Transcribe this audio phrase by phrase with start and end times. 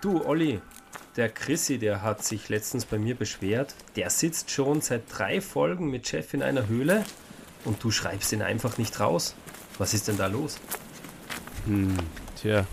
[0.00, 0.62] Du, Olli,
[1.16, 3.74] der Chrissy, der hat sich letztens bei mir beschwert.
[3.96, 7.04] Der sitzt schon seit drei Folgen mit Chef in einer Höhle
[7.66, 9.34] und du schreibst ihn einfach nicht raus.
[9.76, 10.58] Was ist denn da los?
[11.66, 11.94] Hm,
[12.40, 12.66] tja.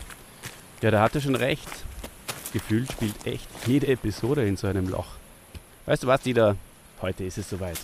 [0.81, 1.67] Ja, da hatte schon recht.
[2.53, 5.07] Gefühlt spielt echt jede Episode in so einem Loch.
[5.85, 6.55] Weißt du was, Dieter?
[7.01, 7.79] Heute ist es soweit.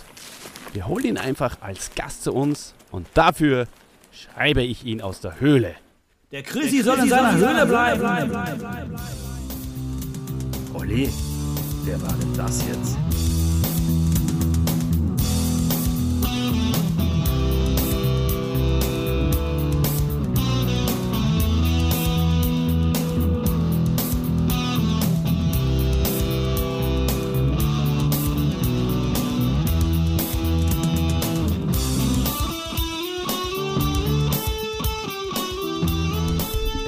[0.72, 3.66] Wir holen ihn einfach als Gast zu uns und dafür
[4.10, 5.74] schreibe ich ihn aus der Höhle.
[6.32, 9.20] Der Chrissy soll in seiner Höhle bleiben.
[10.96, 13.33] Wer war denn das jetzt?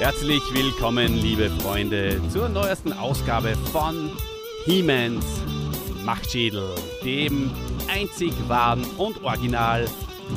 [0.07, 4.09] Herzlich willkommen, liebe Freunde, zur neuesten Ausgabe von
[4.63, 5.25] He-Mans
[6.05, 7.51] Machtschädel, dem
[7.93, 9.85] einzig wahren und original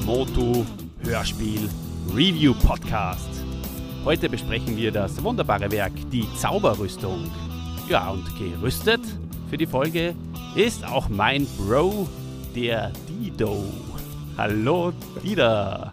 [0.05, 0.67] Motu
[1.05, 1.71] Hörspiel
[2.13, 3.31] Review Podcast.
[4.05, 7.31] Heute besprechen wir das wunderbare Werk Die Zauberrüstung.
[7.89, 9.03] Ja, und gerüstet
[9.51, 10.17] für die Folge
[10.57, 12.09] ist auch mein Bro,
[12.57, 13.67] der Dido.
[14.37, 15.93] Hallo, Dida.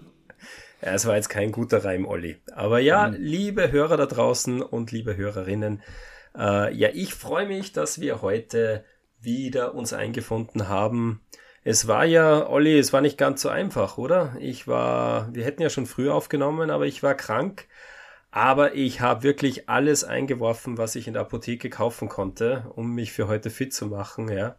[0.82, 2.38] Ja, es war jetzt kein guter Reim, Olli.
[2.54, 3.16] Aber ja, mhm.
[3.20, 5.82] liebe Hörer da draußen und liebe Hörerinnen,
[6.38, 8.84] äh, ja, ich freue mich, dass wir heute
[9.20, 11.22] wieder uns eingefunden haben.
[11.64, 14.36] Es war ja, Olli, es war nicht ganz so einfach, oder?
[14.40, 17.68] Ich war, wir hätten ja schon früh aufgenommen, aber ich war krank.
[18.30, 23.12] Aber ich habe wirklich alles eingeworfen, was ich in der Apotheke kaufen konnte, um mich
[23.12, 24.58] für heute fit zu machen, ja.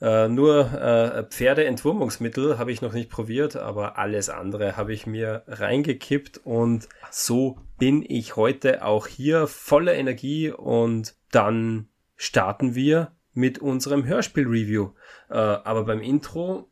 [0.00, 5.42] Äh, nur äh, Pferdeentwurmungsmittel habe ich noch nicht probiert, aber alles andere habe ich mir
[5.48, 13.60] reingekippt und so bin ich heute auch hier voller Energie und dann starten wir mit
[13.60, 14.90] unserem Hörspiel-Review.
[15.30, 16.68] Äh, aber beim Intro,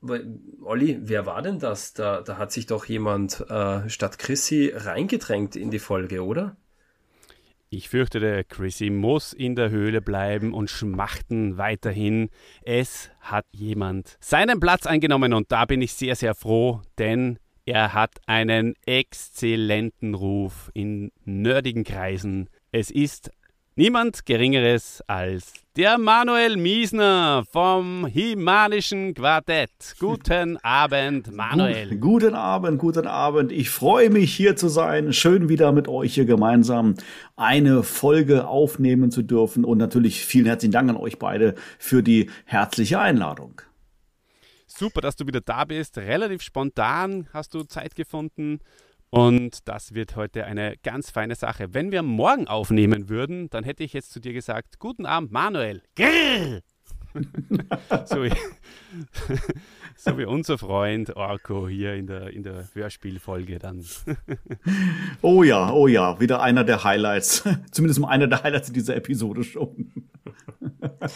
[0.63, 1.95] Olli, wer war denn das?
[1.95, 6.57] Da, da hat sich doch jemand äh, statt Chrissy reingedrängt in die Folge, oder?
[7.69, 12.31] Ich fürchte, der Chrissy muss in der Höhle bleiben und schmachten weiterhin.
[12.63, 17.93] Es hat jemand seinen Platz eingenommen und da bin ich sehr, sehr froh, denn er
[17.93, 22.49] hat einen exzellenten Ruf in nerdigen Kreisen.
[22.71, 23.33] Es ist
[23.79, 29.97] Niemand Geringeres als der Manuel Miesner vom Himanischen Quartett.
[30.01, 31.91] Guten Abend, Manuel.
[31.91, 33.53] Gut, guten Abend, guten Abend.
[33.53, 35.13] Ich freue mich, hier zu sein.
[35.13, 36.95] Schön wieder mit euch hier gemeinsam
[37.37, 39.63] eine Folge aufnehmen zu dürfen.
[39.63, 43.61] Und natürlich vielen herzlichen Dank an euch beide für die herzliche Einladung.
[44.67, 45.99] Super, dass du wieder da bist.
[45.99, 48.61] Relativ spontan hast du Zeit gefunden.
[49.11, 51.73] Und das wird heute eine ganz feine Sache.
[51.73, 55.83] Wenn wir morgen aufnehmen würden, dann hätte ich jetzt zu dir gesagt, guten Abend, Manuel.
[55.95, 56.63] Grrr!
[58.07, 58.31] so, wie,
[59.97, 63.85] so, wie, unser Freund Orko hier in der, in der Hörspielfolge dann.
[65.23, 67.45] oh ja, oh ja, wieder einer der Highlights.
[67.71, 69.93] Zumindest mal einer der Highlights in dieser Episode schon.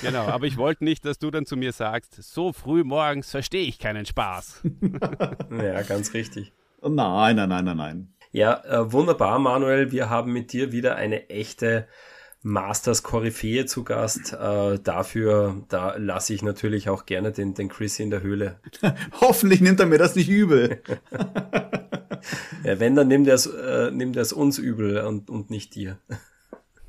[0.00, 3.66] genau, aber ich wollte nicht, dass du dann zu mir sagst, so früh morgens verstehe
[3.66, 4.62] ich keinen Spaß.
[5.50, 6.52] ja, ganz richtig.
[6.82, 8.14] Nein, nein, nein, nein, nein.
[8.32, 9.90] Ja, äh, wunderbar, Manuel.
[9.90, 11.88] Wir haben mit dir wieder eine echte
[12.42, 14.32] Masters Koryphäe zu Gast.
[14.32, 18.60] Äh, dafür, da lasse ich natürlich auch gerne den, den Chris in der Höhle.
[19.20, 20.80] Hoffentlich nimmt er mir das nicht übel.
[22.64, 25.98] ja, wenn, dann nimmt er es äh, nimmt uns übel und, und nicht dir.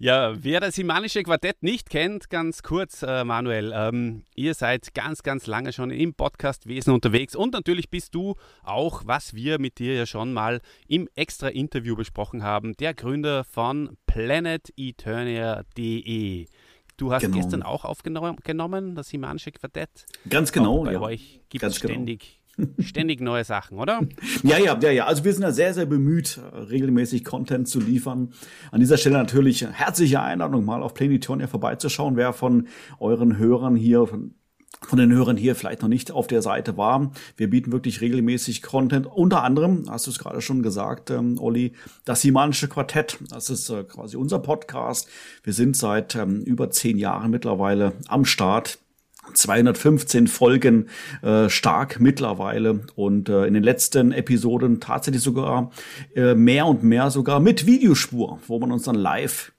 [0.00, 5.24] Ja, wer das Himanische Quartett nicht kennt, ganz kurz, äh, Manuel, ähm, ihr seid ganz,
[5.24, 9.94] ganz lange schon im Podcastwesen unterwegs und natürlich bist du auch, was wir mit dir
[9.94, 16.46] ja schon mal im extra Interview besprochen haben, der Gründer von planeteternia.de.
[16.96, 17.36] Du hast genau.
[17.36, 20.06] gestern auch aufgenommen, das Himanische Quartett.
[20.30, 20.82] Ganz genau.
[20.82, 21.00] Auch bei ja.
[21.00, 21.94] euch gibt es genau.
[21.94, 22.37] ständig genau
[22.78, 24.00] ständig neue Sachen, oder?
[24.42, 25.06] Ja, ja, ja, ja.
[25.06, 26.40] Also wir sind ja sehr, sehr bemüht,
[26.70, 28.32] regelmäßig Content zu liefern.
[28.70, 32.16] An dieser Stelle natürlich herzliche Einladung, mal auf Planetonia vorbeizuschauen.
[32.16, 32.68] Wer von
[32.98, 34.34] euren Hörern hier, von
[34.82, 37.10] von den Hörern hier vielleicht noch nicht auf der Seite war.
[37.36, 39.06] Wir bieten wirklich regelmäßig Content.
[39.06, 41.72] Unter anderem, hast du es gerade schon gesagt, ähm, Olli,
[42.04, 43.18] das Simanische Quartett.
[43.28, 45.08] Das ist äh, quasi unser Podcast.
[45.42, 48.78] Wir sind seit ähm, über zehn Jahren mittlerweile am Start
[49.34, 50.88] 215 Folgen
[51.22, 55.70] äh, stark mittlerweile und äh, in den letzten Episoden tatsächlich sogar
[56.14, 59.52] äh, mehr und mehr sogar mit Videospur, wo man uns dann live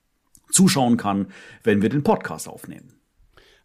[0.52, 1.28] zuschauen kann,
[1.64, 2.99] wenn wir den Podcast aufnehmen.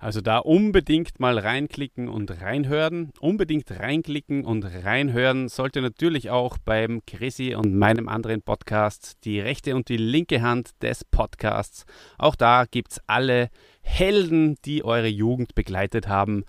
[0.04, 3.10] Also da unbedingt mal reinklicken und reinhören.
[3.20, 9.74] Unbedingt reinklicken und reinhören sollte natürlich auch beim Chrissy und meinem anderen Podcast die rechte
[9.74, 11.86] und die linke Hand des Podcasts.
[12.18, 13.48] Auch da gibt es alle
[13.80, 16.44] Helden, die eure Jugend begleitet haben.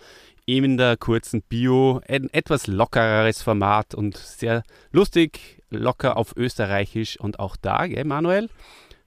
[0.46, 7.18] In der kurzen Bio ein etwas lockereres Format und sehr lustig, locker auf Österreichisch.
[7.22, 8.50] Und auch da, gell, Manuel,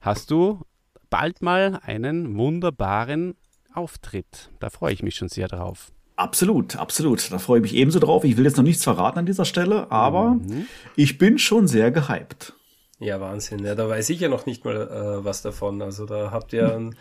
[0.00, 0.62] hast du
[1.10, 3.34] bald mal einen wunderbaren
[3.72, 4.50] Auftritt.
[4.60, 5.92] Da freue ich mich schon sehr drauf.
[6.16, 7.30] Absolut, absolut.
[7.30, 8.24] Da freue ich mich ebenso drauf.
[8.24, 10.66] Ich will jetzt noch nichts verraten an dieser Stelle, aber mhm.
[10.96, 12.54] ich bin schon sehr gehypt.
[12.98, 13.64] Ja, Wahnsinn.
[13.64, 15.80] Ja, da weiß ich ja noch nicht mal äh, was davon.
[15.80, 16.96] Also da habt ihr ein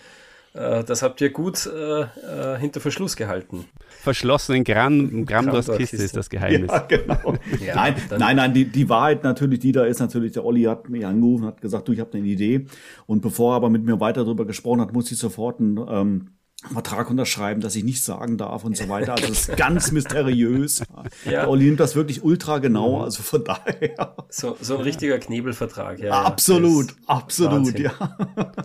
[0.58, 3.66] äh, das habt ihr gut äh, äh, hinter Verschluss gehalten.
[4.02, 6.72] Verschlossenen Gram, Gramdors Kiste ist das Geheimnis.
[6.72, 7.36] Ja, genau.
[7.66, 10.90] ja, nein, nein, nein, die, die Wahrheit natürlich, die da ist natürlich, der Olli hat
[10.90, 12.66] mich angerufen, hat gesagt, du, ich habe eine Idee.
[13.06, 16.30] Und bevor er aber mit mir weiter darüber gesprochen hat, muss ich sofort ein ähm,
[16.74, 19.14] Vertrag unterschreiben, dass ich nichts sagen darf und so weiter.
[19.14, 20.80] Also es ist ganz mysteriös.
[21.26, 21.32] Ja.
[21.32, 23.04] Der Olli nimmt das wirklich ultra genau, mhm.
[23.04, 24.16] also von daher.
[24.30, 26.24] So, so ein richtiger Knebelvertrag, ja.
[26.24, 27.94] Absolut, absolut, ja.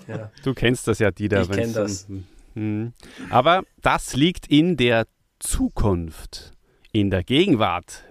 [0.09, 0.31] ja.
[0.43, 1.43] Du kennst das ja, Dieter.
[1.43, 2.07] Ich kenne das.
[2.55, 2.93] Hm.
[3.31, 5.07] Aber das liegt in der
[5.39, 6.53] Zukunft,
[6.93, 8.05] in der Gegenwart.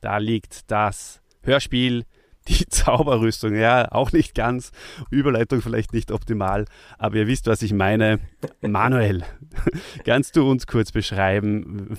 [0.00, 2.04] Da liegt das Hörspiel
[2.50, 4.72] die Zauberrüstung, ja, auch nicht ganz.
[5.10, 6.66] Überleitung vielleicht nicht optimal,
[6.98, 8.18] aber ihr wisst, was ich meine.
[8.62, 9.22] Manuel,
[10.04, 11.96] kannst du uns kurz beschreiben,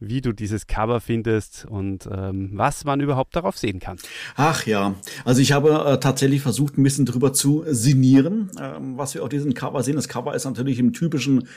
[0.00, 3.98] wie du dieses Cover findest und ähm, was man überhaupt darauf sehen kann?
[4.36, 9.14] Ach ja, also ich habe äh, tatsächlich versucht, ein bisschen drüber zu sinnieren, ähm, was
[9.14, 9.96] wir auf diesem Cover sehen.
[9.96, 11.48] Das Cover ist natürlich im typischen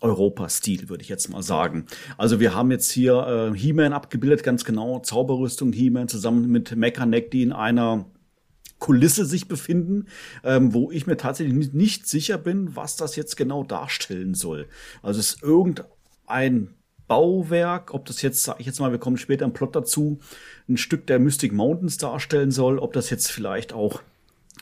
[0.00, 1.86] Europa-Stil, würde ich jetzt mal sagen.
[2.18, 7.30] Also wir haben jetzt hier äh, He-Man abgebildet, ganz genau, Zauberrüstung He-Man zusammen mit Mechaneck,
[7.30, 8.06] die in einer
[8.78, 10.06] Kulisse sich befinden,
[10.42, 14.66] ähm, wo ich mir tatsächlich nicht, sicher bin, was das jetzt genau darstellen soll.
[15.02, 16.74] Also es ist irgendein
[17.06, 20.18] Bauwerk, ob das jetzt, sage ich jetzt mal, wir kommen später im Plot dazu,
[20.68, 24.02] ein Stück der Mystic Mountains darstellen soll, ob das jetzt vielleicht auch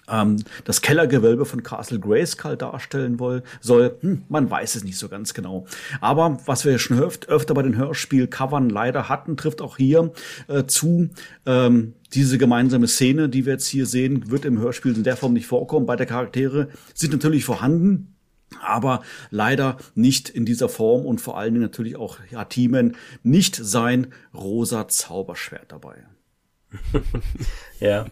[0.09, 3.97] ähm, das Kellergewölbe von Castle Grayskull darstellen woll, soll.
[4.01, 5.67] Hm, man weiß es nicht so ganz genau.
[6.01, 10.13] Aber was wir schon öfter, öfter bei den Hörspiel-Covern leider hatten, trifft auch hier
[10.49, 11.11] äh, zu.
[11.47, 15.33] Ähm, diese gemeinsame Szene, die wir jetzt hier sehen, wird im Hörspiel in der Form
[15.33, 15.87] nicht vorkommen.
[15.87, 18.09] Beide Charaktere sind natürlich vorhanden.
[18.61, 23.57] Aber leider nicht in dieser Form und vor allen Dingen natürlich auch ja, Teamen nicht
[23.57, 26.05] sein rosa Zauberschwert dabei.
[27.81, 28.07] ja.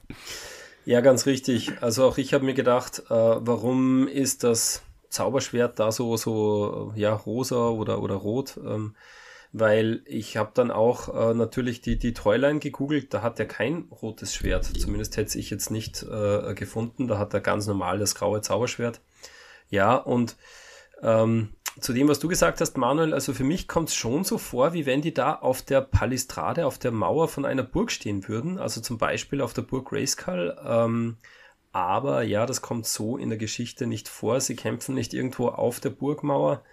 [0.84, 1.72] Ja, ganz richtig.
[1.82, 7.12] Also auch ich habe mir gedacht, äh, warum ist das Zauberschwert da so, so ja,
[7.12, 8.58] rosa oder, oder rot?
[8.64, 8.94] Ähm,
[9.52, 13.88] weil ich habe dann auch äh, natürlich die, die Toyline gegoogelt, da hat er kein
[13.90, 14.64] rotes Schwert.
[14.64, 17.08] Zumindest hätte ich jetzt nicht äh, gefunden.
[17.08, 19.00] Da hat er ganz normal das graue Zauberschwert.
[19.68, 20.36] Ja, und
[21.02, 24.38] ähm, zu dem, was du gesagt hast, Manuel, also für mich kommt es schon so
[24.38, 28.26] vor, wie wenn die da auf der Palistrade, auf der Mauer von einer Burg stehen
[28.26, 28.58] würden.
[28.58, 30.56] Also zum Beispiel auf der Burg Grayskull.
[30.64, 31.16] Ähm,
[31.72, 34.40] aber ja, das kommt so in der Geschichte nicht vor.
[34.40, 36.64] Sie kämpfen nicht irgendwo auf der Burgmauer,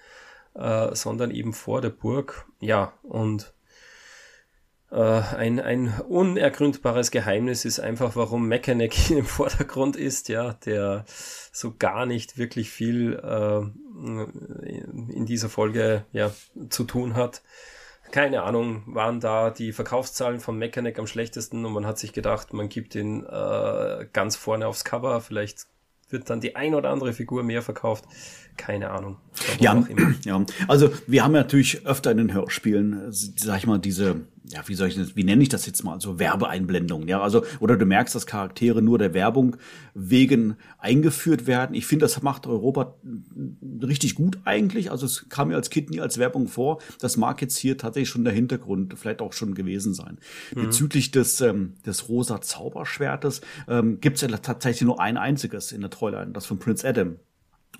[0.55, 2.47] äh, sondern eben vor der Burg.
[2.59, 3.53] Ja, und
[4.95, 11.05] ein, ein unergründbares Geheimnis ist einfach, warum Mechanic im Vordergrund ist, ja, der
[11.51, 13.59] so gar nicht wirklich viel äh,
[15.11, 16.31] in dieser Folge ja,
[16.69, 17.41] zu tun hat.
[18.11, 22.53] Keine Ahnung, waren da die Verkaufszahlen von Mechanic am schlechtesten und man hat sich gedacht,
[22.53, 25.67] man gibt ihn äh, ganz vorne aufs Cover, vielleicht
[26.09, 28.05] wird dann die ein oder andere Figur mehr verkauft.
[28.55, 29.17] Keine Ahnung.
[29.59, 29.85] Ja,
[30.23, 34.75] ja, also wir haben natürlich öfter in den Hörspielen, sag ich mal, diese ja, wie
[34.75, 37.85] soll ich das, wie nenne ich das jetzt mal, so Werbeeinblendungen, ja, also, oder du
[37.85, 39.57] merkst, dass Charaktere nur der Werbung
[39.93, 41.75] wegen eingeführt werden.
[41.75, 42.95] Ich finde, das macht Europa
[43.83, 46.79] richtig gut eigentlich, also es kam mir als Kind nie als Werbung vor.
[46.99, 50.17] Das mag jetzt hier tatsächlich schon der Hintergrund vielleicht auch schon gewesen sein.
[50.55, 50.63] Mhm.
[50.63, 55.81] Bezüglich des, ähm, des rosa Zauberschwertes ähm, gibt es ja tatsächlich nur ein einziges in
[55.81, 57.17] der Treuline, das von Prince Adam.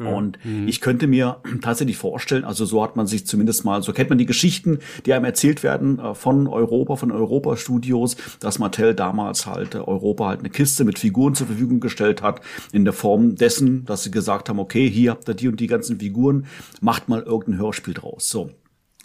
[0.06, 0.68] Und mhm.
[0.68, 4.18] ich könnte mir tatsächlich vorstellen, also so hat man sich zumindest mal, so kennt man
[4.18, 9.46] die Geschichten, die einem erzählt werden äh, von Europa, von Europa Studios, dass Mattel damals
[9.46, 13.36] halt äh, Europa halt eine Kiste mit Figuren zur Verfügung gestellt hat, in der Form
[13.36, 16.46] dessen, dass sie gesagt haben, okay, hier habt ihr die und die ganzen Figuren,
[16.82, 18.30] macht mal irgendein Hörspiel draus.
[18.30, 18.52] So.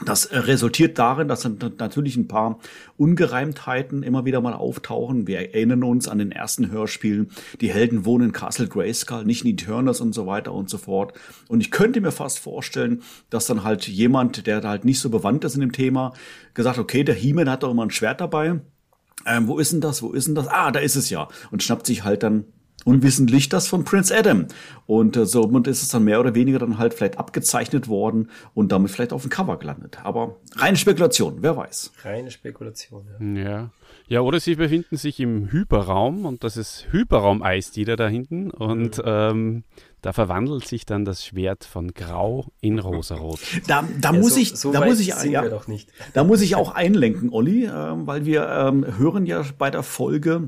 [0.04, 2.58] Das äh, resultiert darin, dass natürlich ein paar
[2.96, 5.26] Ungereimtheiten immer wieder mal auftauchen.
[5.26, 7.30] Wir erinnern uns an den ersten Hörspielen.
[7.60, 11.12] Die Helden wohnen in Castle Grayskull, nicht in Eternus und so weiter und so fort.
[11.48, 15.44] Und ich könnte mir fast vorstellen, dass dann halt jemand, der halt nicht so bewandt
[15.44, 16.12] ist in dem Thema,
[16.54, 18.60] gesagt, okay, der He-Man hat doch immer ein Schwert dabei.
[19.26, 20.02] Ähm, wo ist denn das?
[20.02, 20.48] Wo ist denn das?
[20.48, 21.28] Ah, da ist es ja.
[21.50, 22.44] Und schnappt sich halt dann
[22.84, 24.46] unwissentlich das von Prince Adam.
[24.86, 28.72] Und äh, somit ist es dann mehr oder weniger dann halt vielleicht abgezeichnet worden und
[28.72, 29.98] damit vielleicht auf dem Cover gelandet.
[30.02, 31.92] Aber reine Spekulation, wer weiß.
[32.04, 33.42] Reine Spekulation, ja.
[33.42, 33.70] Ja,
[34.08, 38.50] ja oder sie befinden sich im Hyperraum und das ist Hyperraum-Eis, die da hinten.
[38.50, 39.04] Und mhm.
[39.06, 39.64] ähm,
[40.02, 43.38] da verwandelt sich dann das Schwert von Grau in Rosarot.
[43.68, 45.44] Da, da ja, muss so, ich, so da muss ich, ja,
[46.12, 50.46] da muss ich auch einlenken, Olli, äh, weil wir ähm, hören ja bei der Folge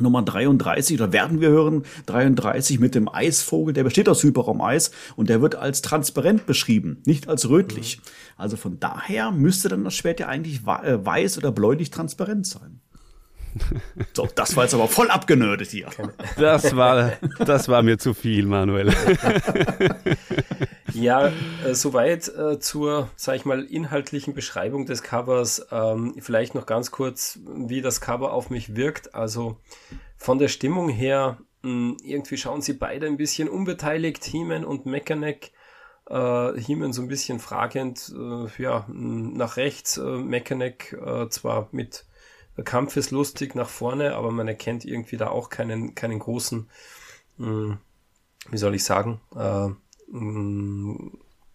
[0.00, 5.28] Nummer 33 oder werden wir hören 33 mit dem Eisvogel, der besteht aus Hyperraumeis und
[5.28, 7.98] der wird als transparent beschrieben, nicht als rötlich.
[7.98, 8.02] Mhm.
[8.36, 12.80] Also von daher müsste dann das Schwert ja eigentlich äh, weiß oder bläulich transparent sein.
[14.12, 15.88] So, das war jetzt aber voll abgenördet hier.
[16.36, 18.92] Das war, das war mir zu viel, Manuel.
[20.92, 21.32] Ja,
[21.64, 25.66] äh, soweit äh, zur, sag ich mal, inhaltlichen Beschreibung des Covers.
[25.70, 29.14] Ähm, vielleicht noch ganz kurz, wie das Cover auf mich wirkt.
[29.14, 29.56] Also
[30.16, 34.86] von der Stimmung her, mh, hm, irgendwie schauen sie beide ein bisschen unbeteiligt, He-Man und
[34.86, 35.52] Mechaneck.
[36.08, 41.68] Äh, He-Man so ein bisschen fragend, äh, ja, hm, nach rechts, äh, Mechaneck äh, zwar
[41.72, 42.06] mit
[42.64, 46.70] kampfeslustig nach vorne, aber man erkennt irgendwie da auch keinen, keinen großen,
[47.38, 47.78] mh, hm,
[48.50, 49.70] wie soll ich sagen, äh,
[50.08, 51.08] Mm,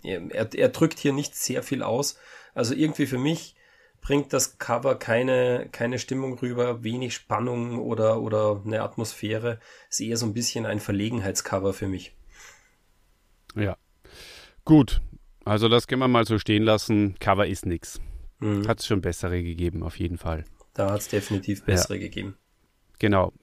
[0.04, 2.18] er, er drückt hier nicht sehr viel aus.
[2.54, 3.56] Also irgendwie für mich
[4.02, 9.60] bringt das Cover keine, keine Stimmung rüber, wenig Spannung oder, oder eine Atmosphäre.
[9.90, 12.14] Ist eher so ein bisschen ein Verlegenheitscover für mich.
[13.56, 13.78] Ja.
[14.66, 15.02] Gut.
[15.46, 17.16] Also das können wir mal so stehen lassen.
[17.20, 18.02] Cover ist nix.
[18.40, 18.68] Mhm.
[18.68, 20.46] Hat es schon bessere gegeben, auf jeden Fall.
[20.74, 22.02] Da hat es definitiv bessere ja.
[22.02, 22.38] gegeben.
[23.00, 23.34] Genau.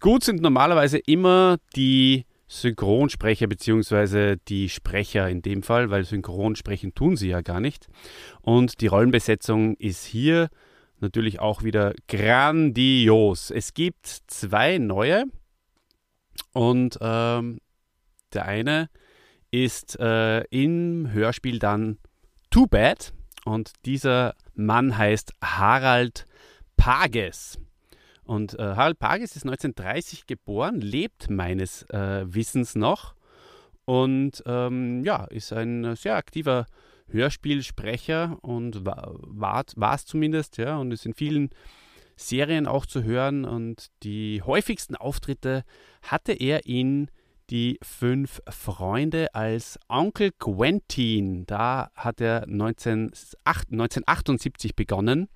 [0.00, 6.94] Gut sind normalerweise immer die Synchronsprecher beziehungsweise die Sprecher in dem Fall, weil synchron sprechen
[6.94, 7.88] tun sie ja gar nicht.
[8.40, 10.48] Und die Rollenbesetzung ist hier
[10.98, 13.50] natürlich auch wieder grandios.
[13.50, 15.24] Es gibt zwei neue
[16.54, 17.60] und ähm,
[18.32, 18.88] der eine
[19.50, 21.98] ist äh, im Hörspiel dann
[22.50, 23.12] Too Bad
[23.44, 26.24] und dieser Mann heißt Harald
[26.76, 27.58] Pages.
[28.28, 33.14] Und äh, Harald Pages ist 1930 geboren, lebt meines äh, Wissens noch
[33.86, 36.66] und ähm, ja, ist ein sehr aktiver
[37.08, 41.48] Hörspielsprecher und war es zumindest, ja, und ist in vielen
[42.16, 43.46] Serien auch zu hören.
[43.46, 45.64] Und die häufigsten Auftritte
[46.02, 47.10] hatte er in
[47.48, 51.46] die fünf Freunde als Onkel Quentin.
[51.46, 53.12] Da hat er 19,
[53.46, 55.28] 1978 begonnen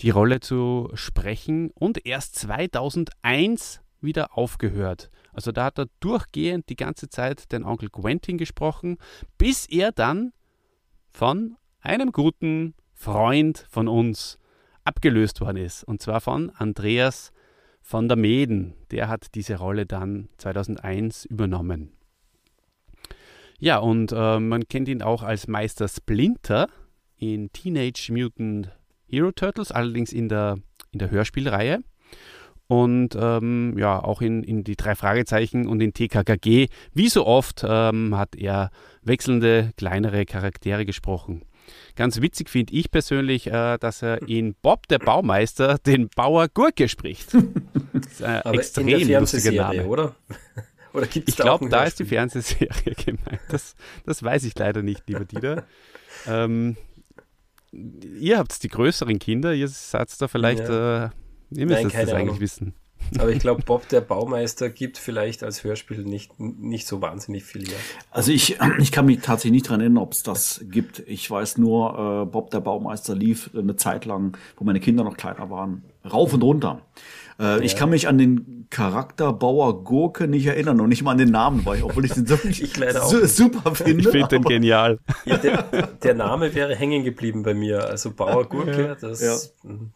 [0.00, 5.10] die Rolle zu sprechen und erst 2001 wieder aufgehört.
[5.32, 8.96] Also da hat er durchgehend die ganze Zeit den Onkel Quentin gesprochen,
[9.36, 10.32] bis er dann
[11.10, 14.38] von einem guten Freund von uns
[14.84, 15.84] abgelöst worden ist.
[15.84, 17.32] Und zwar von Andreas
[17.82, 18.74] von der Meden.
[18.90, 21.92] Der hat diese Rolle dann 2001 übernommen.
[23.58, 26.68] Ja, und äh, man kennt ihn auch als Meister Splinter
[27.16, 28.70] in Teenage Mutant
[29.10, 30.58] Hero Turtles, allerdings in der,
[30.92, 31.80] in der Hörspielreihe.
[32.66, 37.64] Und ähm, ja, auch in, in die drei Fragezeichen und in TKKG, wie so oft,
[37.66, 38.70] ähm, hat er
[39.02, 41.42] wechselnde, kleinere Charaktere gesprochen.
[41.96, 46.88] Ganz witzig finde ich persönlich, äh, dass er in Bob der Baumeister den Bauer Gurke
[46.88, 47.34] spricht.
[47.34, 49.86] Das ist ein Aber extrem in der lustiger Name.
[49.86, 50.14] oder?
[50.92, 53.40] oder gibt's ich glaube, da ist die Fernsehserie gemeint.
[53.48, 53.74] Das,
[54.06, 55.64] das weiß ich leider nicht, lieber Dieter.
[56.28, 56.76] ähm,
[57.72, 61.06] ihr habt die größeren Kinder, ihr seid da vielleicht, ja.
[61.06, 61.10] äh,
[61.50, 62.74] ihr müsst Nein, das, eigentlich wissen.
[63.18, 67.66] Aber ich glaube, Bob der Baumeister gibt vielleicht als Hörspiel nicht, nicht so wahnsinnig viel
[67.68, 67.78] her.
[68.10, 71.00] Also ich, ich kann mich tatsächlich nicht daran erinnern, ob es das gibt.
[71.06, 75.16] Ich weiß nur, äh, Bob der Baumeister lief eine Zeit lang, wo meine Kinder noch
[75.16, 76.82] kleiner waren, rauf und runter.
[77.40, 77.58] Äh, ja.
[77.60, 81.30] Ich kann mich an den Charakter Bauer Gurke nicht erinnern und nicht mal an den
[81.30, 84.02] Namen, weil, obwohl ich den so ich su super finde.
[84.02, 84.98] Ich finde den genial.
[85.24, 85.62] Ja, der,
[86.02, 87.86] der, Name wäre hängen geblieben bei mir.
[87.86, 89.36] Also Bauer Gurke, das, ja.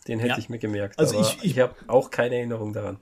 [0.08, 0.98] den hätte ich mir gemerkt.
[0.98, 2.96] Also ich, ich, ich habe auch keine Erinnerung daran.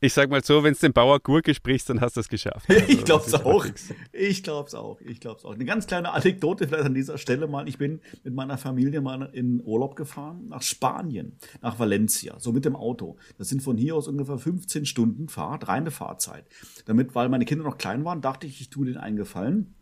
[0.00, 2.68] Ich sag mal so, wenn du den Bauer Gurke sprichst, dann hast du es geschafft.
[2.78, 3.66] Also, ich glaub's auch.
[4.12, 5.00] Ich glaub's auch.
[5.00, 5.54] Ich glaub's auch.
[5.54, 7.68] Eine ganz kleine Anekdote vielleicht an dieser Stelle mal.
[7.68, 12.64] Ich bin mit meiner Familie mal in Urlaub gefahren nach Spanien, nach Valencia, so mit
[12.64, 13.16] dem Auto.
[13.38, 16.44] Das sind von hier aus ungefähr 15 Stunden Fahrt, reine Fahrzeit.
[16.86, 19.74] Damit, weil meine Kinder noch klein waren, dachte ich, ich tue denen einen Gefallen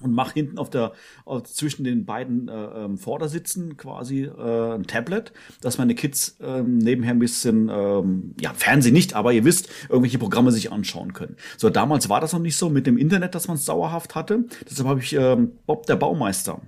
[0.00, 0.92] und mach hinten auf der
[1.24, 6.62] auf, zwischen den beiden äh, ähm, Vordersitzen quasi äh, ein Tablet, dass meine Kids äh,
[6.62, 11.36] nebenher ein bisschen ähm, ja Fernsehen nicht, aber ihr wisst irgendwelche Programme sich anschauen können.
[11.56, 14.44] So damals war das noch nicht so mit dem Internet, dass man es dauerhaft hatte.
[14.68, 16.60] Deshalb habe ich ähm, Bob der Baumeister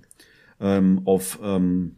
[0.61, 1.97] ähm, auf ähm,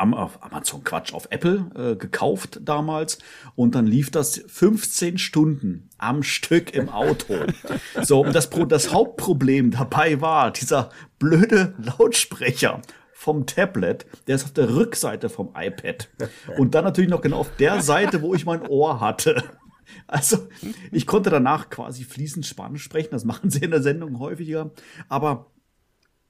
[0.00, 3.18] auf Amazon Quatsch, auf Apple äh, gekauft damals
[3.54, 7.34] und dann lief das 15 Stunden am Stück im Auto.
[8.02, 12.80] so, und das, das Hauptproblem dabei war dieser blöde Lautsprecher
[13.12, 16.08] vom Tablet, der ist auf der Rückseite vom iPad.
[16.56, 19.44] Und dann natürlich noch genau auf der Seite, wo ich mein Ohr hatte.
[20.06, 20.48] Also,
[20.90, 24.70] ich konnte danach quasi fließend Spanisch sprechen, das machen sie in der Sendung häufiger,
[25.08, 25.50] aber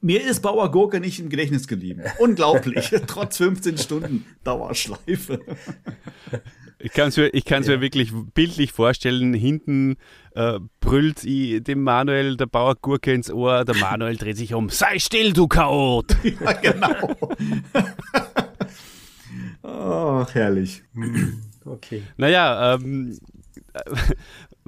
[0.01, 2.03] mir ist Bauer Gurke nicht im Gedächtnis geblieben.
[2.19, 2.91] Unglaublich.
[3.07, 5.41] Trotz 15 Stunden Dauerschleife.
[6.83, 7.75] Ich kann es mir, ich kann's ja.
[7.75, 9.35] mir wirklich bildlich vorstellen.
[9.35, 9.99] Hinten
[10.35, 13.67] äh, brüllt dem Manuel der Bauer Gurke ins Ohr.
[13.67, 14.71] Der Manuel dreht sich um.
[14.71, 16.17] Sei still, du Chaot!
[16.23, 17.19] ja, genau.
[19.63, 20.83] Ach, herrlich.
[21.67, 22.03] Okay.
[22.17, 23.19] Naja, ähm,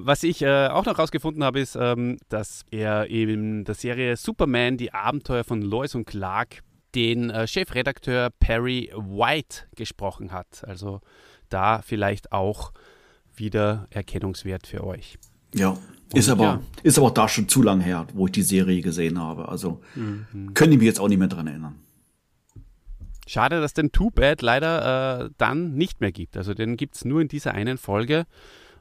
[0.05, 4.77] was ich äh, auch noch rausgefunden habe, ist, ähm, dass er in der Serie Superman,
[4.77, 6.63] die Abenteuer von Lois und Clark,
[6.95, 10.65] den äh, Chefredakteur Perry White gesprochen hat.
[10.67, 11.01] Also
[11.49, 12.73] da vielleicht auch
[13.35, 15.19] wieder Erkennungswert für euch.
[15.55, 15.77] Ja,
[16.15, 16.63] ist aber, ja.
[16.83, 19.49] ist aber da schon zu lang her, wo ich die Serie gesehen habe.
[19.49, 20.53] Also mhm.
[20.55, 21.79] können die mich jetzt auch nicht mehr dran erinnern.
[23.27, 26.37] Schade, dass den Too Bad leider äh, dann nicht mehr gibt.
[26.37, 28.27] Also den gibt es nur in dieser einen Folge.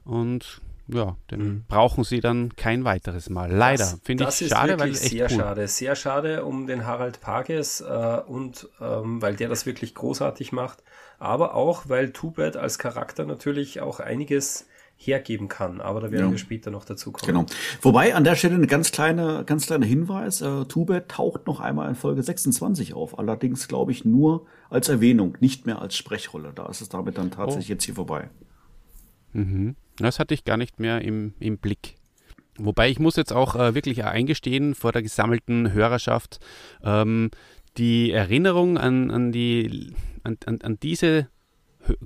[0.04, 0.60] Und
[0.94, 1.64] ja, den mhm.
[1.68, 3.50] brauchen sie dann kein weiteres Mal.
[3.50, 3.98] Leider.
[4.02, 5.36] Finde ich schade, weil echt sehr cool.
[5.36, 5.68] schade.
[5.68, 10.82] Sehr schade um den Harald Pages äh, und ähm, weil der das wirklich großartig macht.
[11.18, 15.80] Aber auch, weil Tubet als Charakter natürlich auch einiges hergeben kann.
[15.80, 16.30] Aber da werden ja.
[16.30, 17.26] wir später noch dazu kommen.
[17.26, 17.46] Genau.
[17.80, 20.40] Wobei an der Stelle eine ganz kleine, ganz kleiner Hinweis.
[20.40, 23.18] Äh, Tubet taucht noch einmal in Folge 26 auf.
[23.18, 26.52] Allerdings glaube ich nur als Erwähnung, nicht mehr als Sprechrolle.
[26.54, 27.72] Da ist es damit dann tatsächlich oh.
[27.72, 28.30] jetzt hier vorbei.
[29.32, 29.76] Mhm.
[29.98, 31.96] Das hatte ich gar nicht mehr im, im Blick.
[32.58, 36.38] Wobei ich muss jetzt auch äh, wirklich eingestehen vor der gesammelten Hörerschaft,
[36.84, 37.30] ähm,
[37.78, 41.28] die Erinnerung an, an, die, an, an, an diese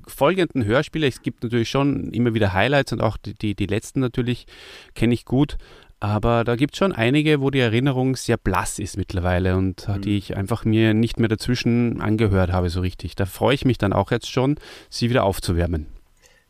[0.06, 4.00] folgenden Hörspiele, es gibt natürlich schon immer wieder Highlights und auch die, die, die letzten
[4.00, 4.46] natürlich
[4.94, 5.58] kenne ich gut,
[5.98, 10.00] aber da gibt es schon einige, wo die Erinnerung sehr blass ist mittlerweile und mhm.
[10.02, 13.16] die ich einfach mir nicht mehr dazwischen angehört habe so richtig.
[13.16, 14.56] Da freue ich mich dann auch jetzt schon,
[14.90, 15.86] sie wieder aufzuwärmen.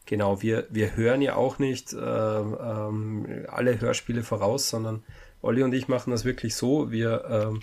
[0.06, 5.02] Genau, wir, wir hören ja auch nicht äh, ähm, alle Hörspiele voraus, sondern
[5.42, 6.90] Olli und ich machen das wirklich so.
[6.90, 7.60] Wir ähm,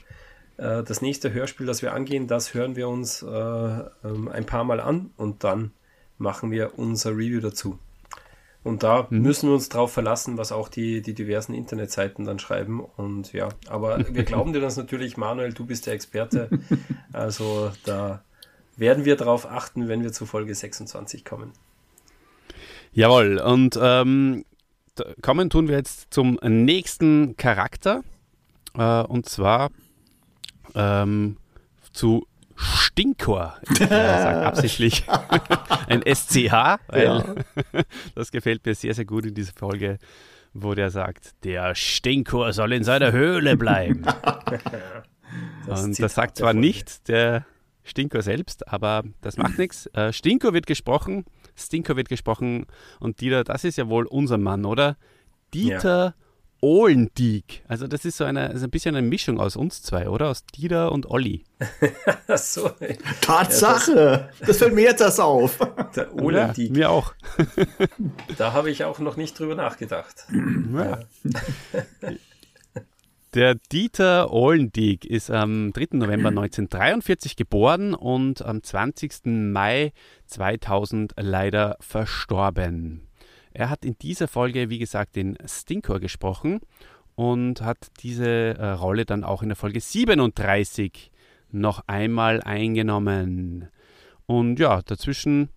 [0.58, 4.64] äh, das nächste Hörspiel, das wir angehen, das hören wir uns äh, ähm, ein paar
[4.64, 5.72] Mal an und dann
[6.18, 7.80] machen wir unser Review dazu.
[8.64, 9.22] Und da mhm.
[9.22, 12.80] müssen wir uns drauf verlassen, was auch die, die diversen Internetseiten dann schreiben.
[12.80, 16.50] Und ja, aber wir glauben dir das natürlich, Manuel, du bist der Experte.
[17.12, 18.24] Also da
[18.76, 21.52] werden wir darauf achten, wenn wir zu Folge 26 kommen.
[22.96, 24.46] Jawohl, und ähm,
[25.24, 28.04] kommen tun wir jetzt zum nächsten Charakter.
[28.78, 29.72] Äh, und zwar
[30.76, 31.38] ähm,
[31.92, 33.58] zu Stinkor.
[33.72, 35.06] Ich äh, sage absichtlich
[35.88, 36.54] ein SCH,
[36.88, 37.36] weil ja.
[38.16, 39.98] das gefällt mir sehr, sehr gut in dieser Folge,
[40.54, 44.04] wo der sagt, der Stinkor soll in seiner Höhle bleiben.
[45.66, 47.48] das und das sagt zwar nicht der
[47.84, 49.88] Stinkor selbst, aber das macht nichts.
[49.94, 52.66] Äh, Stinkor wird gesprochen Stinker wird gesprochen
[53.00, 54.98] und Dieter, das ist ja wohl unser Mann, oder?
[55.54, 56.14] Dieter ja.
[56.62, 57.64] Ohlendieck.
[57.68, 60.30] Also das ist so eine, also ein bisschen eine Mischung aus uns zwei, oder?
[60.30, 61.44] Aus Dieter und Olli.
[62.36, 62.72] so.
[63.20, 63.96] Tatsache!
[63.96, 65.60] Ja, das, das, fällt mir jetzt erst auf.
[65.96, 66.70] Der Ohlendieck.
[66.70, 67.14] Ja, mir auch.
[68.38, 70.26] da habe ich auch noch nicht drüber nachgedacht.
[70.74, 71.00] Ja.
[73.34, 75.98] Der Dieter Ohlendieck ist am 3.
[75.98, 79.26] November 1943 geboren und am 20.
[79.26, 79.92] Mai
[80.28, 83.08] 2000 leider verstorben.
[83.52, 86.60] Er hat in dieser Folge, wie gesagt, den Stinkor gesprochen
[87.16, 91.12] und hat diese äh, Rolle dann auch in der Folge 37
[91.50, 93.68] noch einmal eingenommen.
[94.28, 95.50] Und ja, dazwischen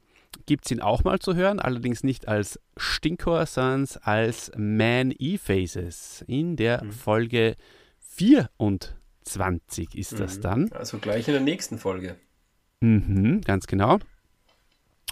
[0.46, 6.24] gibt es ihn auch mal zu hören, allerdings nicht als Stinkor, sondern als Man E-Faces
[6.26, 6.92] in der mhm.
[6.92, 7.56] Folge
[8.00, 10.16] 24 ist mhm.
[10.18, 10.72] das dann.
[10.72, 12.16] Also gleich in der nächsten Folge.
[12.80, 13.98] Mhm, ganz genau.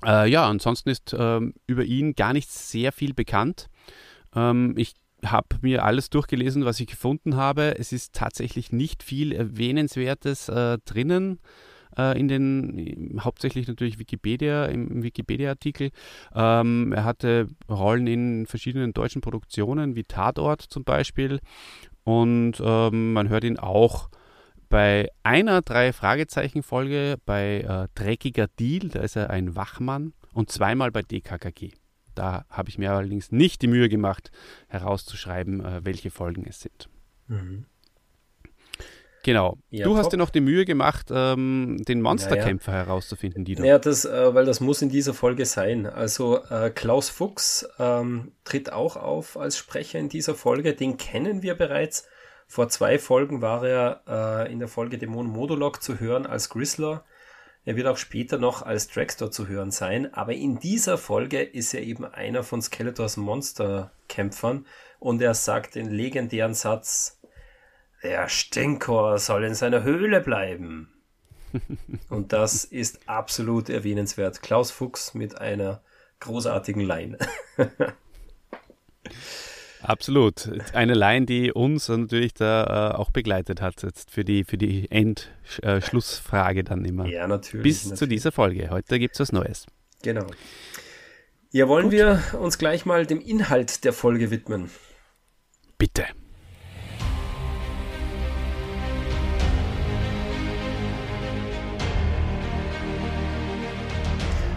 [0.05, 3.69] Äh, ja, ansonsten ist ähm, über ihn gar nicht sehr viel bekannt.
[4.35, 7.79] Ähm, ich habe mir alles durchgelesen, was ich gefunden habe.
[7.79, 11.41] Es ist tatsächlich nicht viel Erwähnenswertes äh, drinnen
[11.97, 15.91] äh, in den, hauptsächlich natürlich Wikipedia, im Wikipedia-Artikel.
[16.35, 21.41] Ähm, er hatte Rollen in verschiedenen deutschen Produktionen, wie Tatort zum Beispiel.
[22.05, 24.11] Und ähm, man hört ihn auch
[24.69, 31.03] bei einer Drei-Fragezeichen-Folge bei äh, Dreckiger Deal, da ist er ein Wachmann, und zweimal bei
[31.03, 31.71] DKKG.
[32.15, 34.31] Da habe ich mir allerdings nicht die Mühe gemacht,
[34.69, 36.89] herauszuschreiben, äh, welche Folgen es sind.
[37.29, 37.67] Mhm.
[39.25, 39.57] Genau.
[39.71, 39.99] Ja, du top.
[39.99, 42.85] hast dir noch die Mühe gemacht, ähm, den Monsterkämpfer naja.
[42.85, 43.65] herauszufinden, Dieter.
[43.65, 45.87] Ja, das, äh, weil das muss in dieser Folge sein.
[45.87, 50.75] Also äh, Klaus Fuchs ähm, tritt auch auf als Sprecher in dieser Folge.
[50.75, 52.07] Den kennen wir bereits.
[52.47, 57.05] Vor zwei Folgen war er äh, in der Folge Dämon Modulok zu hören als Grizzler.
[57.65, 61.73] Er wird auch später noch als Dragster zu hören sein, aber in dieser Folge ist
[61.73, 64.67] er eben einer von Skeletors Monsterkämpfern
[64.99, 67.19] und er sagt den legendären Satz,
[68.05, 70.93] der Stinkor soll in seiner Höhle bleiben.
[72.09, 74.43] Und das ist absolut erwähnenswert.
[74.43, 75.83] Klaus Fuchs mit einer
[76.21, 77.19] großartigen Line.
[79.83, 80.51] Absolut.
[80.73, 84.91] Eine Line, die uns natürlich da äh, auch begleitet hat, jetzt für die, für die
[84.91, 87.05] Endschlussfrage äh, dann immer.
[87.07, 87.63] Ja, natürlich.
[87.63, 87.99] Bis natürlich.
[87.99, 88.71] zu dieser Folge.
[88.71, 89.67] Heute gibt es was Neues.
[90.03, 90.27] Genau.
[91.51, 91.93] Ja, wollen Gut.
[91.93, 94.71] wir uns gleich mal dem Inhalt der Folge widmen?
[95.77, 96.07] Bitte.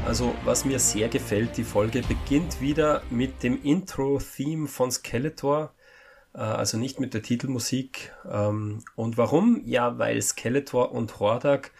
[0.07, 5.73] Also was mir sehr gefällt, die Folge beginnt wieder mit dem Intro-Theme von Skeletor,
[6.33, 8.13] äh, also nicht mit der Titelmusik.
[8.25, 9.61] Ähm, und warum?
[9.65, 11.71] Ja, weil Skeletor und Hordak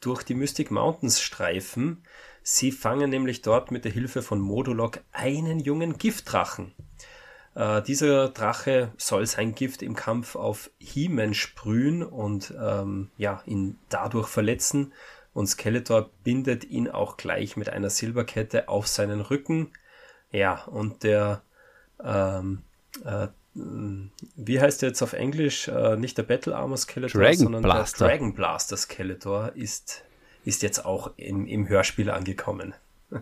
[0.00, 2.02] durch die Mystic Mountains streifen.
[2.42, 6.72] Sie fangen nämlich dort mit der Hilfe von Modulok einen jungen Giftdrachen.
[7.54, 13.78] Äh, dieser Drache soll sein Gift im Kampf auf He-Man sprühen und ähm, ja, ihn
[13.90, 14.94] dadurch verletzen
[15.34, 19.72] und Skeletor bindet ihn auch gleich mit einer Silberkette auf seinen Rücken.
[20.30, 21.42] Ja, und der,
[22.02, 22.62] ähm,
[23.04, 25.68] äh, wie heißt der jetzt auf Englisch?
[25.68, 28.06] Äh, nicht der Battle Armor Skeletor, Dragon sondern Blaster.
[28.06, 30.04] der Dragon Blaster Skeletor ist,
[30.44, 32.74] ist jetzt auch im, im Hörspiel angekommen.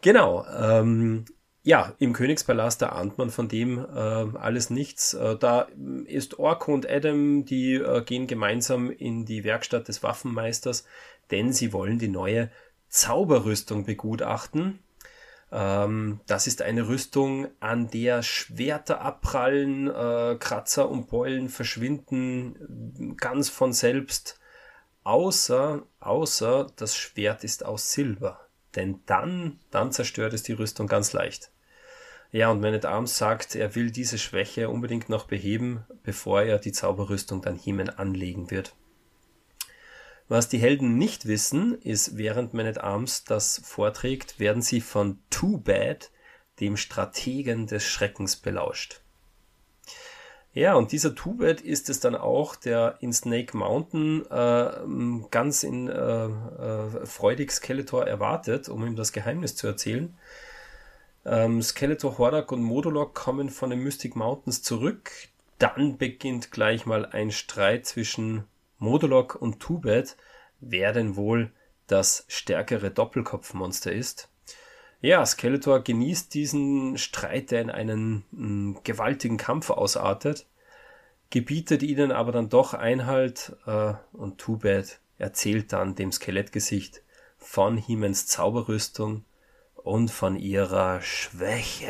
[0.00, 0.46] genau.
[0.46, 1.26] Ähm,
[1.66, 5.14] ja, im Königspalast, da ahnt man von dem äh, alles nichts.
[5.14, 5.66] Äh, da
[6.04, 10.84] ist Orko und Adam, die äh, gehen gemeinsam in die Werkstatt des Waffenmeisters,
[11.32, 12.52] denn sie wollen die neue
[12.88, 14.78] Zauberrüstung begutachten.
[15.50, 23.48] Ähm, das ist eine Rüstung, an der Schwerter abprallen, äh, Kratzer und Beulen verschwinden ganz
[23.48, 24.38] von selbst,
[25.02, 28.46] außer, außer das Schwert ist aus Silber.
[28.76, 31.50] Denn dann, dann zerstört es die Rüstung ganz leicht.
[32.32, 36.58] Ja, und Man at Arms sagt, er will diese Schwäche unbedingt noch beheben, bevor er
[36.58, 38.74] die Zauberrüstung dann Hemen anlegen wird.
[40.28, 45.20] Was die Helden nicht wissen, ist, während Man at Arms das vorträgt, werden sie von
[45.30, 46.10] Too Bad,
[46.60, 49.02] dem Strategen des Schreckens, belauscht.
[50.56, 55.86] Ja, und dieser Tubet ist es dann auch, der in Snake Mountain äh, ganz in
[55.86, 60.16] äh, äh, freudig Skeletor erwartet, um ihm das Geheimnis zu erzählen.
[61.26, 65.10] Ähm, Skeletor, Hordak und Modulok kommen von den Mystic Mountains zurück.
[65.58, 68.44] Dann beginnt gleich mal ein Streit zwischen
[68.78, 70.16] Modulok und Tubet,
[70.60, 71.50] wer denn wohl
[71.88, 74.28] das stärkere Doppelkopfmonster ist.
[75.00, 80.46] Ja, Skeletor genießt diesen Streit, der in einen mh, mm, gewaltigen Kampf ausartet,
[81.30, 87.02] gebietet ihnen aber dann doch Einhalt äh, und Tubet erzählt dann dem Skelettgesicht
[87.36, 89.24] von Hemens Zauberrüstung
[89.86, 91.86] und von ihrer Schwäche.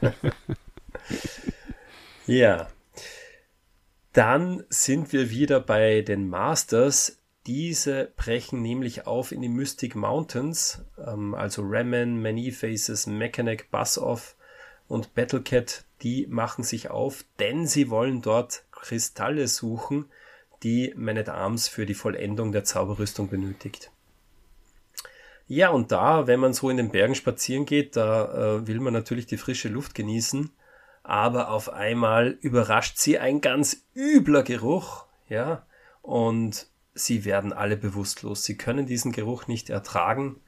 [2.26, 2.68] ja.
[4.12, 7.20] Dann sind wir wieder bei den Masters.
[7.46, 14.34] Diese brechen nämlich auf in die Mystic Mountains, ähm, also Ramen, Many Faces, Mechanic, Buzz-Off
[14.88, 20.06] und Battlecat, die machen sich auf, denn sie wollen dort Kristalle suchen,
[20.64, 23.92] die Man at Arms für die Vollendung der Zauberrüstung benötigt.
[25.48, 28.92] Ja, und da, wenn man so in den Bergen spazieren geht, da äh, will man
[28.92, 30.50] natürlich die frische Luft genießen,
[31.02, 35.66] aber auf einmal überrascht sie ein ganz übler Geruch, ja,
[36.02, 38.44] und sie werden alle bewusstlos.
[38.44, 40.38] Sie können diesen Geruch nicht ertragen,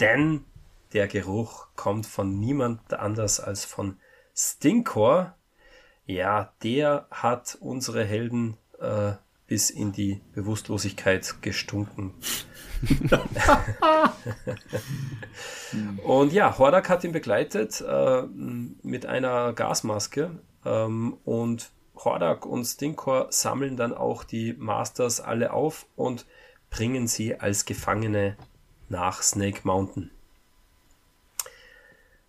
[0.00, 0.44] denn
[0.92, 3.96] der Geruch kommt von niemand anders als von
[4.34, 5.34] Stinkor.
[6.04, 9.12] Ja, der hat unsere Helden äh,
[9.50, 12.14] bis in die Bewusstlosigkeit gestunken.
[16.04, 20.30] und ja, Hordak hat ihn begleitet äh, mit einer Gasmaske
[20.64, 26.26] ähm, und Hordak und Stinkor sammeln dann auch die Masters alle auf und
[26.70, 28.36] bringen sie als Gefangene
[28.88, 30.12] nach Snake Mountain.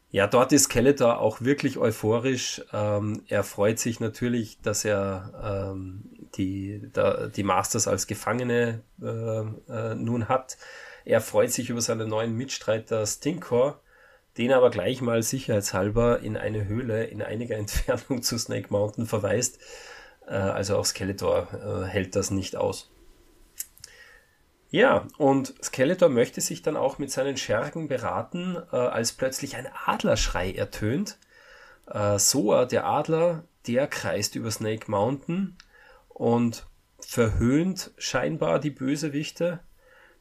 [0.09, 2.63] Ja, dort ist Skeletor auch wirklich euphorisch.
[2.73, 9.05] Ähm, er freut sich natürlich, dass er ähm, die, da, die Masters als Gefangene äh,
[9.05, 10.57] äh, nun hat.
[11.05, 13.81] Er freut sich über seinen neuen Mitstreiter Stinkor,
[14.37, 19.59] den aber gleich mal sicherheitshalber in eine Höhle in einiger Entfernung zu Snake Mountain verweist.
[20.27, 22.91] Äh, also auch Skeletor äh, hält das nicht aus.
[24.69, 29.67] Ja, und Skeletor möchte sich dann auch mit seinen Schergen beraten, äh, als plötzlich ein
[29.85, 31.17] Adlerschrei ertönt.
[31.87, 35.57] Äh, Soa, der Adler, der kreist über Snake Mountain
[36.13, 36.67] und
[36.99, 39.59] verhöhnt scheinbar die Bösewichte.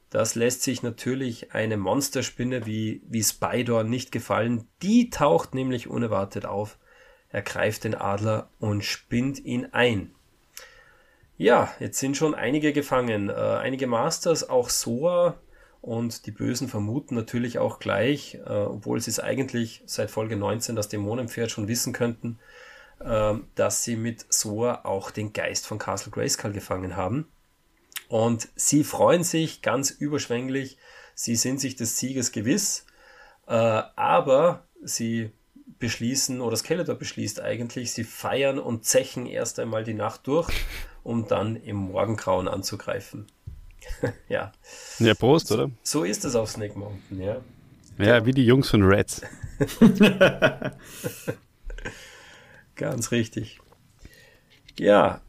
[0.09, 4.67] Das lässt sich natürlich eine Monsterspinne wie, wie Spider nicht gefallen.
[4.81, 6.77] Die taucht nämlich unerwartet auf.
[7.29, 10.13] Er greift den Adler und spinnt ihn ein.
[11.37, 13.29] Ja, jetzt sind schon einige gefangen.
[13.29, 15.39] Äh, einige Masters, auch Soa
[15.81, 20.75] und die Bösen vermuten natürlich auch gleich, äh, obwohl sie es eigentlich seit Folge 19
[20.75, 22.37] das Dämonenpferd schon wissen könnten,
[23.55, 27.27] dass sie mit Soa auch den Geist von Castle Grayskull gefangen haben.
[28.07, 30.77] Und sie freuen sich ganz überschwänglich.
[31.15, 32.85] Sie sind sich des Sieges gewiss.
[33.47, 35.31] Äh, aber sie
[35.79, 40.49] beschließen, oder Skeletor beschließt eigentlich, sie feiern und zechen erst einmal die Nacht durch
[41.03, 43.27] um dann im Morgengrauen anzugreifen.
[44.29, 44.51] ja.
[44.99, 45.69] Ja, Prost, oder?
[45.83, 47.41] So ist es auf Snake Mountain, ja.
[47.97, 49.21] Ja, wie die Jungs von Reds.
[52.75, 53.59] Ganz richtig.
[54.77, 55.21] Ja.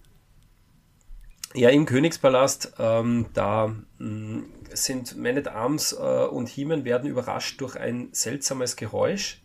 [1.55, 7.11] Ja, im Königspalast, ähm, da mh, mm, sind Man at Arms äh, und Heeman werden
[7.11, 9.43] überrascht durch ein seltsames Geräusch.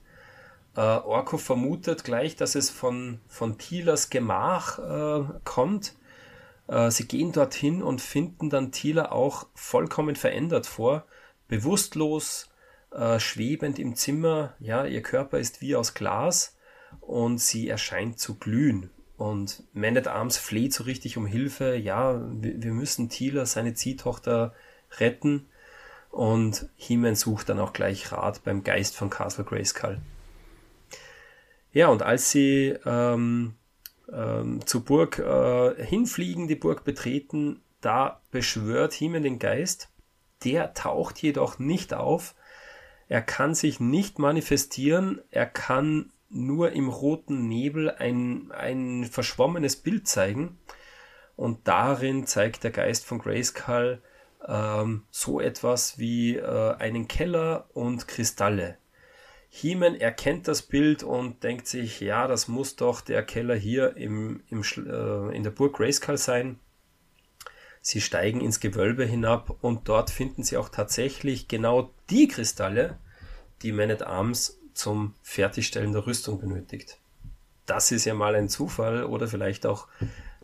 [0.76, 5.96] Äh, Orko vermutet gleich, dass es von, von Thielers Gemach äh, kommt.
[6.68, 11.06] Äh, sie gehen dorthin und finden dann Thieler auch vollkommen verändert vor,
[11.50, 12.50] bewusstlos,
[12.92, 14.54] äh, schwebend im Zimmer.
[14.60, 16.57] Ja, ihr Körper ist wie aus Glas
[17.02, 18.90] und sie erscheint zu glühen.
[19.18, 21.76] Und Man at Arms fleht so richtig um Hilfe.
[21.76, 24.54] Ja, wir, müssen Thieler, seine Ziehtochter,
[25.00, 25.48] retten.
[26.12, 30.00] Und He-Man sucht dann auch gleich Rat beim Geist von Castle Grayskull.
[31.74, 33.56] Ja, und als sie ähm,
[34.12, 39.90] ähm, zur Burg äh, hinfliegen, die Burg betreten, da beschwört Himen den Geist.
[40.44, 42.36] Der taucht jedoch nicht auf.
[43.10, 45.22] Er kann sich nicht manifestieren.
[45.32, 50.58] Er kann nur im roten Nebel ein, ein verschwommenes Bild zeigen.
[51.36, 54.02] Und darin zeigt der Geist von Grayskull
[54.48, 58.78] ähm, so etwas wie äh, einen Keller und Kristalle.
[59.50, 64.42] Heeman erkennt das Bild und denkt sich, ja, das muss doch der Keller hier im,
[64.50, 66.60] im, äh, in der Burg Grayskull sein.
[67.82, 72.98] Sie steigen ins Gewölbe hinab und dort finden sie auch tatsächlich genau die Kristalle,
[73.62, 76.98] die Man at Arms zum Fertigstellen der Rüstung benötigt.
[77.66, 79.88] Das ist ja mal ein Zufall oder vielleicht auch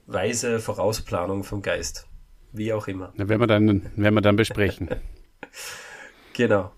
[0.06, 2.08] weise Vorausplanung vom Geist.
[2.52, 3.14] Wie auch immer.
[3.16, 4.90] Na, werden wir dann, werden wir dann besprechen.
[6.34, 6.72] genau.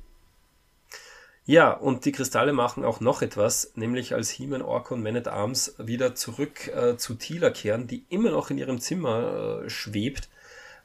[1.48, 5.28] Ja, und die Kristalle machen auch noch etwas, nämlich als He-Man, Orko und Man at
[5.28, 10.30] Arms wieder zurück äh, zu Tila kehren, die immer noch in ihrem Zimmer äh, schwebt.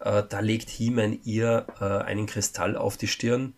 [0.01, 3.55] Äh, da legt He-Man ihr äh, einen Kristall auf die Stirn.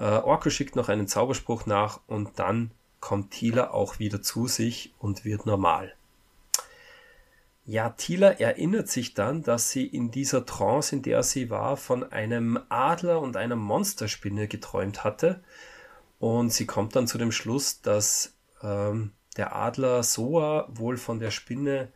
[0.00, 4.94] Äh, Orko schickt noch einen Zauberspruch nach und dann kommt Tila auch wieder zu sich
[4.98, 5.94] und wird normal.
[7.66, 12.10] Ja, Tila erinnert sich dann, dass sie in dieser Trance, in der sie war, von
[12.10, 15.44] einem Adler und einer Monsterspinne geträumt hatte
[16.18, 21.30] und sie kommt dann zu dem Schluss, dass ähm, der Adler Soa wohl von der
[21.30, 21.92] Spinne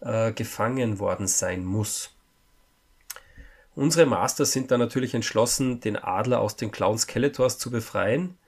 [0.00, 2.15] äh, gefangen worden sein muss.
[3.76, 8.38] Unsere Masters sind dann natürlich entschlossen, den Adler aus den Clown Skeletors zu befreien.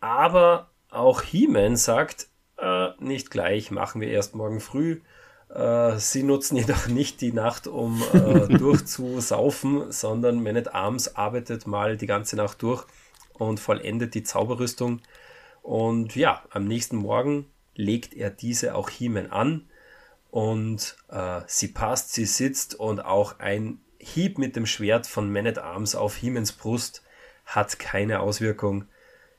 [0.00, 5.02] Aber auch He-Man sagt, äh, nicht gleich, machen wir erst morgen früh.
[5.50, 11.66] Äh, sie nutzen jedoch nicht die Nacht, um äh, durchzusaufen, sondern Man at Arms arbeitet
[11.66, 12.86] mal die ganze Nacht durch
[13.34, 15.02] und vollendet die Zauberrüstung.
[15.60, 19.68] Und ja, am nächsten Morgen legt er diese auch Hiemen an
[20.30, 25.46] und äh, sie passt, sie sitzt und auch ein Hieb mit dem Schwert von Man
[25.46, 27.02] at Arms auf Hiemens Brust
[27.46, 28.86] hat keine Auswirkung.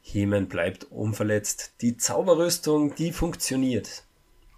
[0.02, 1.82] Hiemen bleibt unverletzt.
[1.82, 4.04] Die Zauberrüstung, die funktioniert.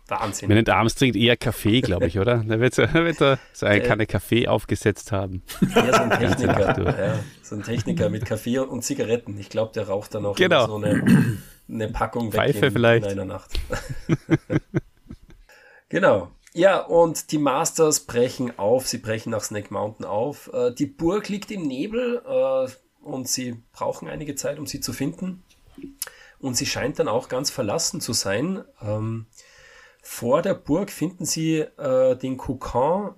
[0.08, 0.50] Wahnsinn.
[0.50, 2.44] Wenn Arms trinkt eher Kaffee, glaube ich, oder?
[2.48, 5.44] Da wird, wird er so eine Kanne Kaffee aufgesetzt haben.
[5.76, 7.00] Ja, so ein Techniker.
[7.00, 9.38] ja, so ein Techniker mit Kaffee und Zigaretten.
[9.38, 10.68] Ich glaube, der raucht dann auch genau.
[10.68, 11.38] so eine,
[11.70, 13.06] eine Packung weg Pfeife in, vielleicht.
[13.06, 13.60] in einer Nacht.
[15.90, 16.32] genau.
[16.58, 20.52] Ja, und die Masters brechen auf, sie brechen nach Snake Mountain auf.
[20.52, 22.68] Äh, die Burg liegt im Nebel äh,
[23.06, 25.44] und sie brauchen einige Zeit, um sie zu finden.
[26.40, 28.64] Und sie scheint dann auch ganz verlassen zu sein.
[28.82, 29.28] Ähm,
[30.02, 33.14] vor der Burg finden Sie äh, den Kokon,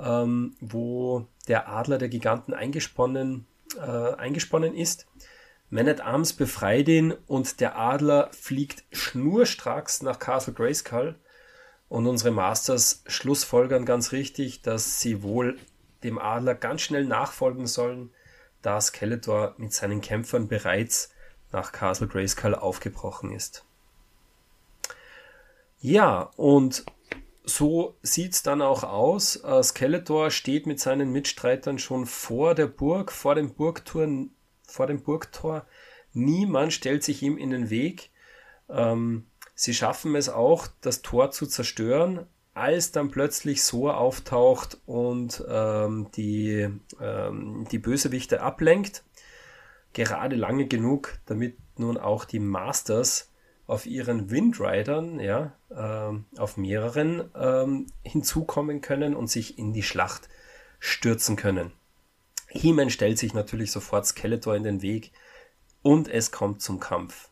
[0.00, 5.08] ähm, wo der Adler der Giganten eingesponnen, äh, eingesponnen ist.
[5.68, 11.16] Man at Arms befreit ihn und der Adler fliegt schnurstracks nach Castle Grayskull.
[11.88, 15.58] Und unsere Masters schlussfolgern ganz richtig, dass sie wohl
[16.02, 18.10] dem Adler ganz schnell nachfolgen sollen,
[18.62, 21.10] da Skeletor mit seinen Kämpfern bereits
[21.52, 23.64] nach Castle Grayskull aufgebrochen ist.
[25.80, 26.84] Ja, und
[27.44, 29.36] so sieht's dann auch aus.
[29.42, 34.06] Äh, Skeletor steht mit seinen Mitstreitern schon vor der Burg, vor dem Burgtor,
[34.66, 35.66] vor dem Burgtor.
[36.12, 38.10] Niemand stellt sich ihm in den Weg.
[38.68, 39.27] Ähm,
[39.58, 46.08] sie schaffen es auch, das Tor zu zerstören, als dann plötzlich so auftaucht und ähm,
[46.16, 46.68] die,
[47.00, 49.02] ähm, die Bösewichte ablenkt.
[49.94, 53.32] Gerade lange genug, damit nun auch die Masters
[53.66, 60.28] auf ihren Windridern, ja, ähm, auf mehreren ähm, hinzukommen können und sich in die Schlacht
[60.78, 61.72] stürzen können.
[62.46, 65.10] He-Man stellt sich natürlich sofort Skeletor in den Weg
[65.82, 67.27] und es kommt zum Kampf.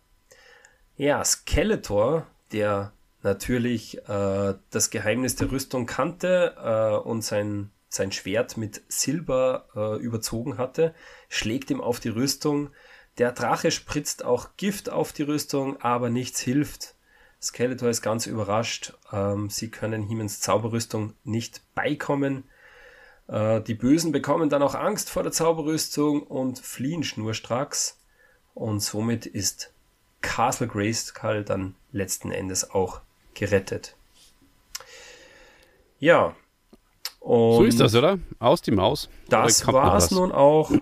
[0.97, 8.57] Ja, Skeletor, der natürlich äh, das Geheimnis der Rüstung kannte äh, und sein, sein Schwert
[8.57, 10.95] mit Silber äh, überzogen hatte,
[11.29, 12.71] schlägt ihm auf die Rüstung,
[13.19, 16.95] der Drache spritzt auch Gift auf die Rüstung, aber nichts hilft.
[17.41, 18.93] Skeletor ist ganz überrascht.
[19.11, 22.45] Ähm, sie können Hiemens Zauberrüstung nicht beikommen.
[23.29, 27.99] Äh, die Bösen bekommen dann auch Angst vor der Zauberrüstung und fliehen schnurstracks.
[28.53, 29.73] Und somit ist
[30.27, 33.01] Castle Grayskull dann letzten Endes auch
[33.35, 33.95] gerettet.
[36.01, 36.35] Ja.
[37.21, 38.19] so ist das, oder?
[38.41, 39.09] Aus die Maus.
[39.29, 40.73] Das war es nun auch.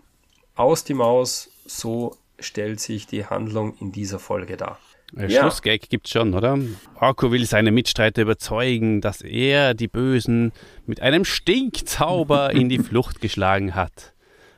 [0.57, 1.51] Aus die Maus.
[1.67, 4.79] So stellt sich die Handlung in dieser Folge dar.
[5.15, 5.43] Ein ja.
[5.43, 6.59] Schlussgag gibt schon, oder?
[6.99, 10.53] Orko will seine Mitstreiter überzeugen, dass er die Bösen
[10.87, 14.15] mit einem Stinkzauber in die Flucht geschlagen hat,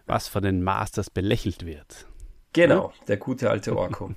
[0.06, 2.06] was von den Masters belächelt wird.
[2.52, 4.14] Genau, der gute alte Orko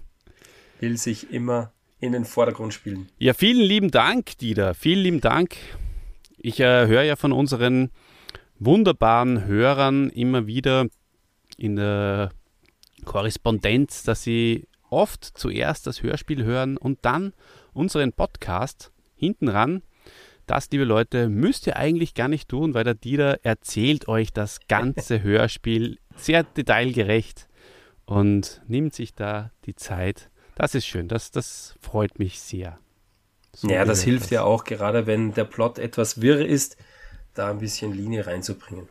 [0.79, 3.09] will sich immer in den Vordergrund spielen.
[3.17, 4.73] Ja, vielen lieben Dank, Dieter.
[4.73, 5.57] Vielen lieben Dank.
[6.37, 7.91] Ich äh, höre ja von unseren
[8.57, 10.87] wunderbaren Hörern immer wieder
[11.57, 12.31] in der
[13.05, 17.33] Korrespondenz, dass sie oft zuerst das Hörspiel hören und dann
[17.73, 19.83] unseren Podcast hinten ran.
[20.45, 24.61] Das, liebe Leute, müsst ihr eigentlich gar nicht tun, weil der Dieter erzählt euch das
[24.67, 27.47] ganze Hörspiel sehr detailgerecht
[28.05, 30.31] und nimmt sich da die Zeit.
[30.59, 32.77] Das ist schön, das, das freut mich sehr.
[33.55, 34.31] So ja, das hilft das.
[34.31, 36.75] ja auch, gerade wenn der Plot etwas wirr ist,
[37.33, 38.89] da ein bisschen Linie reinzubringen.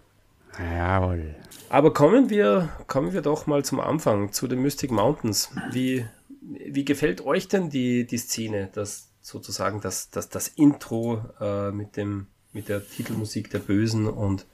[0.58, 1.34] Jawohl.
[1.68, 5.50] Aber kommen wir, kommen wir doch mal zum Anfang, zu den Mystic Mountains.
[5.70, 6.06] Wie,
[6.40, 11.98] wie gefällt euch denn die, die Szene, das sozusagen das, das, das Intro äh, mit,
[11.98, 14.46] dem, mit der Titelmusik der Bösen und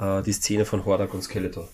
[0.00, 1.68] äh, die Szene von Hordak und Skeletor?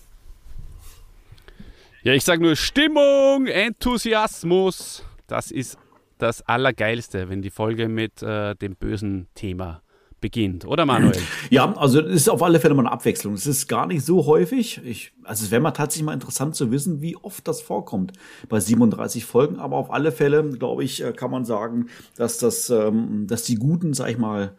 [2.03, 5.03] Ja, ich sage nur Stimmung, Enthusiasmus.
[5.27, 5.77] Das ist
[6.17, 9.83] das Allergeilste, wenn die Folge mit äh, dem bösen Thema
[10.19, 11.21] beginnt, oder Manuel?
[11.51, 13.35] Ja, also es ist auf alle Fälle mal eine Abwechslung.
[13.35, 14.81] Es ist gar nicht so häufig.
[14.83, 18.13] Ich, also es wäre mal tatsächlich mal interessant zu wissen, wie oft das vorkommt
[18.49, 19.59] bei 37 Folgen.
[19.59, 21.85] Aber auf alle Fälle, glaube ich, äh, kann man sagen,
[22.15, 24.55] dass das, ähm, dass die Guten, sag ich mal,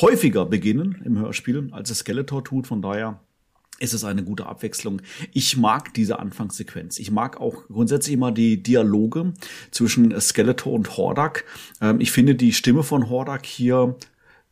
[0.00, 2.66] häufiger beginnen im Hörspiel, als es Skeletor tut.
[2.66, 3.20] Von daher
[3.80, 5.02] ist es eine gute Abwechslung.
[5.32, 6.98] Ich mag diese Anfangssequenz.
[6.98, 9.32] Ich mag auch grundsätzlich immer die Dialoge
[9.70, 11.44] zwischen Skeletor und Hordak.
[11.80, 13.96] Ähm, ich finde die Stimme von Hordak hier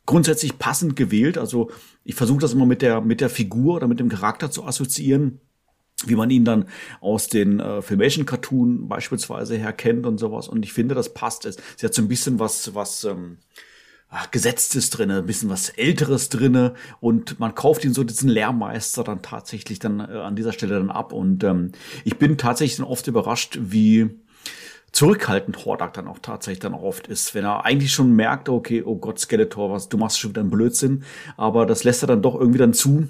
[0.05, 1.37] grundsätzlich passend gewählt.
[1.37, 1.69] Also
[2.03, 5.41] ich versuche das immer mit der, mit der Figur oder mit dem Charakter zu assoziieren
[6.05, 6.65] wie man ihn dann
[7.01, 10.47] aus den äh, Filmation-Cartoon beispielsweise her kennt und sowas.
[10.47, 11.45] Und ich finde, das passt.
[11.45, 13.39] Es, sie hat so ein bisschen was, was ähm,
[14.09, 16.73] ach, Gesetztes drinne, ein bisschen was Älteres drinne.
[16.99, 20.91] Und man kauft ihn so diesen Lehrmeister dann tatsächlich dann äh, an dieser Stelle dann
[20.91, 21.13] ab.
[21.13, 21.71] Und ähm,
[22.05, 24.09] ich bin tatsächlich dann oft überrascht, wie
[24.91, 28.81] zurückhaltend Hordak dann auch tatsächlich dann auch oft ist, wenn er eigentlich schon merkt, okay,
[28.83, 31.03] oh Gott, Skeletor, was, du machst schon wieder einen Blödsinn,
[31.35, 33.09] aber das lässt er dann doch irgendwie dann zu,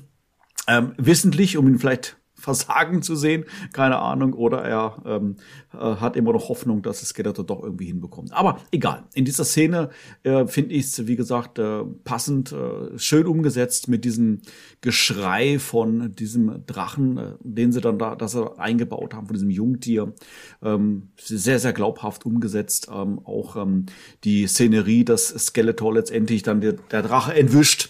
[0.68, 2.17] ähm, wissentlich, um ihn vielleicht
[2.48, 5.36] Versagen zu sehen, keine Ahnung, oder er ähm,
[5.74, 8.32] äh, hat immer noch Hoffnung, dass es Skeletor doch irgendwie hinbekommt.
[8.32, 9.90] Aber egal, in dieser Szene
[10.24, 14.42] äh, finde ich es, wie gesagt, äh, passend, äh, schön umgesetzt mit diesem
[14.80, 19.50] Geschrei von diesem Drachen, äh, den sie dann da, dass sie eingebaut haben, von diesem
[19.50, 20.14] Jungtier.
[20.62, 22.88] Ähm, sehr, sehr glaubhaft umgesetzt.
[22.90, 23.88] Ähm, auch ähm,
[24.24, 27.90] die Szenerie, dass Skeletor letztendlich dann der, der Drache entwischt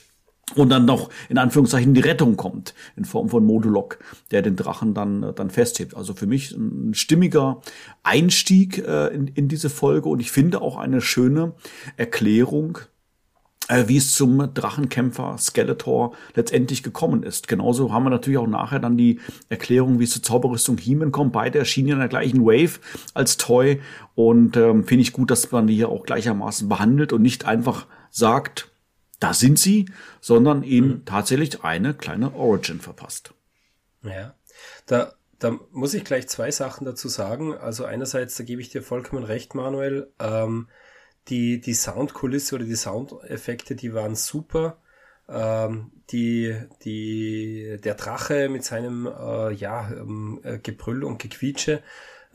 [0.56, 4.00] und dann noch in Anführungszeichen die Rettung kommt in Form von Modulok,
[4.32, 5.96] der den Drachen dann äh, dann festhebt.
[5.96, 7.62] Also für mich ein stimmiger
[8.04, 11.54] Einstieg äh, in, in diese Folge und ich finde auch eine schöne
[11.98, 12.80] Erklärung
[13.68, 17.50] äh, wie es zum Drachenkämpfer Skeletor letztendlich gekommen ist.
[17.50, 19.20] Genauso haben wir natürlich auch nachher dann die
[19.50, 21.34] Erklärung, wie es zur Zauberrüstung He-Man kommt.
[21.34, 22.80] Beide erschienen in der gleichen Wave
[23.14, 23.82] als Toy
[24.16, 27.88] und ähm, finde ich gut, dass man die hier auch gleichermaßen behandelt und nicht einfach
[28.10, 28.70] sagt,
[29.20, 29.90] da sind sie,
[30.22, 31.06] sondern ihnen mhm.
[31.06, 33.34] tatsächlich eine kleine Origin verpasst.
[34.04, 34.36] Ja,
[34.86, 37.54] da, da muss ich gleich zwei Sachen dazu sagen.
[37.54, 40.12] Also einerseits, da gebe ich dir vollkommen recht, Manuel.
[40.20, 40.68] Ähm,
[41.30, 44.78] die, die Soundkulisse oder die Soundeffekte, die waren super.
[45.28, 46.56] Ähm, die,
[46.86, 51.82] die, der Drache mit seinem äh, ja, ähm, äh, Gebrüll und Gequietsche.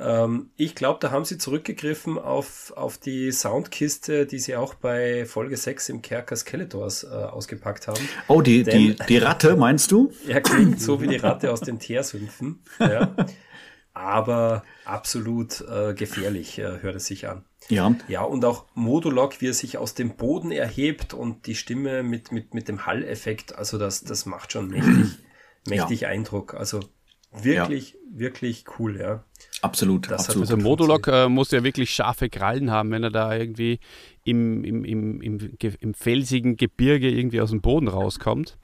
[0.04, 5.26] Ähm, ich glaube, da haben sie zurückgegriffen auf, auf die Soundkiste, die sie auch bei
[5.26, 8.08] Folge 6 im Kerker Skeletors äh, ausgepackt haben.
[8.28, 10.12] Oh, die, Denn, die, die Ratte, meinst du?
[10.26, 12.62] Ja, klingt so wie die Ratte aus den Teersümpfen.
[12.78, 13.14] Ja.
[13.94, 17.44] Aber absolut äh, gefährlich, äh, hört es sich an.
[17.68, 17.94] Ja.
[18.08, 22.32] Ja, und auch Modulok, wie er sich aus dem Boden erhebt und die Stimme mit,
[22.32, 25.18] mit, mit dem Halleffekt, also das, das macht schon mächtig,
[25.68, 26.08] mächtig ja.
[26.08, 26.54] Eindruck.
[26.54, 26.80] Also
[27.30, 27.98] wirklich, ja.
[28.18, 29.24] wirklich cool, ja.
[29.62, 30.10] Absolut.
[30.10, 30.50] Das absolut.
[30.50, 33.78] Also Modulok äh, muss ja wirklich scharfe Krallen haben, wenn er da irgendwie
[34.24, 38.58] im, im, im, im, im felsigen Gebirge irgendwie aus dem Boden rauskommt.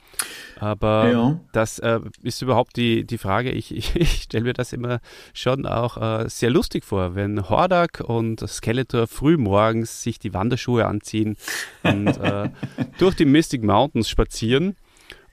[0.59, 1.40] Aber ja.
[1.53, 3.53] das äh, ist überhaupt die, die Frage.
[3.53, 4.99] Ich, ich, ich stelle mir das immer
[5.34, 10.84] schon auch äh, sehr lustig vor, wenn Hordak und Skeletor früh morgens sich die Wanderschuhe
[10.84, 11.36] anziehen
[11.84, 12.51] und äh,
[12.99, 14.74] durch die Mystic Mountains spazieren.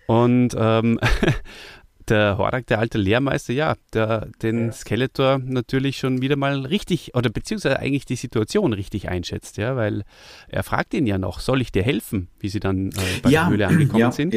[0.07, 0.99] Und ähm,
[2.09, 4.71] der Horak, der alte Lehrmeister, ja, der den ja.
[4.71, 10.03] Skeletor natürlich schon wieder mal richtig oder beziehungsweise eigentlich die Situation richtig einschätzt, ja, weil
[10.47, 13.43] er fragt ihn ja noch, soll ich dir helfen, wie sie dann äh, bei ja.
[13.43, 14.33] der Höhle angekommen ja, sind.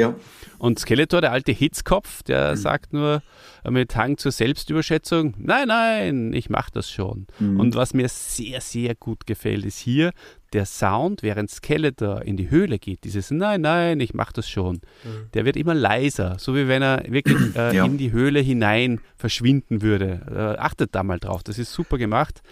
[0.59, 2.57] Und Skeletor, der alte Hitzkopf, der mhm.
[2.57, 3.23] sagt nur
[3.65, 7.27] äh, mit Hang zur Selbstüberschätzung, nein, nein, ich mache das schon.
[7.39, 7.61] Mhm.
[7.61, 10.13] Und was mir sehr, sehr gut gefällt, ist hier
[10.53, 14.77] der Sound, während Skeletor in die Höhle geht, dieses Nein, nein, ich mach das schon,
[15.05, 15.31] mhm.
[15.35, 17.85] der wird immer leiser, so wie wenn er wirklich äh, ja.
[17.85, 20.21] in die Höhle hinein verschwinden würde.
[20.31, 22.43] Äh, achtet da mal drauf, das ist super gemacht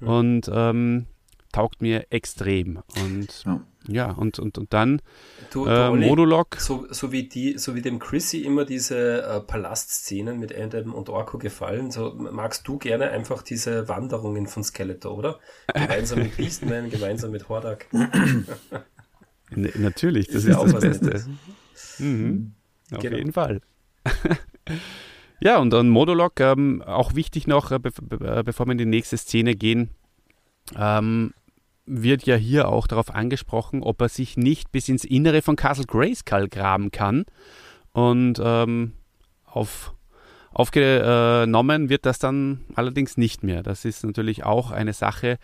[0.00, 0.08] mhm.
[0.08, 1.06] und ähm,
[1.56, 2.80] taugt mir extrem.
[3.02, 3.60] Und ja.
[3.88, 5.00] Ja, und, und, und dann
[5.50, 6.56] du, äh, Modulok.
[6.56, 11.08] So, so, wie die, so wie dem Chrissy immer diese äh, Palastszenen mit Adam und
[11.08, 15.38] Orko gefallen, so magst du gerne einfach diese Wanderungen von Skeletor, oder?
[15.72, 17.86] Gemeinsam mit Beastman, gemeinsam mit Hordak.
[17.92, 21.24] ne, natürlich, das ist, ist das Beste.
[21.98, 22.54] Mhm.
[22.92, 23.16] Auf genau.
[23.16, 23.60] jeden Fall.
[25.40, 28.84] ja, und dann Modulok, ähm, auch wichtig noch, äh, be be bevor wir in die
[28.84, 29.90] nächste Szene gehen,
[30.76, 31.32] ähm,
[31.86, 35.86] wird ja hier auch darauf angesprochen, ob er sich nicht bis ins Innere von Castle
[35.86, 37.24] Grayskull graben kann.
[37.92, 38.92] Und ähm,
[39.44, 39.94] auf,
[40.52, 43.62] aufgenommen wird das dann allerdings nicht mehr.
[43.62, 45.38] Das ist natürlich auch eine Sache,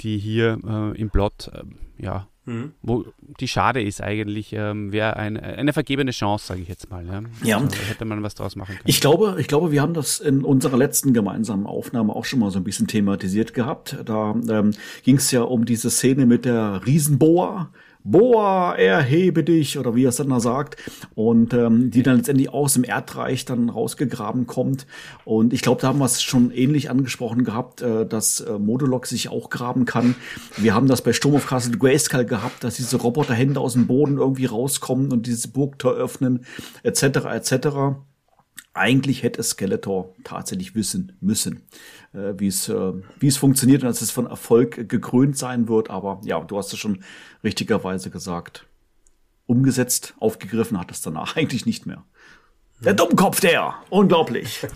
[0.00, 1.62] die hier äh, im Plot äh,
[2.02, 2.72] ja, Mhm.
[2.82, 3.04] Wo
[3.40, 7.04] die schade ist eigentlich, ähm, wäre ein, eine vergebene Chance, sage ich jetzt mal.
[7.06, 7.58] Ja, ja.
[7.58, 8.80] Also, hätte man was draus machen können.
[8.86, 12.50] Ich glaube, ich glaube, wir haben das in unserer letzten gemeinsamen Aufnahme auch schon mal
[12.50, 13.98] so ein bisschen thematisiert gehabt.
[14.06, 14.72] Da ähm,
[15.02, 17.70] ging es ja um diese Szene mit der Riesenboa,
[18.10, 20.76] Boa, erhebe dich oder wie er es dann da sagt
[21.14, 24.86] und ähm, die dann letztendlich aus dem Erdreich dann rausgegraben kommt
[25.24, 29.06] und ich glaube, da haben wir es schon ähnlich angesprochen gehabt, äh, dass äh, Modulok
[29.06, 30.14] sich auch graben kann.
[30.56, 34.16] Wir haben das bei Sturm of Castle Grayskull gehabt, dass diese Roboterhände aus dem Boden
[34.16, 36.46] irgendwie rauskommen und diese Burgtor öffnen
[36.82, 37.02] etc.
[37.34, 37.68] etc.
[38.78, 41.62] Eigentlich hätte Skeletor tatsächlich wissen müssen,
[42.12, 45.90] äh, wie es äh, wie es funktioniert und dass es von Erfolg gekrönt sein wird.
[45.90, 47.02] Aber ja, du hast es schon
[47.42, 48.66] richtigerweise gesagt.
[49.46, 52.04] Umgesetzt, aufgegriffen hat es danach eigentlich nicht mehr.
[52.80, 53.74] Der Dummkopf, der!
[53.90, 54.60] Unglaublich!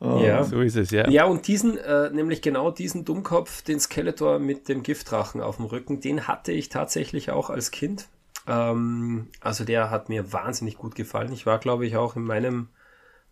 [0.00, 1.06] ja, so ist es, ja.
[1.10, 5.66] Ja, und diesen, äh, nämlich genau diesen Dummkopf, den Skeletor mit dem Giftdrachen auf dem
[5.66, 8.08] Rücken, den hatte ich tatsächlich auch als Kind.
[8.48, 11.32] Ähm, also der hat mir wahnsinnig gut gefallen.
[11.32, 12.68] Ich war, glaube ich, auch in meinem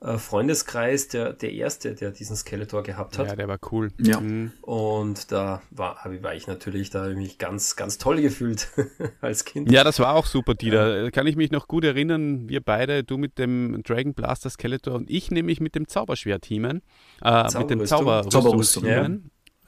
[0.01, 3.29] äh, Freundeskreis der, der erste, der diesen Skeletor gehabt hat.
[3.29, 3.91] Ja, der war cool.
[3.99, 4.21] Ja.
[4.21, 4.53] Mhm.
[4.61, 8.69] Und da war, war ich natürlich, da habe ich mich ganz, ganz toll gefühlt
[9.23, 9.71] als Kind.
[9.73, 11.05] Ja, das war auch super, Dieter.
[11.05, 11.11] Ja.
[11.11, 15.11] Kann ich mich noch gut erinnern, wir beide, du mit dem Dragon Blaster Skeletor und
[15.11, 16.83] ich nämlich mit dem Zauberschwert-Teamen,
[17.23, 18.85] äh, mit dem Zauberrüstung.
[18.85, 19.09] Ja.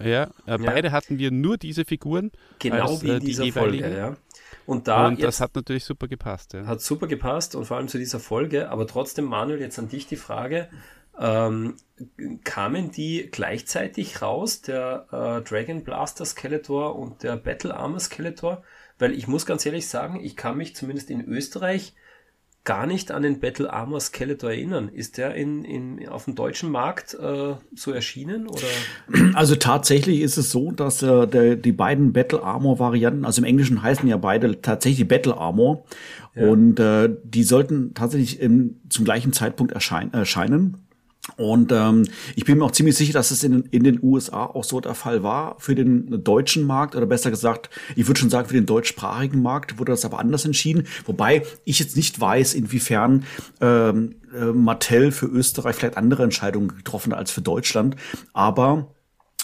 [0.01, 2.30] Ja, äh, beide hatten wir nur diese Figuren.
[2.61, 4.16] Genau als, wie in äh, dieser Folge, ja.
[4.69, 6.53] Und da und das hat natürlich super gepasst.
[6.53, 6.66] Ja.
[6.66, 8.69] Hat super gepasst und vor allem zu dieser Folge.
[8.69, 10.69] Aber trotzdem, Manuel, jetzt an dich die Frage.
[11.19, 11.77] Ähm,
[12.45, 18.62] kamen die gleichzeitig raus, der äh, Dragon Blaster Skeletor und der Battle Armor Skeletor?
[18.99, 21.95] Weil ich muss ganz ehrlich sagen, ich kann mich zumindest in Österreich
[22.69, 24.91] gar nicht an den Battle Armor Skeletor erinnern.
[24.91, 28.47] Ist der in, in, auf dem deutschen Markt äh, so erschienen?
[28.47, 29.33] Oder?
[29.33, 33.47] Also tatsächlich ist es so, dass äh, der, die beiden Battle Armor Varianten, also im
[33.47, 35.87] Englischen heißen ja beide tatsächlich Battle Armor.
[36.35, 36.47] Ja.
[36.49, 40.77] Und äh, die sollten tatsächlich im, zum gleichen Zeitpunkt erschein, erscheinen.
[41.37, 42.05] Und ähm,
[42.37, 44.95] ich bin mir auch ziemlich sicher, dass es in, in den USA auch so der
[44.95, 45.57] Fall war.
[45.59, 49.79] Für den deutschen Markt, oder besser gesagt, ich würde schon sagen, für den deutschsprachigen Markt
[49.79, 50.87] wurde das aber anders entschieden.
[51.07, 53.24] Wobei ich jetzt nicht weiß, inwiefern
[53.61, 57.97] ähm, äh, Mattel für Österreich vielleicht andere Entscheidungen getroffen hat als für Deutschland.
[58.33, 58.95] Aber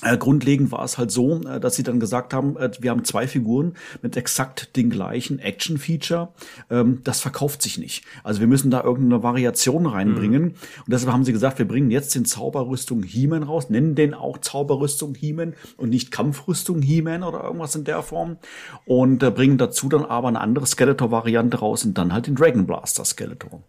[0.03, 3.05] äh, grundlegend war es halt so, äh, dass sie dann gesagt haben, äh, wir haben
[3.05, 6.33] zwei Figuren mit exakt den gleichen Action-Feature.
[6.69, 8.05] Ähm, das verkauft sich nicht.
[8.25, 10.43] Also wir müssen da irgendeine Variation reinbringen.
[10.43, 10.49] Mhm.
[10.49, 14.39] Und deshalb haben sie gesagt, wir bringen jetzt den Zauberrüstung He-Man raus, nennen den auch
[14.39, 18.39] Zauberrüstung He-Man und nicht Kampfrüstung He-Man oder irgendwas in der Form.
[18.87, 23.05] Und bringen dazu dann aber eine andere Skeletor-Variante raus und dann halt den Dragon Blaster
[23.05, 23.63] Skeletor.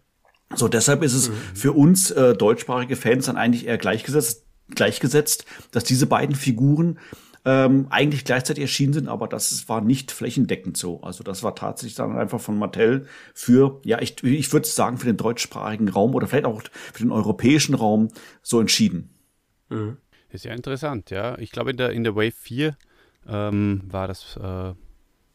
[0.54, 1.34] So, deshalb ist es mhm.
[1.54, 6.98] für uns äh, deutschsprachige Fans dann eigentlich eher gleichgesetzt gleichgesetzt, dass diese beiden Figuren
[7.44, 11.00] ähm, eigentlich gleichzeitig erschienen sind, aber das war nicht flächendeckend so.
[11.02, 15.06] Also das war tatsächlich dann einfach von Mattel für, ja, ich, ich würde sagen, für
[15.06, 16.62] den deutschsprachigen Raum oder vielleicht auch
[16.92, 18.08] für den europäischen Raum
[18.42, 19.10] so entschieden.
[19.68, 19.98] Mhm.
[20.30, 21.38] Ist ja interessant, ja.
[21.38, 22.76] Ich glaube, in der, in der Wave 4
[23.28, 24.74] ähm, war das äh,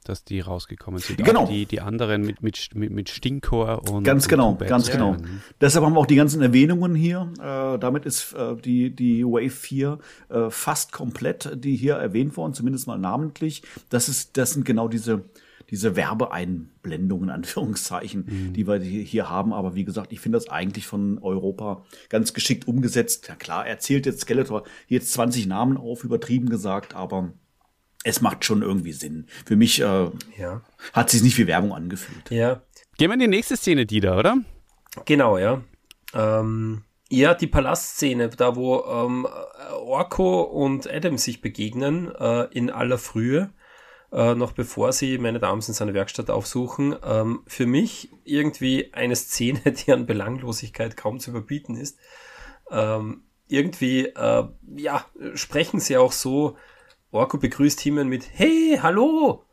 [0.03, 1.23] dass die rausgekommen sind.
[1.23, 1.45] Genau.
[1.47, 4.03] die, die anderen mit, mit, mit, mit Stinkor und.
[4.03, 5.15] Ganz genau, und ganz genau.
[5.59, 7.31] Deshalb haben wir auch die ganzen Erwähnungen hier.
[7.39, 9.99] Äh, damit ist äh, die, die Wave 4
[10.29, 13.63] äh, fast komplett, die hier erwähnt worden, zumindest mal namentlich.
[13.89, 15.23] Das ist, das sind genau diese,
[15.69, 18.53] diese Werbeeinblendungen, Anführungszeichen, mhm.
[18.53, 19.53] die wir hier haben.
[19.53, 23.27] Aber wie gesagt, ich finde das eigentlich von Europa ganz geschickt umgesetzt.
[23.27, 27.33] Ja klar, er zählt jetzt Skeletor jetzt 20 Namen auf, übertrieben gesagt, aber
[28.03, 29.27] es macht schon irgendwie Sinn.
[29.45, 30.61] Für mich äh, ja.
[30.93, 32.29] hat sich nicht wie Werbung angefühlt.
[32.31, 32.61] Ja.
[32.97, 34.37] Gehen wir in die nächste Szene, Dieter, oder?
[35.05, 35.61] Genau, ja.
[36.13, 39.27] Ähm, ja, die Palastszene, da wo ähm,
[39.73, 43.51] Orko und Adam sich begegnen äh, in aller Frühe,
[44.11, 46.95] äh, noch bevor sie meine Damen in seine Werkstatt aufsuchen.
[47.03, 51.99] Ähm, für mich irgendwie eine Szene, die an Belanglosigkeit kaum zu überbieten ist.
[52.69, 54.43] Ähm, irgendwie, äh,
[54.75, 56.57] ja, sprechen sie auch so
[57.11, 59.43] Orko begrüßt Himen mit Hey, hallo!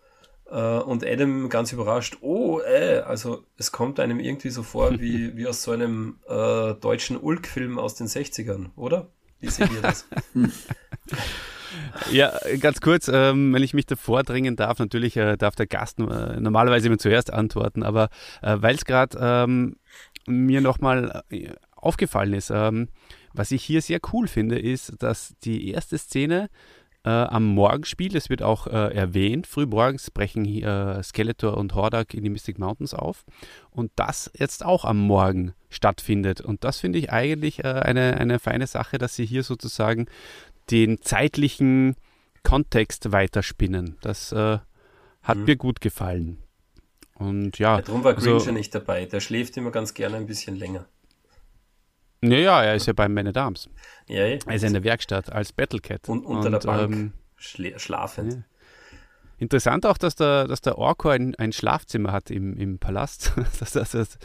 [0.51, 5.37] Uh, und Adam ganz überrascht, oh, äh, also es kommt einem irgendwie so vor wie,
[5.37, 9.11] wie aus so einem äh, deutschen Ulk-Film aus den 60ern, oder?
[9.41, 10.07] Wie seht ihr das?
[12.11, 15.99] Ja, ganz kurz, ähm, wenn ich mich davor drängen darf, natürlich äh, darf der Gast
[15.99, 18.09] äh, normalerweise immer zuerst antworten, aber
[18.41, 19.77] äh, weil es gerade ähm,
[20.27, 22.89] mir nochmal äh, aufgefallen ist, ähm,
[23.35, 26.49] was ich hier sehr cool finde, ist, dass die erste Szene
[27.09, 28.15] äh, am Morgen spielt.
[28.15, 29.47] Es wird auch äh, erwähnt.
[29.47, 33.25] Frühmorgens brechen äh, Skeletor und Hordak in die Mystic Mountains auf.
[33.71, 36.43] Und das jetzt auch am Morgen stattfindet.
[36.43, 40.07] Und das finde ich eigentlich äh, eine, eine feine Sache, dass sie hier sozusagen
[40.71, 41.97] den zeitlichen
[42.43, 43.97] Kontext weiterspinnen.
[44.03, 44.59] Das äh,
[45.23, 45.45] hat mhm.
[45.45, 46.43] mir gut gefallen.
[47.15, 47.77] Und ja.
[47.77, 49.07] ja darum war Grinch also, nicht dabei.
[49.07, 50.87] Der schläft immer ganz gerne ein bisschen länger.
[52.23, 53.69] Ja, ja, er ist ja beim Man at Arms.
[54.09, 54.39] Ja, ja.
[54.45, 56.09] Er ist in der Werkstatt als Battlecat.
[56.09, 58.33] Und unter und, der Bank ähm, schlafend.
[58.33, 58.43] Ja.
[59.39, 63.73] Interessant auch, dass der, dass der Orko ein, ein Schlafzimmer hat im, im Palast, dass,
[63.73, 64.19] dass, dass,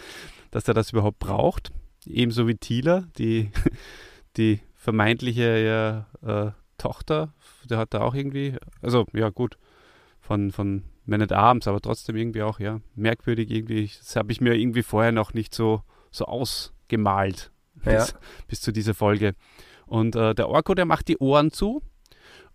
[0.49, 1.71] dass er das überhaupt braucht.
[2.05, 3.51] Ebenso wie Thieler, die,
[4.37, 7.33] die vermeintliche ja, äh, Tochter,
[7.69, 9.57] der hat da auch irgendwie, also ja gut,
[10.19, 13.91] von, von Man at Arms, aber trotzdem irgendwie auch, ja, merkwürdig irgendwie.
[13.99, 17.52] Das habe ich mir irgendwie vorher noch nicht so, so ausgemalt
[17.83, 18.19] bis, ja.
[18.47, 19.33] bis zu dieser Folge.
[19.85, 21.81] Und äh, der Orko, der macht die Ohren zu.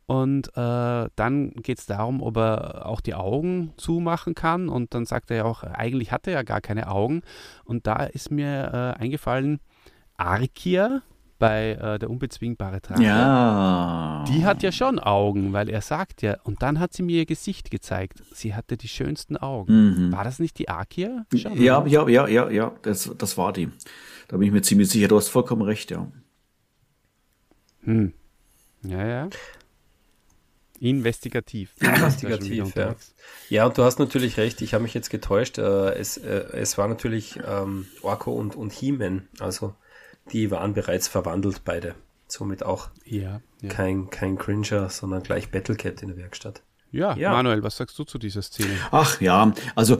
[0.06, 4.70] Und äh, dann geht es darum, ob er auch die Augen zumachen kann.
[4.70, 7.20] Und dann sagt er ja auch, eigentlich hat er ja gar keine Augen.
[7.64, 9.60] Und da ist mir äh, eingefallen,
[10.16, 11.02] Arkia
[11.38, 13.02] bei äh, der unbezwingbare Drache.
[13.02, 14.24] Ja.
[14.28, 17.26] Die hat ja schon Augen, weil er sagt ja, und dann hat sie mir ihr
[17.26, 18.22] Gesicht gezeigt.
[18.32, 20.06] Sie hatte die schönsten Augen.
[20.08, 20.12] Mhm.
[20.12, 20.66] War das nicht die?
[20.68, 23.68] Schon, ja, ja, ja, ja, ja, das, das war die.
[24.28, 26.06] Da bin ich mir ziemlich sicher, du hast vollkommen recht, ja.
[27.84, 28.12] Hm.
[28.82, 29.28] Ja, ja.
[30.80, 31.74] Investigativ.
[31.80, 32.94] Investigativ, ja.
[33.48, 35.58] Ja, und du hast natürlich recht, ich habe mich jetzt getäuscht.
[35.58, 39.74] Äh, es, äh, es war natürlich ähm, Orko und, und He-Man, also
[40.32, 41.94] die waren bereits verwandelt, beide.
[42.26, 43.68] Somit auch ja, ja.
[43.68, 46.62] Kein, kein Cringer, sondern gleich Battlecat in der Werkstatt.
[46.90, 48.70] Ja, ja, Manuel, was sagst du zu dieser Szene?
[48.90, 49.98] Ach ja, also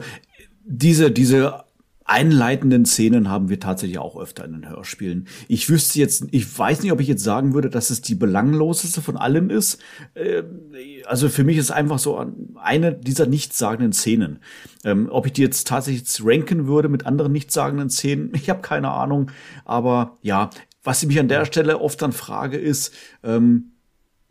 [0.63, 1.65] diese, diese
[2.09, 5.27] einleitenden Szenen haben wir tatsächlich auch öfter in den Hörspielen.
[5.47, 9.01] Ich wüsste jetzt, ich weiß nicht, ob ich jetzt sagen würde, dass es die belangloseste
[9.01, 9.79] von allem ist.
[10.15, 10.73] Ähm,
[11.05, 14.39] also für mich ist einfach so eine dieser nichtssagenden Szenen.
[14.83, 18.89] Ähm, ob ich die jetzt tatsächlich ranken würde mit anderen nichtssagenden Szenen, ich habe keine
[18.89, 19.29] Ahnung.
[19.63, 20.49] Aber ja,
[20.83, 22.93] was ich mich an der Stelle oft dann frage, ist,
[23.23, 23.73] ähm,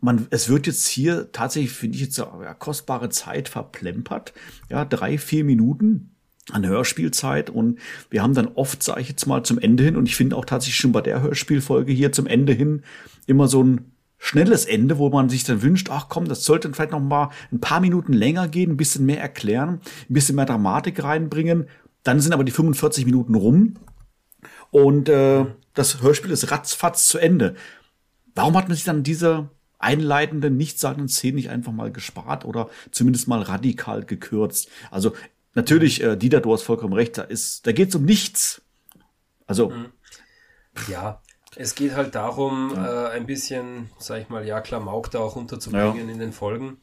[0.01, 4.33] man, es wird jetzt hier tatsächlich, finde ich jetzt, ja, kostbare Zeit verplempert.
[4.69, 6.15] Ja, drei, vier Minuten
[6.51, 7.79] an Hörspielzeit und
[8.09, 10.45] wir haben dann oft, sage ich jetzt mal, zum Ende hin und ich finde auch
[10.45, 12.83] tatsächlich schon bei der Hörspielfolge hier zum Ende hin
[13.27, 16.91] immer so ein schnelles Ende, wo man sich dann wünscht, ach komm, das sollte vielleicht
[16.91, 19.79] noch mal ein paar Minuten länger gehen, ein bisschen mehr erklären,
[20.09, 21.67] ein bisschen mehr Dramatik reinbringen.
[22.03, 23.75] Dann sind aber die 45 Minuten rum
[24.71, 27.55] und äh, das Hörspiel ist ratzfatz zu Ende.
[28.35, 33.27] Warum hat man sich dann diese einleitenden, nichtssagenden Szenen nicht einfach mal gespart oder zumindest
[33.27, 34.69] mal radikal gekürzt?
[34.91, 35.13] Also
[35.59, 38.61] Natürlich, äh, Dieter, du hast vollkommen recht, da ist, da geht's um nichts.
[39.45, 39.71] Also.
[39.71, 39.91] Mhm.
[40.87, 41.21] Ja,
[41.57, 43.07] es geht halt darum, ja.
[43.07, 46.13] äh, ein bisschen, sag ich mal, ja, Klamauk da auch unterzubringen ja.
[46.13, 46.77] in den Folgen.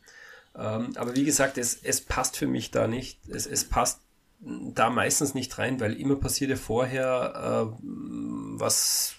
[0.54, 3.26] Ähm, aber wie gesagt, es, es passt für mich da nicht.
[3.30, 4.02] Es, es passt
[4.40, 7.76] da meistens nicht rein, weil immer passiert ja vorher äh,
[8.58, 9.14] was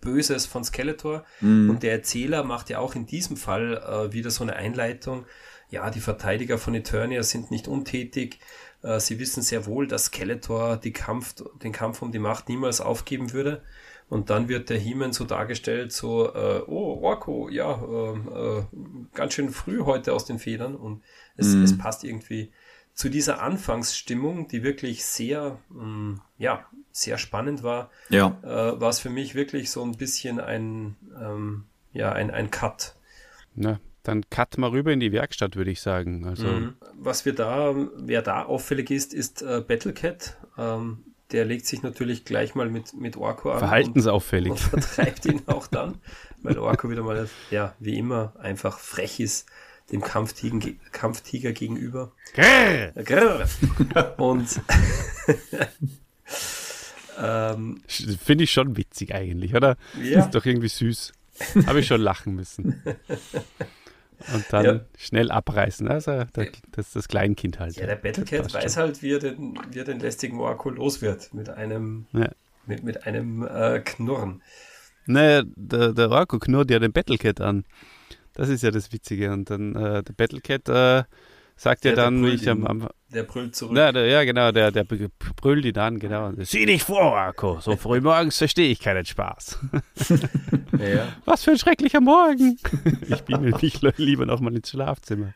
[0.00, 1.26] Böses von Skeletor.
[1.42, 1.68] Mhm.
[1.68, 5.26] Und der Erzähler macht ja auch in diesem Fall äh, wieder so eine Einleitung,
[5.70, 8.38] ja, die Verteidiger von Eternia sind nicht untätig.
[8.82, 12.80] Äh, sie wissen sehr wohl, dass Skeletor die Kampf, den Kampf um die Macht niemals
[12.80, 13.62] aufgeben würde.
[14.08, 18.64] Und dann wird der He-Man so dargestellt, so, äh, oh, Orko, ja, äh, äh,
[19.14, 20.76] ganz schön früh heute aus den Federn.
[20.76, 21.02] Und
[21.36, 21.64] es, mhm.
[21.64, 22.52] es passt irgendwie
[22.94, 28.38] zu dieser Anfangsstimmung, die wirklich sehr, mh, mm, ja, sehr spannend war, ja.
[28.42, 32.94] äh, war es für mich wirklich so ein bisschen ein, ähm, ja, ein, ein Cut.
[33.54, 36.26] Na, dann cut mal rüber in die Werkstatt, würde ich sagen.
[36.26, 36.74] Also mhm.
[36.94, 40.36] Was wir da, wer da auffällig ist, ist äh, Battlecat.
[40.56, 43.58] Ähm, der legt sich natürlich gleich mal mit, mit Orko an.
[43.58, 44.52] Verhaltensauffällig.
[44.52, 45.98] Und, und vertreibt ihn auch dann,
[46.42, 49.46] weil Orko wieder mal, ja, wie immer, einfach frech ist
[49.90, 52.12] dem Kampftiger, Kampftiger gegenüber.
[52.34, 52.92] Grrr.
[53.04, 53.48] Grrr.
[54.18, 54.60] Und
[57.20, 59.76] ähm, finde ich schon witzig eigentlich, oder?
[60.02, 60.24] Ja.
[60.24, 61.12] Ist doch irgendwie süß.
[61.66, 62.82] Habe ich schon lachen müssen.
[64.32, 64.80] Und dann ja.
[64.96, 65.88] schnell abreißen.
[65.88, 67.76] Also das ist das Kleinkind halt.
[67.76, 68.82] Ja, der Battlecat weiß schon.
[68.82, 71.32] halt, wie er den, wie er den lästigen Moako los wird.
[71.34, 72.30] Mit einem, ja.
[72.66, 74.42] mit, mit einem äh, Knurren.
[75.06, 77.64] Naja, der, der Orko knurrt ja den Battlecat an.
[78.34, 79.32] Das ist ja das Witzige.
[79.32, 81.04] Und dann äh, der Battlecat äh,
[81.56, 83.72] sagt ja, ja dann, wie ich am, am der brüllt zurück.
[83.74, 86.32] Na, der, ja, genau, der, der brüllt ihn an, genau.
[86.40, 87.60] Sieh dich vor, Akko.
[87.60, 89.58] So früh morgens verstehe ich keinen Spaß.
[90.78, 91.08] ja.
[91.24, 92.58] Was für ein schrecklicher Morgen.
[93.08, 95.34] Ich bin mich lieber noch mal ins Schlafzimmer.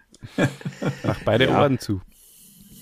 [1.05, 1.61] Mach beide ja.
[1.61, 2.01] Ohren zu.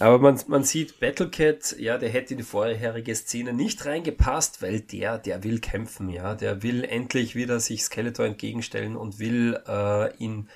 [0.00, 4.80] Aber man, man sieht, Battlecat, ja, der hätte in die vorherige Szene nicht reingepasst, weil
[4.80, 6.34] der, der will kämpfen, ja.
[6.34, 10.48] Der will endlich wieder sich Skeletor entgegenstellen und will äh, ihn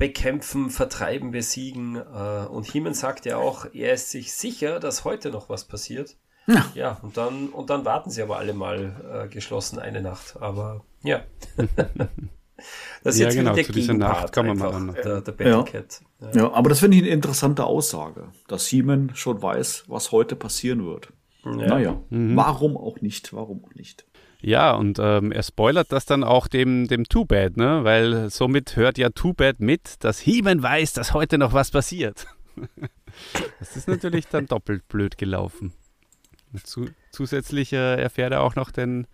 [0.00, 1.96] bekämpfen, vertreiben, besiegen.
[1.96, 6.16] Äh, und Heeman sagt ja auch, er ist sich sicher, dass heute noch was passiert.
[6.46, 10.36] Ja, ja und, dann, und dann warten sie aber alle mal äh, geschlossen eine Nacht.
[10.40, 11.20] Aber ja.
[13.04, 15.64] das ist ja, jetzt genau, der zu Nacht kann man einfach, mal der, der ja.
[16.20, 16.30] Ja.
[16.32, 16.52] ja.
[16.52, 21.12] aber das finde ich eine interessante Aussage, dass Heeman schon weiß, was heute passieren wird.
[21.44, 21.52] Ja.
[21.52, 22.36] Naja, mhm.
[22.36, 23.34] warum auch nicht?
[23.34, 24.06] Warum auch nicht?
[24.42, 27.84] Ja, und ähm, er spoilert das dann auch dem, dem Too-Bad, ne?
[27.84, 32.26] weil somit hört ja Too-Bad mit, dass Heeman weiß, dass heute noch was passiert.
[33.58, 35.72] das ist natürlich dann doppelt blöd gelaufen.
[36.64, 39.06] Zu, zusätzlich äh, erfährt er auch noch den,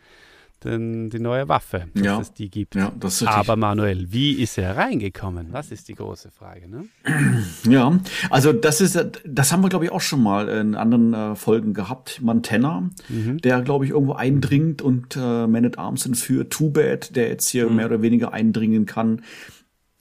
[0.65, 2.21] den, die neue Waffe, dass ja.
[2.21, 2.75] es die gibt.
[2.75, 2.93] Ja,
[3.27, 5.53] Aber Manuel, wie ist er reingekommen?
[5.53, 6.69] Das ist die große Frage.
[6.69, 6.87] Ne?
[7.69, 7.99] Ja,
[8.31, 11.75] also das ist, das haben wir glaube ich auch schon mal in anderen äh, Folgen
[11.75, 12.21] gehabt.
[12.23, 13.39] Montana, mhm.
[13.39, 16.53] der glaube ich irgendwo eindringt und äh, Man at Arms entführt.
[16.53, 17.77] Too Bad, der jetzt hier mhm.
[17.77, 19.23] mehr oder weniger eindringen kann.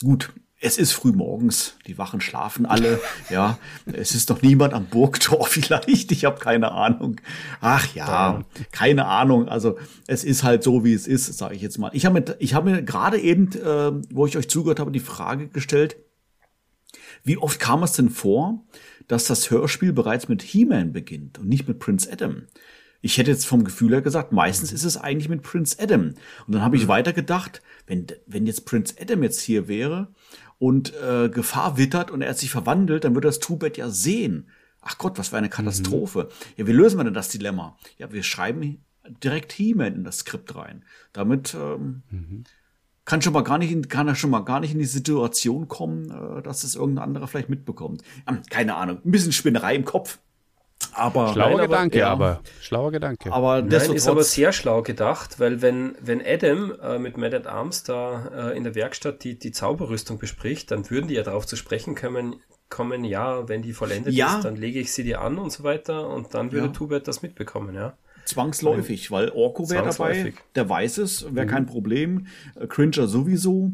[0.03, 2.99] Gut, es ist früh morgens, die Wachen schlafen alle,
[3.30, 7.20] ja, es ist doch niemand am Burgtor vielleicht, ich habe keine Ahnung.
[7.62, 9.78] Ach ja, keine Ahnung, also
[10.08, 11.91] es ist halt so, wie es ist, sage ich jetzt mal.
[11.93, 14.99] Ich habe mir, ich hab mir gerade eben, äh, wo ich euch zugehört habe, die
[14.99, 15.97] Frage gestellt,
[17.24, 18.64] wie oft kam es denn vor,
[19.08, 22.43] dass das Hörspiel bereits mit He-Man beginnt und nicht mit Prince Adam?
[23.01, 26.16] Ich hätte jetzt vom Gefühl her gesagt, meistens ist es eigentlich mit Prince Adam.
[26.47, 26.88] Und dann habe ich mhm.
[26.88, 30.08] weiter gedacht, wenn, wenn jetzt Prince Adam jetzt hier wäre
[30.58, 34.49] und äh, Gefahr wittert und er sich verwandelt, dann würde das Tubet ja sehen.
[34.82, 36.30] Ach Gott, was für eine Katastrophe.
[36.30, 36.53] Mhm.
[36.58, 37.78] Ja, wie lösen wir denn das Dilemma?
[37.97, 38.84] Ja, wir schreiben
[39.24, 40.84] direkt He-Man in das Skript rein.
[41.14, 42.43] Damit ähm, mhm.
[43.03, 45.68] kann schon mal gar nicht in, kann er schon mal gar nicht in die Situation
[45.68, 48.03] kommen, äh, dass es irgendein anderer vielleicht mitbekommt.
[48.28, 50.20] Ähm, keine Ahnung, ein bisschen Spinnerei im Kopf.
[50.96, 52.32] Aber schlauer nein, Gedanke, aber, ja.
[52.32, 53.32] aber schlauer Gedanke.
[53.32, 57.48] Aber das ist aber sehr schlau gedacht, weil wenn, wenn Adam äh, mit Mad at
[57.48, 61.46] Arms da äh, in der Werkstatt die, die Zauberrüstung bespricht, dann würden die ja darauf
[61.46, 62.38] zu sprechen kommen,
[62.70, 64.38] kommen, ja, wenn die vollendet ja.
[64.38, 66.74] ist, dann lege ich sie dir an und so weiter und dann würde ja.
[66.74, 67.98] Tubet das mitbekommen, ja.
[68.26, 71.50] Zwangsläufig, weil Orko wäre dabei, der weiß es, wäre mhm.
[71.50, 72.28] kein Problem.
[72.60, 73.72] Äh, Cringer sowieso.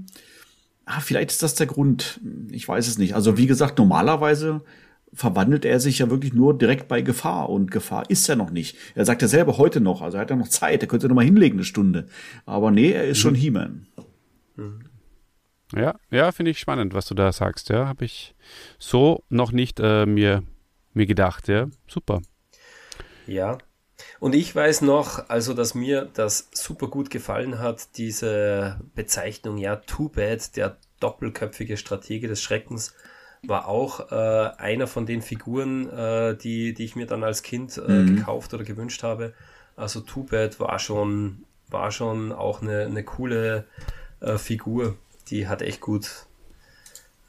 [0.86, 2.20] Ah, vielleicht ist das der Grund.
[2.50, 3.16] Ich weiß es nicht.
[3.16, 4.62] Also wie gesagt, normalerweise
[5.14, 8.78] verwandelt er sich ja wirklich nur direkt bei Gefahr und Gefahr ist er noch nicht.
[8.96, 11.16] Er sagt ja selber heute noch, also er hat ja noch Zeit, er könnte noch
[11.16, 12.08] mal hinlegen eine Stunde.
[12.46, 13.22] Aber nee, er ist mhm.
[13.22, 13.88] schon He-Man.
[15.76, 17.70] Ja, ja, finde ich spannend, was du da sagst.
[17.70, 18.36] Ja, habe ich
[18.78, 20.44] so noch nicht äh, mir,
[20.94, 21.48] mir gedacht.
[21.48, 22.22] Ja, super.
[23.28, 23.58] Ja,
[24.20, 29.78] und ich weiß noch, also, dass mir das super gut gefallen hat, diese Bezeichnung, ja,
[29.78, 32.94] Too Bad, der doppelköpfige Stratege des Schreckens,
[33.44, 37.78] war auch äh, einer von den Figuren, äh, die, die ich mir dann als Kind
[37.78, 38.18] äh, mhm.
[38.18, 39.34] gekauft oder gewünscht habe.
[39.76, 43.66] Also Too Bad war schon, war schon auch eine, eine coole
[44.20, 44.96] äh, Figur.
[45.30, 46.28] Die hat echt gut,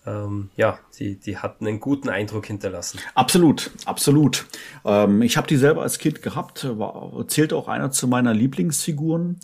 [0.05, 2.99] ähm, ja, die, die hat einen guten Eindruck hinterlassen.
[3.15, 4.47] Absolut, absolut.
[4.85, 9.39] Ähm, ich habe die selber als Kind gehabt, war, zählte auch einer zu meiner Lieblingsfiguren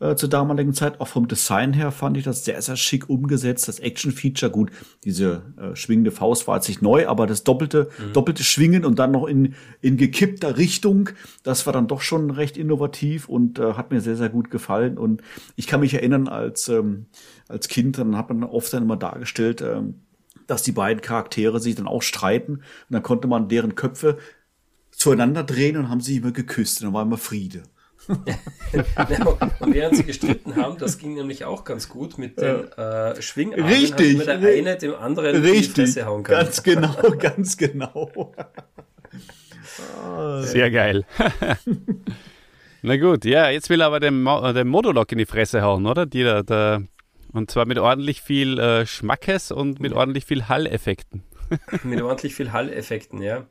[0.00, 1.00] äh, zur damaligen Zeit.
[1.00, 3.68] Auch vom Design her fand ich das sehr, sehr schick umgesetzt.
[3.68, 4.70] Das Action-Feature, gut,
[5.04, 8.12] diese äh, schwingende Faust war jetzt nicht neu, aber das doppelte, mhm.
[8.12, 11.10] doppelte Schwingen und dann noch in, in gekippter Richtung,
[11.42, 14.98] das war dann doch schon recht innovativ und äh, hat mir sehr, sehr gut gefallen.
[14.98, 15.22] Und
[15.56, 17.06] ich kann mich erinnern, als, ähm,
[17.48, 20.00] als Kind, dann hat man oft dann immer dargestellt, ähm,
[20.46, 24.18] dass die beiden Charaktere sich dann auch streiten und dann konnte man deren Köpfe
[24.90, 27.62] zueinander drehen und haben sie immer geküsst und dann war immer Friede.
[28.08, 33.66] Und während sie gestritten haben, das ging nämlich auch ganz gut mit den äh, Schwingarmen.
[33.66, 34.18] Richtig.
[34.18, 36.44] Mit der eine dem anderen richtig, die Fresse hauen kann.
[36.44, 38.34] Ganz genau, ganz genau.
[40.42, 41.04] Sehr geil.
[42.82, 45.86] Na gut, ja, jetzt will er aber den, Mo den Modulok in die Fresse hauen,
[45.86, 46.04] oder?
[46.04, 46.82] Die, der, der,
[47.32, 51.22] und zwar mit ordentlich viel äh, Schmackes und mit ordentlich viel Hall-Effekten.
[51.82, 53.46] mit ordentlich viel Hall-Effekten, ja.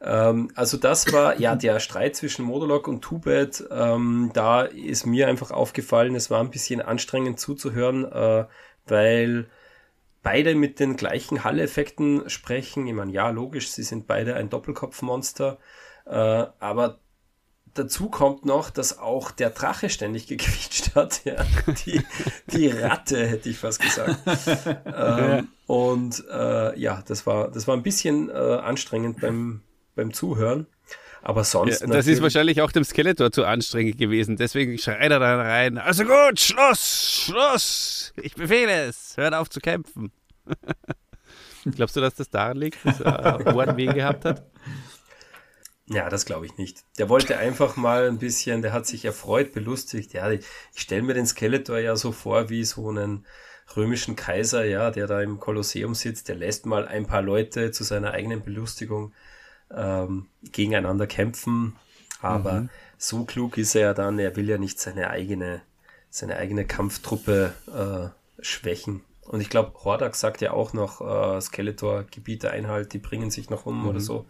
[0.00, 3.64] Ähm, also das war ja der Streit zwischen Modulok und Tubet.
[3.70, 8.46] Ähm, da ist mir einfach aufgefallen, es war ein bisschen anstrengend zuzuhören, äh,
[8.86, 9.48] weil
[10.22, 12.86] beide mit den gleichen Hall-Effekten sprechen.
[12.86, 15.58] Ich meine, ja, logisch, sie sind beide ein Doppelkopfmonster,
[16.04, 16.98] äh, aber
[17.74, 21.24] dazu kommt noch, dass auch der Drache ständig gequietscht hat.
[21.24, 21.44] Ja.
[21.84, 22.02] Die,
[22.48, 24.16] die Ratte, hätte ich fast gesagt.
[24.86, 29.62] ähm, und äh, ja, das war, das war ein bisschen äh, anstrengend beim,
[29.96, 30.66] beim Zuhören.
[31.22, 31.80] Aber sonst.
[31.80, 34.36] Ja, das ist wahrscheinlich auch dem Skeletor zu anstrengend gewesen.
[34.36, 35.76] Deswegen schreit er da rein.
[35.76, 38.12] Also gut, Schluss, Schluss.
[38.22, 39.16] Ich befehle es.
[39.16, 40.12] Hört auf zu kämpfen.
[41.74, 44.44] Glaubst du, dass das daran liegt, dass er Ohrenweh gehabt hat?
[45.88, 46.84] Ja, das glaube ich nicht.
[46.98, 50.12] Der wollte einfach mal ein bisschen, der hat sich erfreut, belustigt.
[50.12, 50.44] Ja, ich,
[50.74, 53.26] ich stelle mir den Skeletor ja so vor wie so einen
[53.76, 57.82] römischen Kaiser, ja, der da im Kolosseum sitzt, der lässt mal ein paar Leute zu
[57.82, 59.12] seiner eigenen Belustigung
[59.74, 61.76] ähm, gegeneinander kämpfen.
[62.22, 62.70] Aber mhm.
[62.98, 65.62] so klug ist er ja dann, er will ja nicht seine eigene,
[66.10, 69.02] seine eigene Kampftruppe äh, schwächen.
[69.22, 73.50] Und ich glaube, Hordak sagt ja auch noch, äh, Skeletor, Gebiete Einhalt, die bringen sich
[73.50, 73.88] noch um mhm.
[73.88, 74.26] oder so.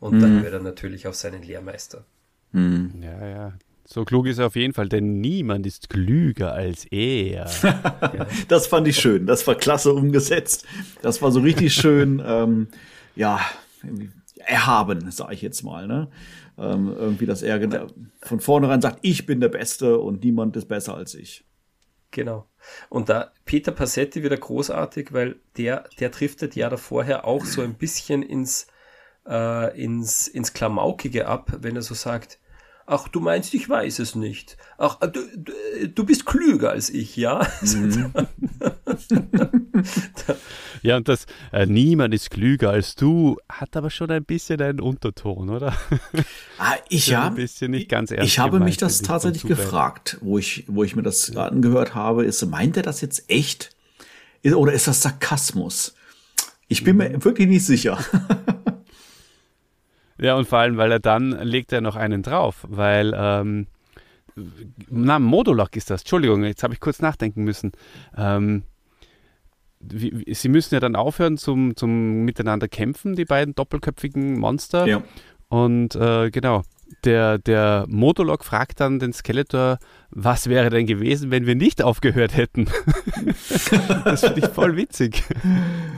[0.00, 0.20] Und mhm.
[0.20, 2.04] dann wird er natürlich auf seinen Lehrmeister.
[2.52, 3.02] Mhm.
[3.02, 3.52] Ja, ja.
[3.92, 7.50] So klug ist er auf jeden Fall, denn niemand ist klüger als er.
[8.48, 9.26] Das fand ich schön.
[9.26, 10.64] Das war klasse umgesetzt.
[11.02, 12.68] Das war so richtig schön, ähm,
[13.16, 13.40] ja,
[14.46, 15.86] erhaben, sage ich jetzt mal.
[15.86, 16.10] Ne?
[16.58, 17.88] Ähm, irgendwie, dass er
[18.22, 21.44] von vornherein sagt, ich bin der Beste und niemand ist besser als ich.
[22.10, 22.48] Genau.
[22.88, 27.62] Und da Peter Passetti wieder großartig, weil der, der driftet ja da vorher auch so
[27.62, 28.66] ein bisschen ins
[29.26, 32.38] äh, ins, ins Klamaukige ab, wenn er so sagt,
[32.90, 34.56] ach, du meinst, ich weiß es nicht.
[34.76, 35.20] Ach, äh, du,
[35.88, 37.46] du bist klüger als ich, ja?
[37.62, 38.12] Mhm.
[40.82, 44.80] ja, und das, äh, niemand ist klüger als du, hat aber schon ein bisschen einen
[44.80, 45.74] Unterton, oder?
[46.58, 47.28] Ah, ich ja.
[47.28, 48.26] Ein bisschen nicht ganz ernst.
[48.26, 52.44] Ich habe mich das tatsächlich gefragt, wo ich, wo ich mir das angehört habe, ist,
[52.46, 53.70] meint er das jetzt echt?
[54.44, 55.94] Oder ist das Sarkasmus?
[56.68, 57.24] Ich bin mir mhm.
[57.24, 57.98] wirklich nicht sicher.
[60.20, 63.66] Ja, und vor allem, weil er dann legt er noch einen drauf, weil, ähm,
[64.88, 66.02] na, Modulok ist das.
[66.02, 67.72] Entschuldigung, jetzt habe ich kurz nachdenken müssen.
[68.16, 68.62] Ähm,
[69.80, 74.86] wie, sie müssen ja dann aufhören zum, zum Miteinander kämpfen, die beiden doppelköpfigen Monster.
[74.86, 75.02] Ja.
[75.48, 76.62] Und äh, genau,
[77.04, 79.78] der, der Modulok fragt dann den Skeletor,
[80.10, 82.66] was wäre denn gewesen, wenn wir nicht aufgehört hätten?
[84.04, 85.22] das finde ich voll witzig.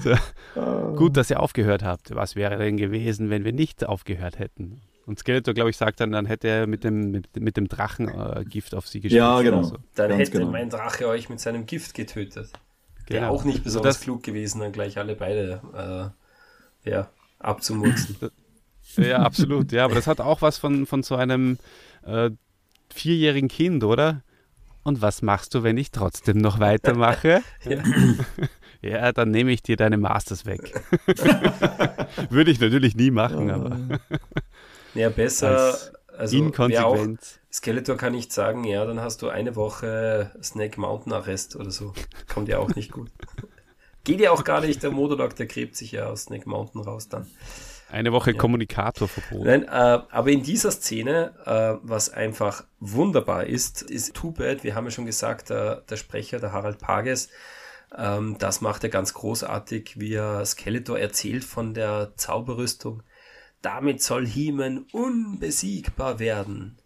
[0.01, 0.15] So.
[0.55, 0.95] Oh.
[0.95, 2.15] Gut, dass ihr aufgehört habt.
[2.15, 4.83] Was wäre denn gewesen, wenn wir nicht aufgehört hätten?
[5.07, 8.73] Und Skeletor, glaube ich, sagt dann, dann hätte er mit dem, mit, mit dem Drachengift
[8.73, 9.19] äh, auf sie geschickt.
[9.19, 9.63] Ja, genau.
[9.63, 9.79] So.
[9.95, 10.51] Dann Ganz hätte genau.
[10.51, 12.53] mein Drache euch mit seinem Gift getötet.
[13.07, 13.21] Genau.
[13.21, 16.13] Wäre auch nicht besonders also klug gewesen, dann gleich alle beide
[16.85, 17.09] äh, ja,
[17.41, 18.17] abzumurksen.
[18.97, 19.73] Ja, absolut.
[19.73, 21.59] Ja, aber das hat auch was von, von so einem
[22.05, 22.31] äh,
[22.93, 24.23] vierjährigen Kind, oder?
[24.85, 27.43] Und was machst du, wenn ich trotzdem noch weitermache?
[27.65, 27.83] ja.
[28.83, 30.75] Ja, dann nehme ich dir deine Masters weg.
[32.31, 33.79] Würde ich natürlich nie machen, aber.
[34.95, 35.75] Ja, besser.
[36.19, 37.41] also, Inkonsequenz.
[37.51, 41.95] Skeletor kann nicht sagen, ja, dann hast du eine Woche Snake Mountain Arrest oder so.
[42.29, 43.11] Kommt ja auch nicht gut.
[44.05, 47.09] Geht ja auch gar nicht, der Modulok, der gräbt sich ja aus Snake Mountain raus
[47.09, 47.27] dann.
[47.93, 48.39] Eine Woche ja.
[48.39, 49.45] Kommunikatorverbot.
[49.45, 54.75] Nein, äh, aber in dieser Szene, äh, was einfach wunderbar ist, ist Too Bad, wir
[54.75, 57.29] haben ja schon gesagt, der, der Sprecher, der Harald Pages,
[57.95, 63.03] ähm, das macht er ganz großartig, wie er Skeletor erzählt von der Zauberrüstung.
[63.61, 66.79] Damit soll Heeman unbesiegbar werden.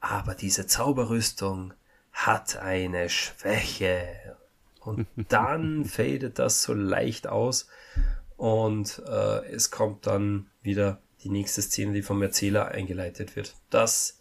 [0.00, 1.72] Aber diese Zauberrüstung
[2.12, 4.36] hat eine Schwäche.
[4.80, 7.68] Und dann fadet das so leicht aus
[8.38, 13.56] und äh, es kommt dann wieder die nächste Szene, die vom Erzähler eingeleitet wird.
[13.68, 14.20] Das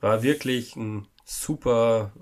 [0.00, 2.12] war wirklich ein super,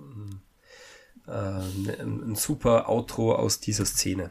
[1.27, 4.31] äh, ein, ein super Outro aus dieser Szene.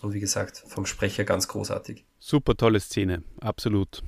[0.00, 2.06] Und wie gesagt, vom Sprecher ganz großartig.
[2.18, 4.02] Super tolle Szene, absolut.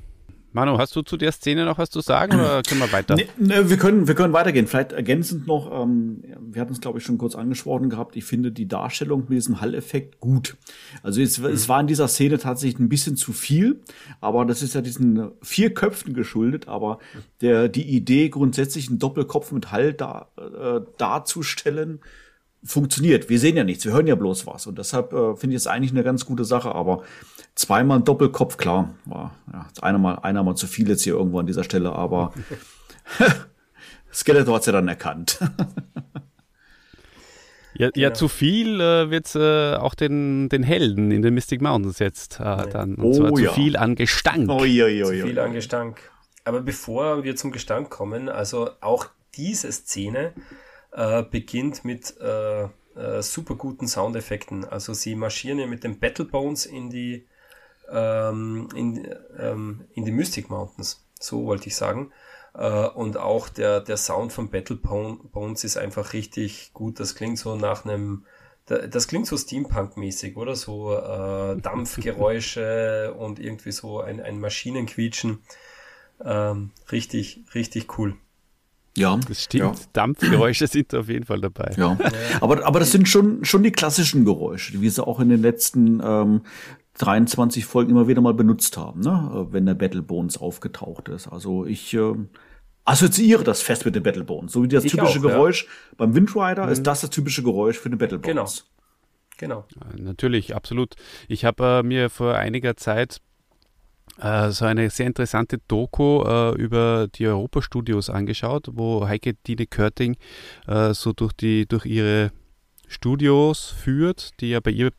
[0.52, 3.14] Manu, hast du zu der Szene noch was zu sagen oder können wir weiter?
[3.14, 4.66] Nee, nee, wir, können, wir können weitergehen.
[4.66, 8.52] Vielleicht ergänzend noch, ähm, wir hatten es, glaube ich, schon kurz angesprochen gehabt, ich finde
[8.52, 10.56] die Darstellung mit diesem Hall-Effekt gut.
[11.02, 11.46] Also es, mhm.
[11.46, 13.80] es war in dieser Szene tatsächlich ein bisschen zu viel,
[14.20, 16.98] aber das ist ja diesen vier Köpfen geschuldet, aber
[17.40, 22.00] der, die Idee, grundsätzlich einen Doppelkopf mit Hall da, äh, darzustellen,
[22.64, 23.28] funktioniert.
[23.28, 24.66] Wir sehen ja nichts, wir hören ja bloß was.
[24.66, 26.74] Und deshalb äh, finde ich es eigentlich eine ganz gute Sache.
[26.74, 27.02] Aber
[27.54, 31.46] zweimal Doppelkopf, klar, war ja, einer mal, einer mal zu viel jetzt hier irgendwo an
[31.46, 32.32] dieser Stelle, aber
[34.12, 35.38] Skeletor hat's ja dann erkannt.
[37.74, 41.62] Ja, ja, ja, zu viel äh, wird äh, auch den, den Helden in den Mystic
[41.62, 42.66] Mountains jetzt äh, ja.
[42.66, 42.96] dann.
[42.96, 44.50] Und oh, zwar zu viel an Gestank.
[44.50, 45.98] Oh, ja, ja, zu viel an Gestank.
[46.44, 49.06] Aber bevor wir zum Gestank kommen, also auch
[49.36, 50.34] diese Szene
[50.92, 52.64] äh, beginnt mit äh,
[52.94, 54.64] äh, super guten Soundeffekten.
[54.64, 57.26] Also sie marschieren ja mit den Battle Bones in die
[57.90, 61.04] ähm, in, ähm, in die Mystic Mountains.
[61.18, 62.12] So wollte ich sagen.
[62.54, 67.00] Äh, und auch der, der Sound von Battle Bones ist einfach richtig gut.
[67.00, 68.24] Das klingt so nach einem,
[68.66, 70.56] das klingt so Steampunk-mäßig, oder?
[70.56, 75.42] So äh, Dampfgeräusche und irgendwie so ein, ein Maschinenquietschen.
[76.24, 78.16] Ähm, richtig, richtig cool.
[78.96, 79.78] Ja, das stimmt.
[79.78, 79.84] Ja.
[79.94, 81.72] Dampfgeräusche sind auf jeden Fall dabei.
[81.76, 81.96] Ja,
[82.40, 86.00] aber, aber das sind schon, schon die klassischen Geräusche, wie sie auch in den letzten
[86.04, 86.42] ähm,
[86.98, 89.46] 23 Folgen immer wieder mal benutzt haben, ne?
[89.50, 91.26] wenn der Battle Bones aufgetaucht ist.
[91.26, 92.14] Also ich äh,
[92.84, 94.52] assoziiere das fest mit den Battle Bones.
[94.52, 95.94] So wie das ich typische auch, Geräusch ja.
[95.96, 96.72] beim Windrider mhm.
[96.72, 98.64] ist das das typische Geräusch für den Battle Bones.
[98.64, 98.72] Genau.
[99.38, 99.64] Genau.
[99.74, 100.94] Ja, natürlich, absolut.
[101.26, 103.20] Ich habe äh, mir vor einiger Zeit äh,
[104.50, 110.16] so eine sehr interessante Doku äh, über die Europa-Studios angeschaut, wo Heike Dine Körting
[110.66, 112.30] äh, so durch, die, durch ihre
[112.88, 114.90] Studios führt, die ja bei ihr,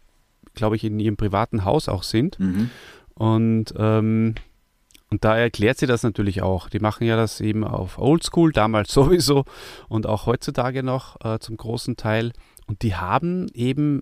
[0.56, 2.40] glaube ich, in ihrem privaten Haus auch sind.
[2.40, 2.70] Mhm.
[3.14, 4.36] Und, ähm,
[5.10, 6.70] und da erklärt sie das natürlich auch.
[6.70, 9.46] Die machen ja das eben auf Oldschool, damals sowieso
[9.88, 12.34] und auch heutzutage noch äh, zum großen Teil.
[12.66, 14.02] Und die haben eben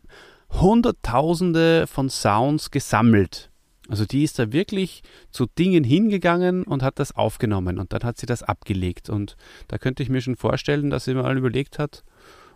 [0.50, 3.51] Hunderttausende von Sounds gesammelt
[3.92, 8.18] also die ist da wirklich zu Dingen hingegangen und hat das aufgenommen und dann hat
[8.18, 9.10] sie das abgelegt.
[9.10, 9.36] Und
[9.68, 12.06] da könnte ich mir schon vorstellen, dass sie mal überlegt hat,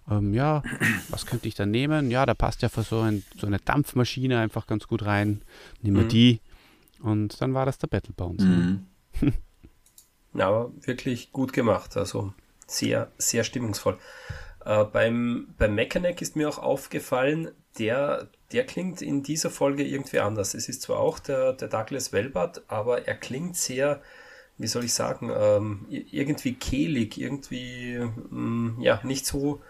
[0.09, 0.63] ähm, ja,
[1.09, 2.09] was könnte ich da nehmen?
[2.09, 5.41] Ja, da passt ja für so, ein, so eine Dampfmaschine einfach ganz gut rein.
[5.81, 6.09] Nehmen wir mhm.
[6.09, 6.41] die.
[7.01, 8.45] Und dann war das der Battle Bounce.
[8.45, 8.85] Mhm.
[10.35, 11.97] ja, aber wirklich gut gemacht.
[11.97, 12.33] Also
[12.65, 13.97] sehr, sehr stimmungsvoll.
[14.63, 20.19] Äh, beim, beim Mechanic ist mir auch aufgefallen, der, der klingt in dieser Folge irgendwie
[20.19, 20.53] anders.
[20.53, 24.01] Es ist zwar auch der, der Douglas Welbert, aber er klingt sehr,
[24.57, 27.95] wie soll ich sagen, ähm, irgendwie kehlig, irgendwie
[28.31, 29.61] ähm, ja, nicht so,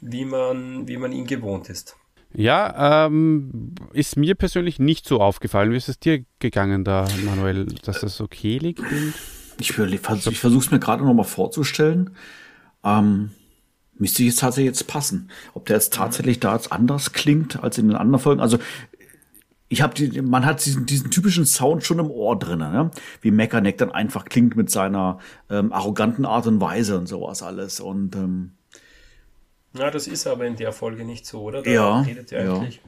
[0.00, 1.96] wie man, wie man ihn gewohnt ist.
[2.36, 5.70] Ja, ähm, ist mir persönlich nicht so aufgefallen.
[5.70, 9.14] Wie ist es dir gegangen da, Manuel, dass das so kehlig klingt?
[9.60, 10.00] Ich, ich
[10.40, 12.16] versuche es mir gerade nochmal vorzustellen.
[12.82, 13.30] Ähm,
[13.96, 15.30] Müsste jetzt tatsächlich jetzt passen.
[15.54, 18.40] Ob der jetzt tatsächlich da jetzt anders klingt als in den anderen Folgen.
[18.40, 18.58] Also
[19.68, 22.90] ich habe die, man hat diesen, diesen typischen Sound schon im Ohr drin, ne?
[23.20, 25.18] wie Mechaneck dann einfach klingt mit seiner
[25.50, 27.80] ähm, arroganten Art und Weise und sowas alles.
[27.80, 28.52] Und ähm,
[29.76, 31.62] ja, das ist aber in der Folge nicht so, oder?
[31.62, 32.54] Da ja, redet er ja.
[32.56, 32.80] eigentlich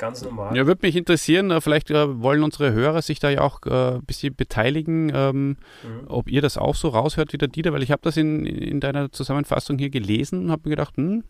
[0.00, 0.56] Ganz normal.
[0.56, 3.96] Ja, würde mich interessieren, äh, vielleicht äh, wollen unsere Hörer sich da ja auch äh,
[3.96, 5.56] ein bisschen beteiligen, ähm, mhm.
[6.06, 8.80] ob ihr das auch so raushört wie der Dieter, weil ich habe das in, in
[8.80, 11.22] deiner Zusammenfassung hier gelesen und habe mir gedacht, hm,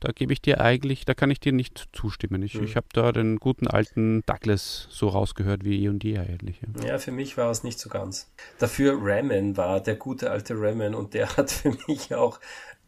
[0.00, 2.42] da gebe ich dir eigentlich, da kann ich dir nicht zustimmen.
[2.42, 2.64] Ich, mhm.
[2.64, 6.60] ich habe da den guten alten Douglas so rausgehört wie eh und je eigentlich.
[6.82, 6.86] Ja.
[6.86, 8.30] ja, für mich war es nicht so ganz.
[8.58, 12.40] Dafür Ramen war der gute alte Ramen und der hat für mich auch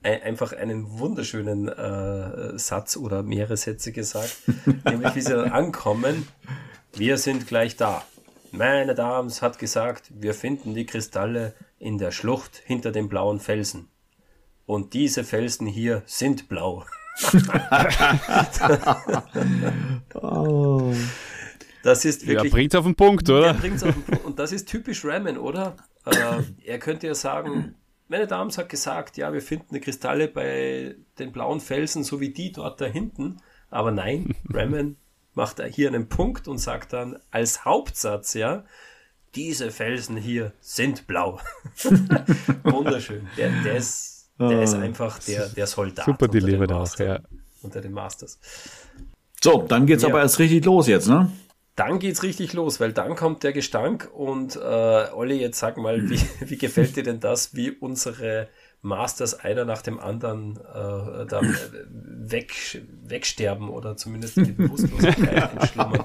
[0.03, 4.37] einfach einen wunderschönen äh, Satz oder mehrere Sätze gesagt,
[4.85, 6.27] nämlich wie sie dann ankommen,
[6.95, 8.05] wir sind gleich da.
[8.53, 13.89] Meine Dams hat gesagt, wir finden die Kristalle in der Schlucht hinter dem blauen Felsen.
[14.67, 16.85] Und diese Felsen hier sind blau.
[20.15, 20.95] oh.
[21.83, 22.53] Das ist wirklich.
[22.53, 23.55] Ja, bringt's auf den Punkt, oder?
[23.55, 24.25] bringt's auf den Punkt.
[24.25, 25.77] Und das ist typisch Ramen, oder?
[26.05, 27.75] Äh, er könnte ja sagen,
[28.11, 32.31] meine Dame hat gesagt, ja, wir finden die Kristalle bei den blauen Felsen, so wie
[32.31, 33.37] die dort da hinten.
[33.71, 34.97] Aber nein, Ramen
[35.35, 38.65] macht hier einen Punkt und sagt dann als Hauptsatz, ja,
[39.37, 41.39] diese Felsen hier sind blau.
[42.65, 43.29] Wunderschön.
[43.37, 44.81] Der, der, ist, der ist ah.
[44.81, 46.05] einfach der, der Soldat.
[46.05, 47.21] Super da auch, ja.
[47.63, 48.41] Unter den Masters.
[49.41, 50.09] So, dann geht's ja.
[50.09, 51.31] aber erst richtig los jetzt, ne?
[51.81, 54.59] Dann geht's richtig los, weil dann kommt der Gestank und äh,
[55.15, 58.49] Olli, jetzt sag mal, wie, wie gefällt dir denn das, wie unsere
[58.83, 66.05] Masters einer nach dem anderen äh, da weg, wegsterben oder zumindest in die Bewusstlosigkeit entschlummern.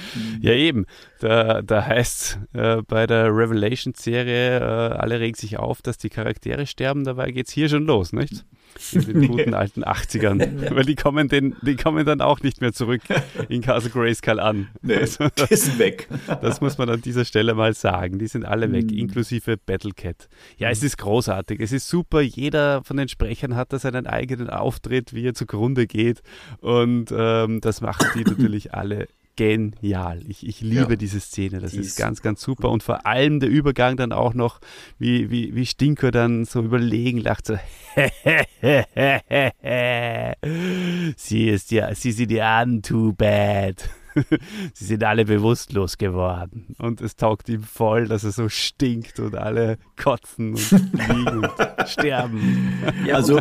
[0.40, 0.86] Ja, eben.
[1.20, 6.66] Da, da heißt äh, bei der Revelation-Serie, äh, alle regen sich auf, dass die Charaktere
[6.66, 8.44] sterben, dabei geht es hier schon los, nicht?
[8.92, 10.70] In den guten alten 80ern.
[10.74, 13.00] Weil die kommen, den, die kommen dann auch nicht mehr zurück
[13.48, 14.68] in Castle Grayskull an.
[14.82, 16.08] Nee, also, die sind weg.
[16.42, 18.18] das muss man an dieser Stelle mal sagen.
[18.18, 18.98] Die sind alle weg, mm.
[18.98, 20.28] inklusive Battlecat.
[20.58, 21.60] Ja, es ist großartig.
[21.60, 22.20] Es ist super.
[22.20, 26.22] Jeder von den Sprechern hat da seinen eigenen Auftritt, wie er zugrunde geht.
[26.60, 30.20] Und ähm, das machen die natürlich alle genial.
[30.28, 30.96] Ich, ich liebe ja.
[30.96, 31.60] diese Szene.
[31.60, 32.70] Das Die ist ganz, ganz super.
[32.70, 34.60] Und vor allem der Übergang dann auch noch,
[34.98, 37.56] wie, wie, wie Stinker dann so überlegen lacht, so
[41.16, 43.88] sie ist ja, sie sind ja too bad.
[44.72, 46.74] sie sind alle bewusstlos geworden.
[46.78, 51.52] Und es taugt ihm voll, dass er so stinkt und alle kotzen und liegen und
[51.86, 52.82] sterben.
[53.04, 53.40] Ja, also,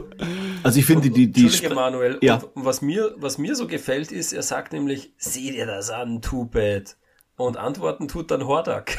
[0.65, 2.41] also ich finde die, die, Entschuldige, Manuel, ja.
[2.53, 6.21] und was mir, was mir so gefällt ist, er sagt nämlich, sieh dir das an,
[6.21, 6.97] too bad.
[7.37, 8.97] Und antworten tut dann Hordak.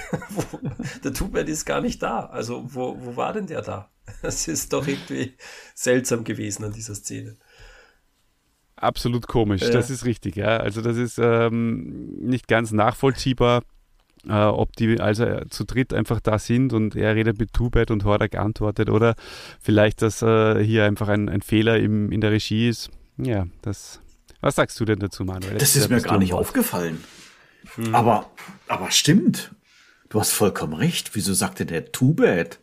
[1.04, 2.26] der Tubet ist gar nicht da.
[2.26, 3.90] Also wo, wo war denn der da?
[4.22, 5.34] Das ist doch irgendwie
[5.74, 7.36] seltsam gewesen an dieser Szene.
[8.76, 9.70] Absolut komisch, ja.
[9.70, 10.58] das ist richtig, ja.
[10.58, 13.62] Also das ist ähm, nicht ganz nachvollziehbar,
[14.28, 17.90] äh, ob die also äh, zu dritt einfach da sind und er redet mit Tubet
[17.90, 19.14] und Hordak antwortet oder
[19.60, 22.90] vielleicht, dass äh, hier einfach ein, ein Fehler im, in der Regie ist.
[23.18, 24.00] Ja, das.
[24.40, 25.58] Was sagst du denn dazu, Manuel?
[25.58, 27.02] Das ist mir gar nicht aufgefallen.
[27.74, 27.94] Hm.
[27.94, 28.30] Aber,
[28.68, 29.52] aber stimmt.
[30.08, 31.14] Du hast vollkommen recht.
[31.14, 32.60] Wieso sagte der Tubet?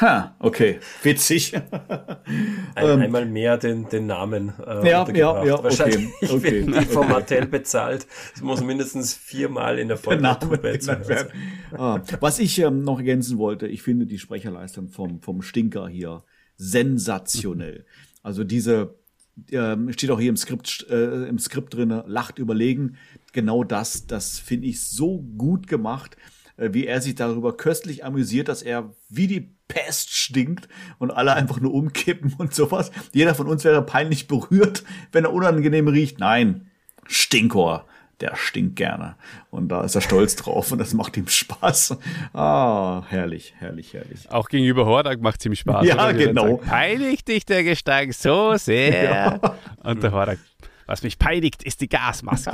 [0.00, 1.54] Ha, okay, witzig.
[2.74, 4.52] Ein, ähm, einmal mehr den, den Namen.
[4.64, 6.86] Äh, ja, ja, ja, Wahrscheinlich okay, okay, wird okay.
[6.86, 8.06] vom Mattel bezahlt.
[8.32, 11.32] Es muss mindestens viermal in der Folge werden.
[11.76, 16.24] Ah, was ich ähm, noch ergänzen wollte, ich finde die Sprecherleistung vom, vom Stinker hier
[16.56, 17.84] sensationell.
[18.24, 18.96] Also diese,
[19.52, 22.96] ähm, steht auch hier im Skript, äh, im Skript drin, lacht überlegen.
[23.32, 26.16] Genau das, das finde ich so gut gemacht,
[26.56, 31.34] äh, wie er sich darüber köstlich amüsiert, dass er wie die Pest stinkt und alle
[31.34, 32.90] einfach nur umkippen und sowas.
[33.12, 36.18] Jeder von uns wäre peinlich berührt, wenn er unangenehm riecht.
[36.18, 36.70] Nein,
[37.06, 37.86] Stinkor,
[38.20, 39.16] der stinkt gerne.
[39.50, 41.96] Und da ist er stolz drauf und das macht ihm Spaß.
[42.32, 44.30] Ah, herrlich, herrlich, herrlich.
[44.30, 45.86] Auch gegenüber Hordak macht es ihm Spaß.
[45.86, 46.56] Ja, genau.
[46.56, 48.88] Sagt, Peinigt dich der Gestank so sehr.
[49.08, 49.40] Ja.
[49.84, 50.38] Und der Hordak
[50.88, 52.50] was mich peinigt, ist die Gasmaske.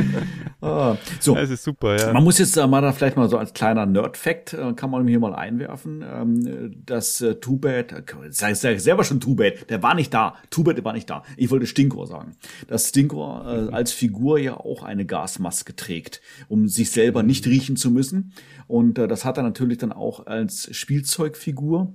[0.62, 2.12] ah, so, das ist super, ja.
[2.12, 5.06] Man muss jetzt äh, mal da vielleicht mal so als kleiner Nerd-Fact, äh, kann man
[5.08, 10.14] hier mal einwerfen, ähm, dass äh, Tubet, äh, sag selber schon Tubet, der war nicht
[10.14, 10.36] da.
[10.50, 11.24] Tubet war nicht da.
[11.36, 12.36] Ich wollte Stinkor sagen.
[12.68, 17.74] Dass Stinkor äh, als Figur ja auch eine Gasmaske trägt, um sich selber nicht riechen
[17.74, 18.32] zu müssen.
[18.68, 21.94] Und das hat er natürlich dann auch als Spielzeugfigur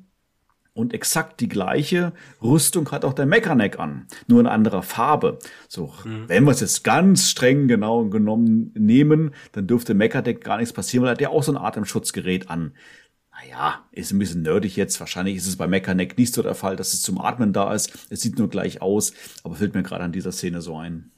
[0.74, 5.40] und exakt die gleiche Rüstung hat auch der Mechaneck an, nur in anderer Farbe.
[5.68, 6.28] So, mhm.
[6.28, 11.04] wenn wir es jetzt ganz streng genau genommen nehmen, dann dürfte Mechaneck gar nichts passieren,
[11.04, 12.74] weil er hat ja auch so ein Atemschutzgerät an.
[13.32, 15.00] Naja, ist ein bisschen nerdig jetzt.
[15.00, 18.08] Wahrscheinlich ist es bei Mechaneck nicht so der Fall, dass es zum Atmen da ist.
[18.10, 19.14] Es sieht nur gleich aus,
[19.44, 21.13] aber fällt mir gerade an dieser Szene so ein.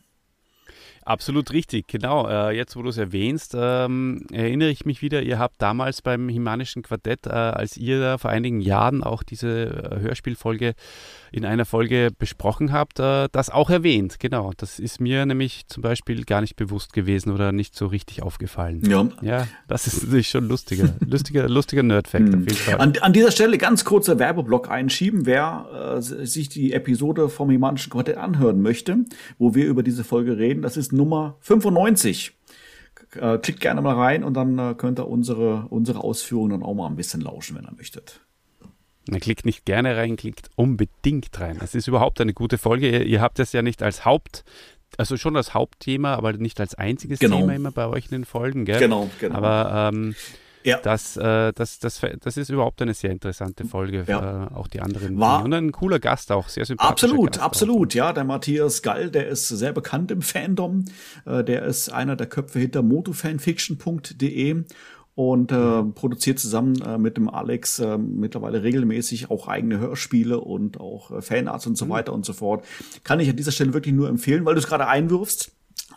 [1.08, 2.28] Absolut richtig, genau.
[2.28, 6.30] Äh, jetzt, wo du es erwähnst, ähm, erinnere ich mich wieder, ihr habt damals beim
[6.30, 10.74] Himanischen Quartett, äh, als ihr da vor einigen Jahren auch diese äh, Hörspielfolge
[11.36, 14.20] in einer Folge besprochen habt, äh, das auch erwähnt.
[14.20, 18.24] Genau, das ist mir nämlich zum Beispiel gar nicht bewusst gewesen oder nicht so richtig
[18.24, 18.82] aufgefallen.
[18.90, 22.80] Ja, ja das ist natürlich schon lustiger, lustiger, lustiger Nerd-Fact auf jeden Fall.
[22.80, 27.92] An, an, dieser Stelle ganz kurzer Werbeblock einschieben, wer äh, sich die Episode vom Himanischen
[27.92, 29.00] Quartett anhören möchte,
[29.38, 32.34] wo wir über diese Folge reden, das ist Nummer 95
[33.16, 36.74] äh, klickt gerne mal rein und dann äh, könnt ihr unsere, unsere Ausführungen dann auch
[36.74, 38.25] mal ein bisschen lauschen, wenn ihr möchtet.
[39.08, 41.60] Man klickt nicht gerne rein, klickt unbedingt rein.
[41.62, 42.90] Es ist überhaupt eine gute Folge.
[42.90, 44.44] Ihr, ihr habt das ja nicht als Haupt,
[44.98, 47.38] also schon als Hauptthema, aber nicht als einziges Genau.
[47.40, 48.80] Thema immer bei euch in den Folgen, gell?
[48.80, 49.36] Genau, genau.
[49.36, 50.16] Aber ähm,
[50.64, 50.80] Ja.
[50.80, 54.06] das, äh, das, das, das ist überhaupt eine sehr interessante Folge.
[54.08, 54.46] Ja.
[54.48, 55.20] Äh, auch die anderen.
[55.20, 57.46] War- und ein cooler Gast auch, sehr sympathischer Absolut, Gast auch.
[57.46, 57.94] absolut.
[57.94, 60.86] Ja, der Matthias Gall, der ist sehr bekannt im Fandom.
[61.28, 64.64] Äh, der ist einer der Köpfe hinter motofanfiction.de
[65.16, 70.80] und äh, produziert zusammen äh, mit dem Alex äh, mittlerweile regelmäßig auch eigene Hörspiele und
[70.80, 72.66] auch äh, Fanarts und so weiter und so fort.
[73.04, 75.52] Kann ich an dieser Stelle wirklich nur empfehlen, weil du es gerade einwirfst.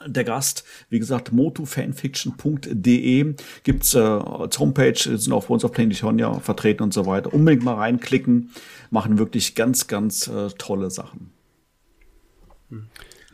[0.07, 6.39] Der Gast, wie gesagt, motofanfiction.de gibt's äh, als Homepage, sind auch bei uns auf Planetonia
[6.39, 7.35] vertreten und so weiter.
[7.35, 8.51] Unbedingt mal reinklicken,
[8.91, 11.33] machen wirklich ganz, ganz äh, tolle Sachen.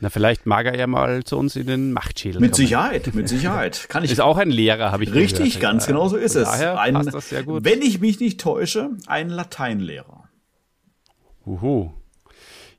[0.00, 2.66] Na, vielleicht mag er ja mal zu uns in den Machtschädel Mit kommen.
[2.66, 3.86] Sicherheit, mit Sicherheit.
[3.88, 5.60] Kann ich Ist auch ein Lehrer, habe ich richtig, gehört.
[5.62, 6.48] ganz Ja, genau so ist von es.
[6.48, 7.64] Daher Ein, passt das sehr gut.
[7.64, 10.24] Wenn ich mich nicht täusche, ein Lateinlehrer.
[11.46, 11.90] Uhu.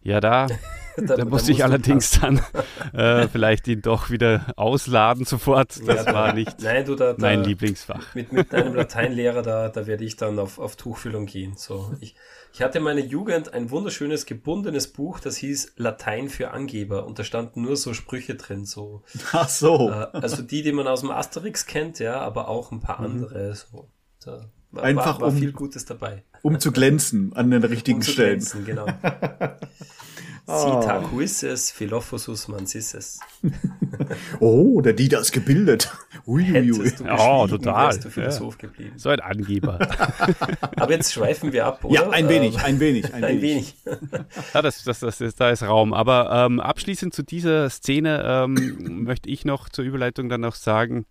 [0.01, 0.47] Ja, da,
[0.97, 2.39] Da, da musste ich allerdings dann
[2.93, 5.75] äh, vielleicht ihn doch wieder ausladen sofort.
[5.85, 8.15] Das Ja, war nicht Nein, du, da, da, mein Lieblingsfach.
[8.15, 11.55] Mit, mit einem Lateinlehrer, da, da werde ich dann auf, auf Tuchfühlung gehen.
[11.57, 12.15] So, ich,
[12.55, 17.19] ich hatte in meiner Jugend ein wunderschönes gebundenes Buch, das hieß Latein für Angeber und
[17.19, 19.03] da standen nur so Sprüche drin, so
[19.33, 19.89] Ach so.
[19.89, 23.53] äh, also die, die man aus dem Asterix kennt, ja, aber auch ein paar andere.
[23.55, 23.89] So,
[24.23, 26.23] da war, Einfach war, war um- viel Gutes dabei.
[26.43, 28.39] Um zu glänzen an den richtigen Um zu Stellen.
[28.39, 28.85] glänzen, genau.
[30.47, 33.19] Cita quisses philophosus mancisses.
[34.39, 35.89] Oh, der Dieter ist gebildet.
[36.27, 36.53] Uiuiui.
[36.53, 38.93] Ja, geschwiegen, total, wärst du Philosoph geblieben.
[38.97, 39.79] So ein Angeber.
[40.75, 41.93] Aber jetzt schweifen wir ab, oder?
[41.93, 43.75] Ja, ein wenig, Ähm, ein wenig, ein, ein wenig.
[43.85, 43.99] wenig.
[44.53, 45.93] Ja, das, das, das ist, da ist Raum.
[45.93, 51.05] Aber ähm, abschließend zu dieser Szene ähm, möchte ich noch zur Überleitung dann noch sagen,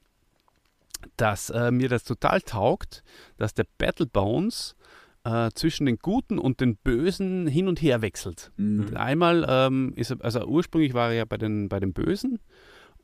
[1.16, 3.02] dass äh, mir das total taugt,
[3.38, 4.76] dass der Battle Bones
[5.24, 8.52] äh, zwischen den Guten und den Bösen hin und her wechselt.
[8.56, 8.96] Mhm.
[8.96, 12.38] Einmal ähm, ist er, also ursprünglich war er ja bei den, bei den Bösen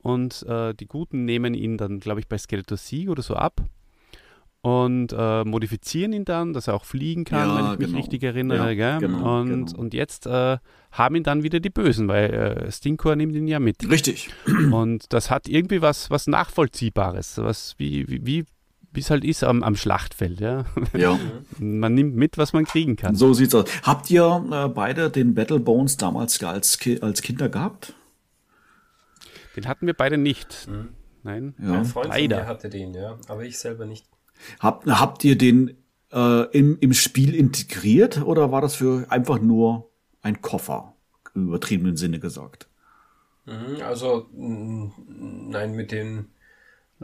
[0.01, 3.61] und äh, die Guten nehmen ihn dann, glaube ich, bei Skeletor Sieg oder so ab
[4.61, 7.97] und äh, modifizieren ihn dann, dass er auch fliegen kann, Ja, wenn ich mich genau.
[7.97, 8.73] richtig erinnere.
[8.73, 9.79] Ja, genau, und, genau.
[9.79, 10.57] und jetzt äh,
[10.91, 13.89] haben ihn dann wieder die Bösen, weil äh, Stinkor nimmt ihn ja mit.
[13.89, 14.29] Richtig.
[14.71, 18.45] Und das hat irgendwie was, was Nachvollziehbares, was wie, wie, wie
[18.93, 20.39] wie es halt ist am, am Schlachtfeld.
[20.39, 20.65] Ja?
[20.93, 21.17] Ja.
[21.59, 23.15] Man nimmt mit, was man kriegen kann.
[23.15, 23.65] So sieht's aus.
[23.83, 27.93] Habt ihr äh, beide den Battle Bones damals als, Ki als Kinder gehabt?
[29.55, 30.67] Den hatten wir beide nicht.
[30.69, 30.89] Mhm.
[31.23, 31.53] Nein.
[31.61, 31.73] Ja.
[31.73, 32.37] Ein Freund Leider.
[32.37, 34.05] von mir hatte den, ja, aber ich selber nicht.
[34.59, 35.77] Habt, habt ihr den
[36.11, 40.95] äh, im, im Spiel integriert oder war das für einfach nur ein Koffer?
[41.35, 42.67] Im übertriebenen Sinne gesagt.
[43.45, 46.27] Mhm, Also, nein, mit den.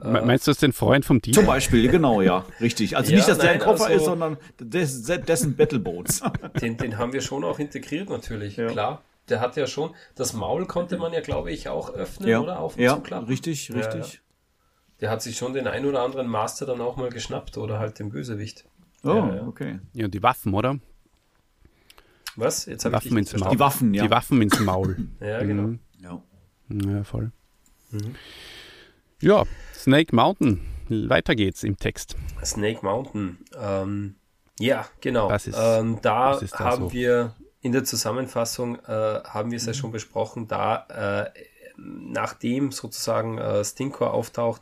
[0.04, 1.40] Me- Meinst du das den Freund vom Dieter?
[1.42, 2.96] Zum Beispiel, genau, ja, richtig.
[2.98, 6.22] Also Ja, nicht, dass der ein nein, Koffer also- ist, sondern des, dessen Battle Bones.
[6.62, 8.68] Den, den haben wir schon auch integriert, natürlich, Ja.
[8.68, 9.02] klar.
[9.30, 12.60] Der hat ja schon, das Maul konnte man ja, glaube ich, auch öffnen ja, oder
[12.60, 13.28] auf und ja zuklappen.
[13.28, 14.22] richtig, Ja, richtig.
[15.02, 18.00] Der hat sich schon den ein oder anderen Master dann auch mal geschnappt oder halt
[18.00, 18.66] den Bösewicht.
[19.04, 19.48] Oh, Ja, ja.
[19.48, 19.80] okay.
[19.94, 20.80] Ja, die Waffen, oder?
[22.36, 22.66] Was?
[22.68, 23.52] Jetzt Die habe ich dich ins Maul.
[23.52, 24.04] Die Waffen, ja.
[24.04, 24.96] Die Waffen ins Maul.
[25.20, 25.64] Ja, genau.
[25.64, 25.80] Mhm.
[26.02, 26.22] Ja.
[26.70, 27.32] Ja, voll.
[27.92, 28.16] Mhm.
[29.20, 30.62] Ja, Snake Mountain.
[30.90, 32.16] Weiter geht's im Text.
[32.46, 33.40] Snake Mountain.
[33.60, 34.16] Ähm,
[34.60, 35.32] ja, genau.
[35.32, 36.94] Ist- ähm, da ist da haben so?
[36.94, 41.32] wir in der Zusammenfassung äh, haben wir es ja schon besprochen, da äh,
[41.78, 44.62] nachdem sozusagen äh, Stinkor auftaucht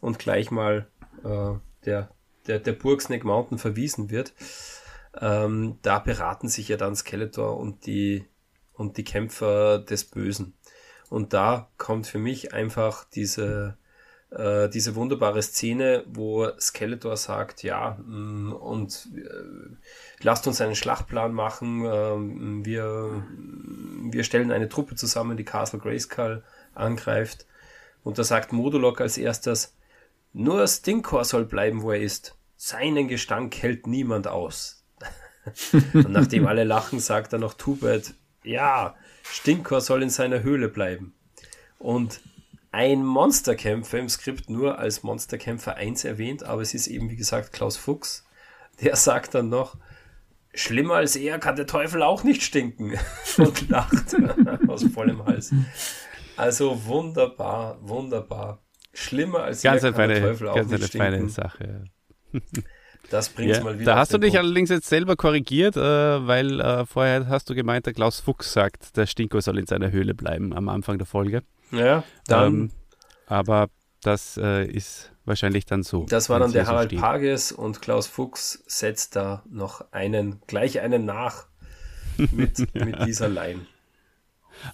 [0.00, 0.86] und gleich mal
[1.24, 2.10] äh, der,
[2.46, 4.32] der, der Burg Snake Mountain verwiesen wird,
[5.20, 8.24] ähm, da beraten sich ja dann Skeletor und die,
[8.74, 10.54] und die Kämpfer des Bösen.
[11.10, 13.76] Und da kommt für mich einfach diese,
[14.30, 19.76] äh, diese wunderbare Szene, wo Skeletor sagt, ja, mh, und äh,
[20.20, 23.24] lasst uns einen Schlachtplan machen, ähm, wir,
[24.10, 26.42] wir stellen eine Truppe zusammen, die Castle Grayskull
[26.74, 27.46] angreift.
[28.02, 29.74] Und da sagt Modulok als erstes,
[30.32, 32.36] nur Stinkor soll bleiben, wo er ist.
[32.56, 34.84] Seinen Gestank hält niemand aus.
[35.72, 38.14] Und nachdem alle lachen, sagt er noch Tubet,
[38.44, 41.14] ja, Stinkor soll in seiner Höhle bleiben.
[41.78, 42.20] Und
[42.70, 47.52] ein Monsterkämpfer im Skript nur als Monsterkämpfer 1 erwähnt, aber es ist eben, wie gesagt,
[47.52, 48.24] Klaus Fuchs.
[48.82, 49.76] Der sagt dann noch,
[50.54, 52.92] schlimmer als er kann der Teufel auch nicht stinken.
[53.38, 54.14] Und lacht
[54.68, 55.52] aus vollem Hals.
[56.36, 58.62] Also wunderbar, wunderbar.
[58.92, 61.28] Schlimmer als Ganz er kann der feine, Teufel auch ganz nicht eine feine stinken.
[61.30, 61.84] Sache.
[63.10, 63.62] Das bringt Ja.
[63.62, 63.92] mal wieder.
[63.92, 64.44] Da hast du dich Punkt.
[64.44, 68.96] allerdings jetzt selber korrigiert, äh, weil äh, vorher hast du gemeint, der Klaus Fuchs sagt,
[68.96, 71.42] der Stinko soll in seiner Höhle bleiben am Anfang der Folge.
[71.70, 72.70] Ja, dann Ähm,
[73.26, 73.68] aber
[74.02, 76.06] das äh, ist wahrscheinlich dann so.
[76.08, 80.80] Das war dann der Harald so Pages und Klaus Fuchs setzt da noch einen, gleich
[80.80, 81.46] einen nach
[82.16, 83.66] mit, mit dieser Line.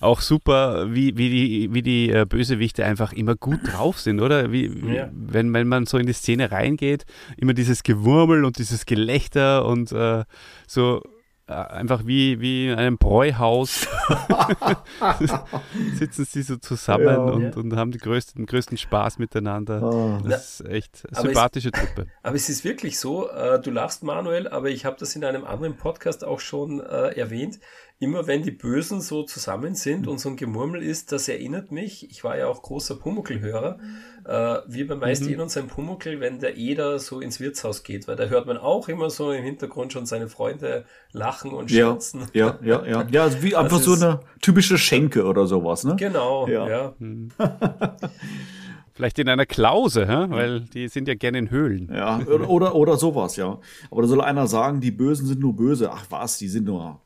[0.01, 4.51] Auch super, wie, wie die, wie die äh, Bösewichte einfach immer gut drauf sind, oder?
[4.51, 5.11] Wie, ja.
[5.13, 7.05] wenn, wenn man so in die Szene reingeht,
[7.37, 10.25] immer dieses Gewurmel und dieses Gelächter und äh,
[10.67, 11.03] so
[11.47, 13.87] einfach wie, wie in einem Bräuhaus
[15.95, 17.57] sitzen sie so zusammen ja, und, ja.
[17.57, 19.83] und haben den größten, größten Spaß miteinander.
[19.83, 20.19] Oh.
[20.27, 22.07] Das ist echt eine sympathische es, Truppe.
[22.23, 25.45] Aber es ist wirklich so, äh, du lachst Manuel, aber ich habe das in einem
[25.45, 27.59] anderen Podcast auch schon äh, erwähnt
[27.99, 32.11] immer wenn die Bösen so zusammen sind und so ein Gemurmel ist, das erinnert mich,
[32.11, 33.79] ich war ja auch großer Pumuckl-Hörer,
[34.25, 35.41] äh, wie bei Meister mhm.
[35.41, 38.89] und sein Pumuckl, wenn der Eder so ins Wirtshaus geht, weil da hört man auch
[38.89, 42.27] immer so im Hintergrund schon seine Freunde lachen und scherzen.
[42.33, 43.07] Ja, ja, ja, ja.
[43.11, 45.97] Ja, also wie einfach so eine typische Schenke oder sowas, ne?
[45.97, 46.69] Genau, ja.
[46.69, 46.95] ja.
[46.99, 47.31] Mhm.
[48.93, 50.27] Vielleicht in einer Klause, hä?
[50.29, 51.91] weil die sind ja gerne in Höhlen.
[51.93, 53.59] Ja, oder, oder, oder sowas, ja.
[53.91, 55.91] Aber da soll einer sagen, die Bösen sind nur böse.
[55.91, 57.01] Ach was, die sind nur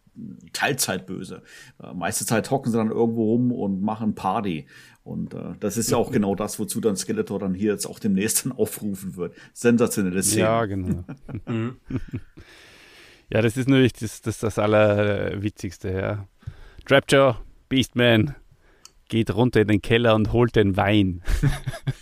[0.52, 1.42] Teilzeit böse.
[1.82, 4.66] Äh, meiste Zeit hocken sie dann irgendwo rum und machen Party.
[5.02, 7.98] Und äh, das ist ja auch genau das, wozu dann Skeletor dann hier jetzt auch
[7.98, 9.34] demnächst dann aufrufen wird.
[9.52, 10.42] Sensationelle Szene.
[10.42, 11.04] Ja, genau.
[13.30, 16.28] Ja, das ist natürlich das, das, das Allerwitzigste, ja.
[16.86, 17.36] Trapjaw,
[17.68, 18.34] Beastman,
[19.08, 21.22] geht runter in den Keller und holt den Wein.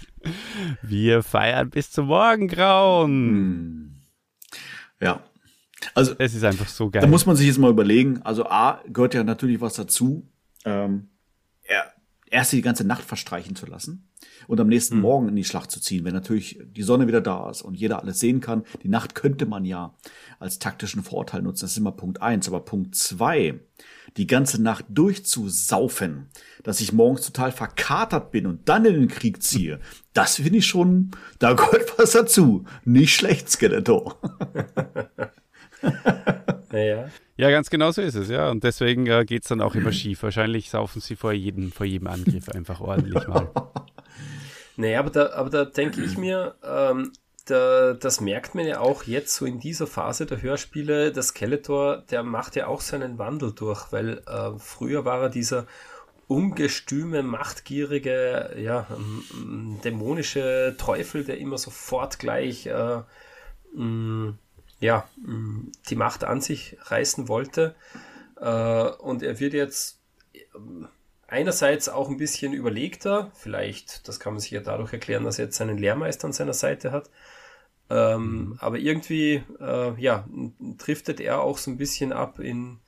[0.82, 3.10] Wir feiern bis zum Morgengrauen.
[3.10, 3.96] Hm.
[5.00, 5.24] Ja,
[5.94, 7.02] also, es ist einfach so geil.
[7.02, 8.20] Da muss man sich jetzt mal überlegen.
[8.22, 10.28] Also, A, gehört ja natürlich was dazu,
[10.64, 11.08] ähm,
[11.62, 11.92] er,
[12.30, 14.08] erst die ganze Nacht verstreichen zu lassen
[14.46, 15.02] und am nächsten mhm.
[15.02, 18.00] Morgen in die Schlacht zu ziehen, wenn natürlich die Sonne wieder da ist und jeder
[18.00, 18.64] alles sehen kann.
[18.82, 19.94] Die Nacht könnte man ja
[20.38, 21.62] als taktischen Vorteil nutzen.
[21.62, 22.48] Das ist immer Punkt eins.
[22.48, 23.60] Aber Punkt zwei,
[24.16, 26.28] die ganze Nacht durchzusaufen,
[26.62, 29.80] dass ich morgens total verkatert bin und dann in den Krieg ziehe,
[30.12, 32.64] das finde ich schon, da gehört was dazu.
[32.84, 34.18] Nicht schlecht, Skeletor.
[36.72, 37.08] ja.
[37.36, 38.50] ja, ganz genau so ist es, ja.
[38.50, 40.22] Und deswegen äh, geht es dann auch immer schief.
[40.22, 43.50] Wahrscheinlich saufen sie vor jedem, vor jedem Angriff einfach ordentlich mal.
[44.78, 47.12] Naja, aber da, aber da denke ich mir, ähm,
[47.46, 51.12] da, das merkt man ja auch jetzt so in dieser Phase der Hörspiele.
[51.12, 55.66] Der Skeletor, der macht ja auch seinen Wandel durch, weil äh, früher war er dieser
[56.28, 58.86] ungestüme, machtgierige, ja,
[59.84, 63.02] dämonische Teufel, der immer sofort gleich äh,
[63.74, 64.34] mh,
[64.80, 67.74] ja, mm, die Macht an sich reißen wollte.
[68.40, 70.00] Äh, und er wird jetzt
[70.54, 70.88] ähm,
[71.28, 75.46] einerseits auch ein bisschen überlegter, vielleicht, das kann man sich ja dadurch erklären, dass er
[75.46, 77.10] jetzt seinen Lehrmeister an seiner Seite hat.
[77.88, 78.56] Ähm, mhm.
[78.58, 80.26] aber irgendwie, äh, ja,
[80.58, 82.80] driftet er auch so ein bisschen ab in,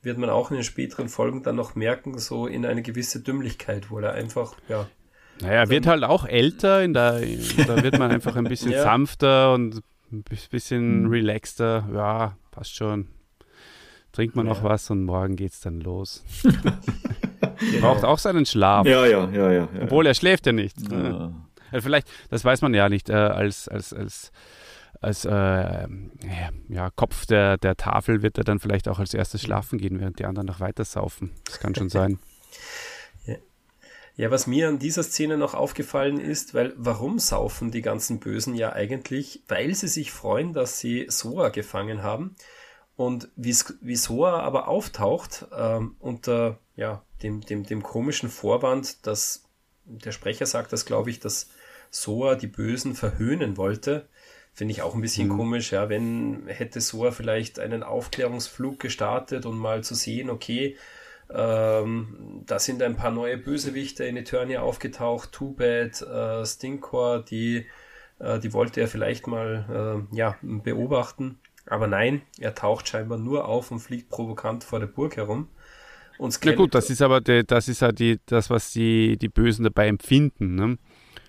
[0.00, 3.90] wird man auch in den späteren Folgen dann noch merken, so in eine gewisse Dümmlichkeit,
[3.90, 4.88] wo er einfach, ja.
[5.40, 7.20] Naja, er wird halt auch älter, in der,
[7.66, 8.84] da wird man einfach ein bisschen ja.
[8.84, 11.10] sanfter und ein bisschen mhm.
[11.10, 13.08] relaxter, ja, passt schon.
[14.12, 14.52] Trinkt man ja.
[14.52, 16.24] noch was und morgen geht's dann los.
[17.80, 18.86] Braucht auch seinen Schlaf.
[18.86, 19.68] Ja, ja, ja, ja.
[19.74, 19.82] ja.
[19.82, 20.76] Obwohl er schläft ja nicht.
[20.92, 21.32] Also
[21.80, 24.30] vielleicht, das weiß man ja nicht, äh, als, als, als,
[25.00, 25.88] als äh,
[26.68, 30.20] ja, Kopf der, der Tafel wird er dann vielleicht auch als erstes schlafen gehen, während
[30.20, 31.32] die anderen noch weiter saufen.
[31.46, 32.18] Das kann schon sein.
[34.16, 38.54] Ja, was mir an dieser Szene noch aufgefallen ist, weil warum saufen die ganzen Bösen
[38.54, 39.42] ja eigentlich?
[39.48, 42.36] Weil sie sich freuen, dass sie Soa gefangen haben.
[42.96, 49.44] Und wie, wie Soa aber auftaucht, ähm, unter ja, dem, dem, dem komischen Vorwand, dass
[49.84, 51.50] der Sprecher sagt das, glaube ich, dass
[51.90, 54.08] Soa die Bösen verhöhnen wollte.
[54.52, 55.36] Finde ich auch ein bisschen mhm.
[55.36, 55.88] komisch, ja.
[55.88, 60.76] Wenn hätte Soa vielleicht einen Aufklärungsflug gestartet und mal zu sehen, okay,
[61.32, 65.32] ähm, da sind ein paar neue Bösewichte in Eternia aufgetaucht.
[65.32, 67.66] Too Bad, äh, Stinkor, die,
[68.18, 71.38] äh, die wollte er vielleicht mal äh, ja, beobachten.
[71.66, 75.48] Aber nein, er taucht scheinbar nur auf und fliegt provokant vor der Burg herum.
[76.18, 79.28] Und ja gut, das ist aber die, das ist halt die, das, was die, die
[79.28, 80.54] Bösen dabei empfinden.
[80.54, 80.78] Ne?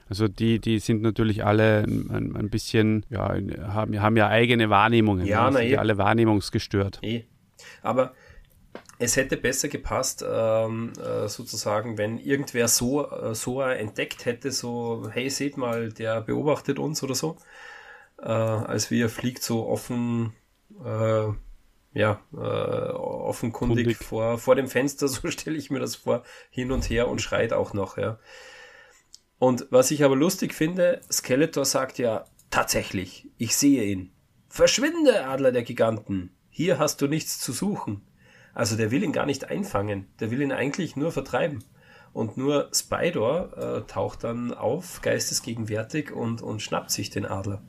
[0.09, 3.35] Also die, die sind natürlich alle ein, ein bisschen, ja,
[3.73, 5.25] haben, haben ja eigene Wahrnehmungen.
[5.25, 5.57] Ja, ne?
[5.59, 5.77] na, eh.
[5.77, 6.99] alle wahrnehmungsgestört.
[7.01, 7.23] Eh.
[7.81, 8.13] Aber
[8.97, 15.09] es hätte besser gepasst, ähm, äh, sozusagen, wenn irgendwer so, äh, so entdeckt hätte, so,
[15.11, 17.37] hey, seht mal, der beobachtet uns oder so,
[18.19, 20.33] äh, als wie er fliegt so offen,
[20.83, 21.27] äh,
[21.93, 26.89] ja, äh, offenkundig vor, vor dem Fenster, so stelle ich mir das vor, hin und
[26.89, 28.19] her und schreit auch noch, ja.
[29.37, 34.11] Und was ich aber lustig finde, Skeletor sagt ja, tatsächlich, ich sehe ihn.
[34.47, 38.01] Verschwinde, Adler der Giganten, hier hast du nichts zu suchen.
[38.55, 41.63] Also der will ihn gar nicht einfangen, der will ihn eigentlich nur vertreiben.
[42.13, 47.61] Und nur Spydor äh, taucht dann auf, geistesgegenwärtig und, und schnappt sich den Adler.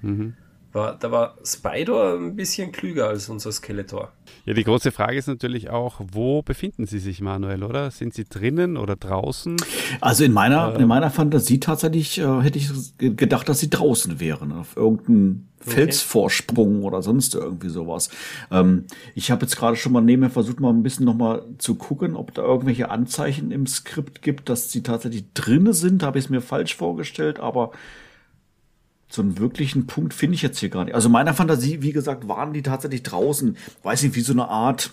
[0.00, 0.36] Mhm.
[0.72, 4.12] War, da war Spider ein bisschen klüger als unser Skeletor.
[4.44, 7.90] Ja, die große Frage ist natürlich auch, wo befinden Sie sich, Manuel, oder?
[7.90, 9.56] Sind Sie drinnen oder draußen?
[10.02, 14.20] Also in meiner, äh, in meiner Fantasie tatsächlich äh, hätte ich gedacht, dass Sie draußen
[14.20, 15.70] wären, auf irgendeinem okay.
[15.70, 18.10] Felsvorsprung oder sonst irgendwie sowas.
[18.50, 18.84] Ähm,
[19.14, 22.34] ich habe jetzt gerade schon mal nebenher versucht, mal ein bisschen nochmal zu gucken, ob
[22.34, 26.02] da irgendwelche Anzeichen im Skript gibt, dass Sie tatsächlich drinnen sind.
[26.02, 27.72] Habe ich es mir falsch vorgestellt, aber
[29.08, 30.94] so einen wirklichen Punkt finde ich jetzt hier gar nicht.
[30.94, 34.92] Also meiner Fantasie, wie gesagt, waren die tatsächlich draußen, weiß nicht, wie so eine Art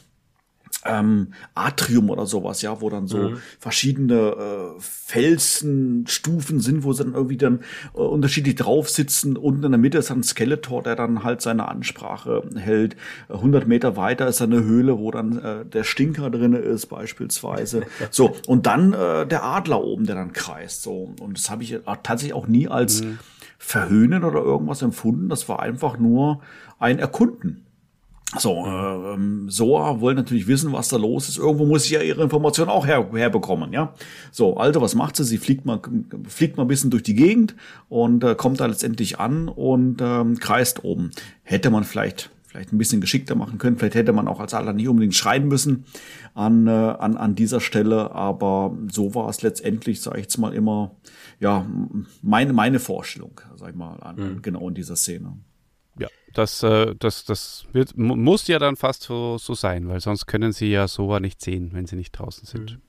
[0.86, 3.38] ähm, Atrium oder sowas, ja, wo dann so mhm.
[3.60, 7.62] verschiedene äh, Felsenstufen sind, wo sie dann irgendwie dann
[7.96, 9.36] äh, unterschiedlich drauf sitzen.
[9.36, 12.96] Unten in der Mitte ist dann ein Skeletor, der dann halt seine Ansprache hält.
[13.30, 17.84] 100 Meter weiter ist eine Höhle, wo dann äh, der Stinker drinne ist beispielsweise.
[18.12, 20.84] so und dann äh, der Adler oben, der dann kreist.
[20.84, 23.18] So und das habe ich tatsächlich auch nie als mhm
[23.58, 25.30] verhöhnen oder irgendwas empfunden.
[25.30, 26.42] Das war einfach nur
[26.80, 27.66] ein Erkunden.
[28.38, 31.38] So, äh, ähm, Soa wollen natürlich wissen, was da los ist.
[31.38, 33.94] Irgendwo muss sie ja ihre Informationen auch her, herbekommen, ja.
[34.32, 35.24] So, also was macht sie?
[35.24, 35.80] Sie fliegt mal,
[36.28, 37.56] fliegt mal ein bisschen durch die Gegend
[37.88, 41.12] und äh, kommt da letztendlich an und ähm, kreist oben.
[41.44, 43.78] Hätte man vielleicht vielleicht ein bisschen geschickter machen können.
[43.78, 45.84] Vielleicht hätte man auch als Adler nicht unbedingt schreien müssen
[46.36, 50.54] an, äh, an, an dieser Stelle, aber so war es letztendlich, sage ich jetzt mal
[50.54, 50.96] immer,
[51.40, 51.66] ja,
[52.22, 54.42] meine, meine Vorstellung, sag ich mal, an, mhm.
[54.42, 55.38] genau in dieser Szene.
[55.98, 60.26] Ja, das, äh, das, das wird, muss ja dann fast so, so sein, weil sonst
[60.26, 62.74] können sie ja so nicht sehen, wenn sie nicht draußen sind.
[62.74, 62.82] Mhm.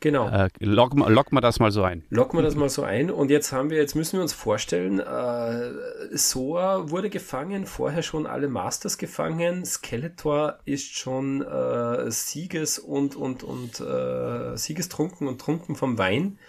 [0.00, 0.28] Genau.
[0.28, 2.04] Äh, locken lock wir das mal so ein.
[2.10, 3.10] Locken wir das mal so ein.
[3.10, 8.26] Und jetzt haben wir, jetzt müssen wir uns vorstellen, äh, Soa wurde gefangen, vorher schon
[8.26, 9.64] alle Masters gefangen.
[9.64, 16.38] Skeletor ist schon äh, Sieges und und und äh, Siegestrunken und trunken vom Wein.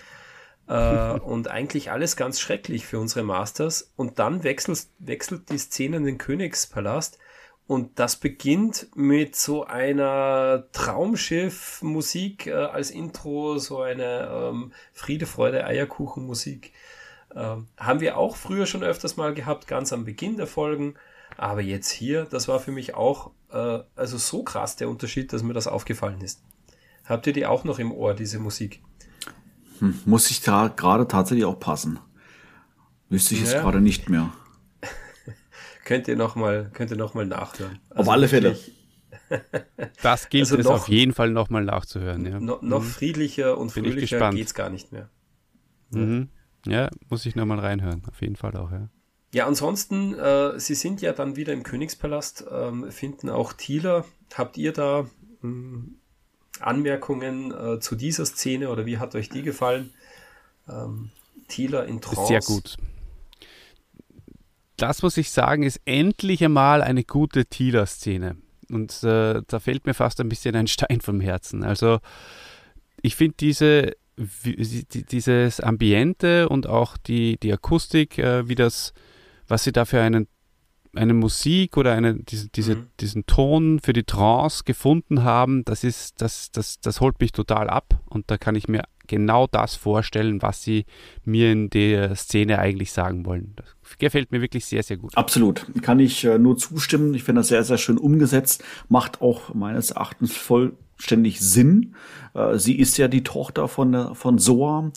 [0.70, 3.94] Äh, und eigentlich alles ganz schrecklich für unsere Masters.
[3.96, 7.20] Und dann wechselt, wechselt die Szene in den Königspalast
[7.68, 15.66] und das beginnt mit so einer Traumschiff-Musik äh, als Intro, so eine ähm, Friede, Freude,
[15.66, 16.72] Eierkuchen-Musik.
[17.36, 20.96] Ähm, haben wir auch früher schon öfters mal gehabt, ganz am Beginn der Folgen.
[21.36, 25.44] Aber jetzt hier, das war für mich auch äh, also so krass der Unterschied, dass
[25.44, 26.42] mir das aufgefallen ist.
[27.04, 28.82] Habt ihr die auch noch im Ohr, diese Musik?
[29.80, 32.00] Hm, muss ich da gerade tatsächlich auch passen.
[33.10, 33.48] Wüsste ich ja.
[33.48, 34.32] jetzt gerade nicht mehr
[35.88, 37.80] könnt ihr nochmal noch nachhören.
[37.90, 38.58] Also auf alle Fälle.
[40.02, 42.26] Das gilt also es noch, auf jeden Fall nochmal nachzuhören.
[42.26, 42.40] Ja.
[42.40, 42.88] No, noch mhm.
[42.88, 45.10] friedlicher und fröhlicher geht es gar nicht mehr.
[45.90, 46.30] Mhm.
[46.66, 48.04] Ja, muss ich nochmal reinhören.
[48.08, 48.90] Auf jeden Fall auch, ja.
[49.34, 54.06] Ja, ansonsten, äh, Sie sind ja dann wieder im Königspalast, ähm, finden auch Thieler.
[54.34, 55.08] Habt ihr da
[55.44, 55.96] ähm,
[56.62, 59.94] Anmerkungen äh, zu dieser Szene oder wie hat euch die gefallen?
[60.70, 61.10] Ähm,
[61.50, 62.28] Thieler in Trance.
[62.28, 62.78] Sehr gut
[64.78, 68.38] das muss ich sagen, ist endlich einmal eine gute Tila-Szene.
[68.70, 71.64] Und äh, da fällt mir fast ein bisschen ein Stein vom Herzen.
[71.64, 72.00] Also
[73.02, 78.94] ich finde diese, dieses Ambiente und auch die, die Akustik, äh, wie das,
[79.48, 80.28] was sie da für einen,
[80.96, 82.88] eine Musik oder eine, diese, diese, mhm.
[83.00, 87.70] diesen Ton für die Trance gefunden haben, das ist, das, das, das holt mich total
[87.70, 90.86] ab und da kann ich mir genau das vorstellen, was sie
[91.24, 93.54] mir in der Szene eigentlich sagen wollen.
[93.56, 95.16] Das gefällt mir wirklich sehr, sehr gut.
[95.16, 95.66] Absolut.
[95.82, 97.14] Kann ich äh, nur zustimmen.
[97.14, 98.64] Ich finde das sehr, sehr schön umgesetzt.
[98.90, 101.96] Macht auch meines Erachtens vollständig Sinn.
[102.34, 104.92] Äh, sie ist ja die Tochter von, von Soa.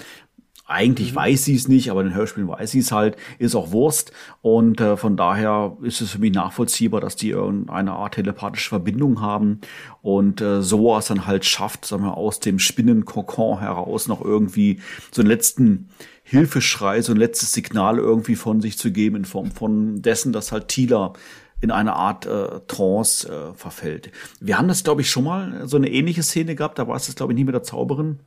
[0.70, 1.16] Eigentlich mhm.
[1.16, 4.12] weiß sie es nicht, aber in den Hörspielen weiß sie es halt, ist auch Wurst.
[4.40, 9.20] Und äh, von daher ist es für mich nachvollziehbar, dass die irgendeine Art telepathische Verbindung
[9.20, 9.60] haben
[10.00, 14.80] und äh, so es dann halt schafft, sagen wir, aus dem Spinnenkokon heraus noch irgendwie
[15.10, 15.88] so einen letzten
[16.30, 20.52] Hilfeschrei, so ein letztes Signal irgendwie von sich zu geben in Form von dessen, dass
[20.52, 21.12] halt Tila
[21.60, 24.12] in eine Art äh, Trance äh, verfällt.
[24.38, 27.12] Wir haben das, glaube ich, schon mal so eine ähnliche Szene gehabt, da war es,
[27.16, 28.20] glaube ich, nie mit der Zauberin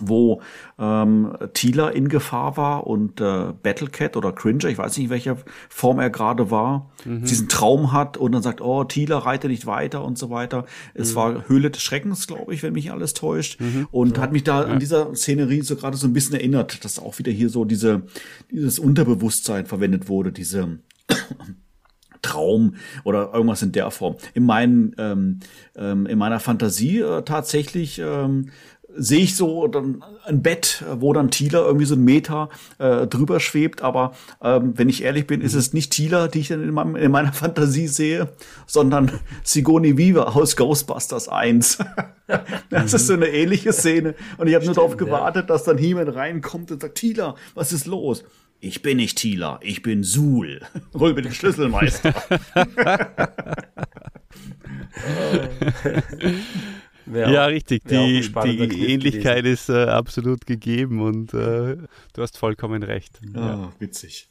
[0.00, 0.42] wo
[0.78, 5.36] ähm, Tila in Gefahr war und äh, Battlecat oder Cringer, ich weiß nicht, in welcher
[5.68, 7.24] Form er gerade war, mhm.
[7.24, 10.66] diesen Traum hat und dann sagt, oh, Tila, reite nicht weiter und so weiter.
[10.94, 11.16] Es mhm.
[11.16, 13.60] war Höhle des Schreckens, glaube ich, wenn mich alles täuscht.
[13.60, 13.88] Mhm.
[13.90, 14.22] Und ja.
[14.22, 14.72] hat mich da ja.
[14.72, 18.02] an dieser Szenerie so gerade so ein bisschen erinnert, dass auch wieder hier so diese,
[18.50, 20.78] dieses Unterbewusstsein verwendet wurde, diese
[22.22, 22.74] Traum
[23.04, 24.16] oder irgendwas in der Form.
[24.32, 25.40] In, meinen, ähm,
[25.76, 28.50] ähm, in meiner Fantasie äh, tatsächlich ähm,
[28.96, 32.48] sehe ich so dann ein Bett, wo dann Thieler irgendwie so ein Meter
[32.78, 33.82] äh, drüber schwebt.
[33.82, 34.12] Aber
[34.42, 37.10] ähm, wenn ich ehrlich bin, ist es nicht Thieler, die ich dann in, meinem, in
[37.10, 38.28] meiner Fantasie sehe,
[38.66, 39.10] sondern
[39.44, 41.78] Sigourney Weaver aus Ghostbusters 1.
[42.70, 44.14] das ist so eine ähnliche Szene.
[44.38, 45.54] Und ich habe nur darauf gewartet, ja.
[45.54, 48.24] dass dann He-Man reinkommt und sagt, Thieler, was ist los?
[48.60, 50.62] Ich bin nicht Thieler, ich bin Suhl.
[50.94, 52.14] Hol mir den Schlüsselmeister.
[57.06, 57.84] Wär ja, richtig.
[57.84, 59.52] Die, die Ähnlichkeit gewesen.
[59.52, 63.20] ist äh, absolut gegeben und äh, du hast vollkommen recht.
[63.34, 63.72] Ah, ja.
[63.78, 64.28] witzig.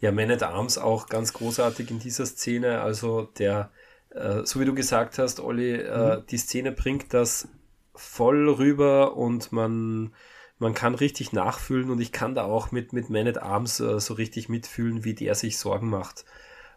[0.00, 2.80] Ja, Man at Arms auch ganz großartig in dieser Szene.
[2.80, 3.70] Also der,
[4.10, 6.26] äh, so wie du gesagt hast, Olli, äh, mhm.
[6.30, 7.48] die Szene bringt das
[7.94, 10.14] voll rüber und man,
[10.58, 14.00] man kann richtig nachfühlen und ich kann da auch mit, mit Man at Arms äh,
[14.00, 16.24] so richtig mitfühlen, wie der sich Sorgen macht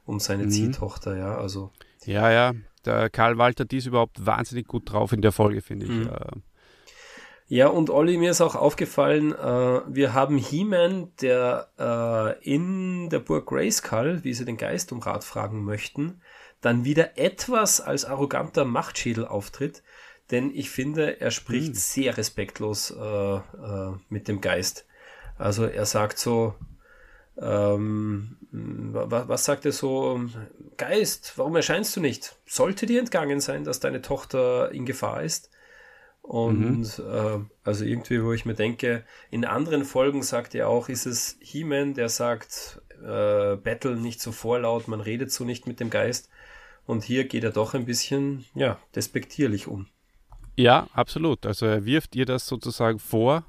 [0.06, 0.52] um seine mhm.
[0.52, 1.72] Ziehtochter, ja, also.
[2.06, 2.54] Ja, ja,
[2.86, 5.92] der Karl Walter, die ist überhaupt wahnsinnig gut drauf in der Folge, finde ich.
[5.92, 6.10] Mhm.
[7.48, 13.20] Ja, und Olli, mir ist auch aufgefallen, äh, wir haben He-Man, der äh, in der
[13.20, 16.22] Burg Grayskull, wie sie den Geist um Rat fragen möchten,
[16.62, 19.84] dann wieder etwas als arroganter Machtschädel auftritt,
[20.32, 21.76] denn ich finde, er spricht mhm.
[21.76, 24.88] sehr respektlos äh, äh, mit dem Geist.
[25.38, 26.56] Also er sagt so,
[27.42, 30.22] ähm, was, was sagt er so?
[30.78, 32.36] Geist, warum erscheinst du nicht?
[32.46, 35.50] Sollte dir entgangen sein, dass deine Tochter in Gefahr ist?
[36.22, 37.06] Und mhm.
[37.06, 41.38] äh, also irgendwie, wo ich mir denke, in anderen Folgen sagt er auch, ist es
[41.40, 46.30] He-Man, der sagt, äh, Battle nicht so vorlaut, man redet so nicht mit dem Geist.
[46.88, 49.88] Und hier geht er doch ein bisschen, ja, despektierlich um.
[50.56, 51.46] Ja, absolut.
[51.46, 53.44] Also er wirft ihr das sozusagen vor,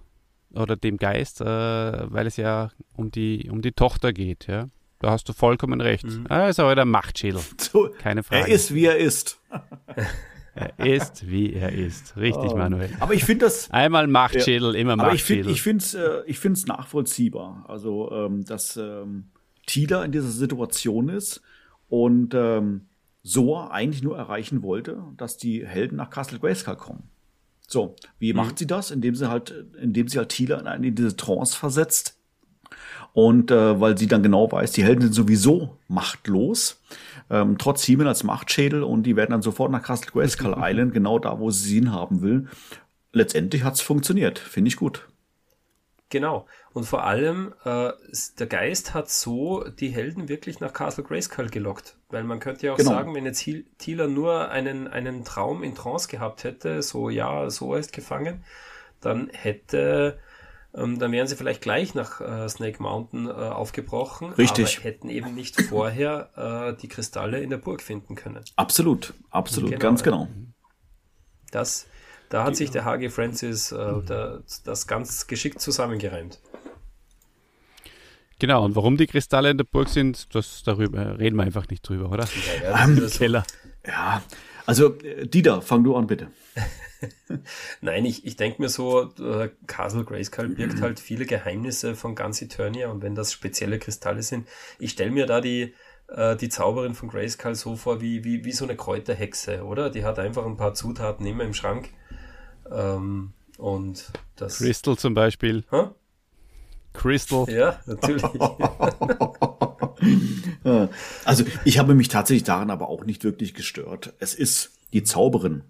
[0.52, 4.68] oder dem Geist, äh, weil es ja um die, um die Tochter geht, ja.
[4.98, 6.05] Da hast du vollkommen recht.
[6.05, 6.27] Mhm.
[6.28, 7.40] Er ist aber der Machtschädel.
[7.59, 8.43] So, Keine Frage.
[8.43, 9.40] Er ist, wie er ist.
[10.55, 12.16] er ist, wie er ist.
[12.16, 12.56] Richtig, oh.
[12.56, 12.90] Manuel.
[13.01, 13.70] Aber ich finde das.
[13.73, 14.81] Einmal Machtschädel, ja.
[14.81, 15.44] immer Machtschädel.
[15.44, 17.66] Aber ich finde es äh, ich find's nachvollziehbar.
[17.68, 19.27] Also, ähm, dass ähm,
[19.66, 21.43] Tila in dieser Situation ist
[21.89, 22.86] und ähm,
[23.23, 27.10] so eigentlich nur erreichen wollte, dass die Helden nach Castle Grayskull kommen.
[27.66, 28.38] So, wie mhm.
[28.38, 28.90] macht sie das?
[28.90, 32.18] Indem sie halt, indem sie halt Tila in, in diese Trance versetzt.
[33.12, 36.82] Und äh, weil sie dann genau weiß, die Helden sind sowieso machtlos,
[37.30, 41.18] ähm, trotz Heeman als Machtschädel und die werden dann sofort nach Castle Grayskull Island, genau
[41.18, 42.48] da, wo sie ihn haben will.
[43.12, 45.09] Letztendlich hat's funktioniert, finde ich gut.
[46.09, 46.47] Genau.
[46.73, 47.91] Und vor allem, äh,
[48.39, 51.97] der Geist hat so die Helden wirklich nach Castle Grayskull gelockt.
[52.11, 52.91] Weil man könnte ja auch genau.
[52.91, 57.74] sagen, wenn jetzt Thieler nur einen, einen Traum in Trance gehabt hätte, so ja, so
[57.74, 58.45] ist gefangen,
[59.01, 60.19] dann hätte,
[60.74, 64.77] ähm, dann wären sie vielleicht gleich nach äh, Snake Mountain äh, aufgebrochen, Richtig.
[64.77, 68.45] aber hätten eben nicht vorher äh, die Kristalle in der Burg finden können.
[68.55, 70.28] Absolut, absolut, genau, ganz genau.
[71.51, 71.89] Das,
[72.28, 73.09] da hat sich der H.G.
[73.09, 76.40] Francis äh, der, das ganz geschickt zusammengereimt.
[78.39, 81.89] Genau, und warum die Kristalle in der Burg sind, das darüber reden wir einfach nicht
[81.89, 82.24] drüber, oder?
[82.24, 83.44] Ja, ja, Am Keller.
[83.86, 84.23] Ja,
[84.66, 86.28] also äh, Dieter, fang du an, bitte.
[87.81, 92.43] Nein, ich, ich denke mir so, äh, Castle Grayskull birgt halt viele Geheimnisse von ganz
[92.43, 94.48] Eternia und wenn das spezielle Kristalle sind,
[94.78, 95.74] ich stelle mir da die,
[96.09, 99.89] äh, die Zauberin von Grayskull so vor wie, wie, wie so eine Kräuterhexe, oder?
[99.89, 101.90] Die hat einfach ein paar Zutaten immer im Schrank.
[102.70, 104.59] Ähm, und das.
[104.59, 105.64] Crystal zum Beispiel.
[105.70, 105.90] Huh?
[106.93, 107.48] Crystal.
[107.51, 108.22] Ja, natürlich.
[111.24, 114.14] also ich habe mich tatsächlich daran aber auch nicht wirklich gestört.
[114.18, 115.62] Es ist die Zauberin.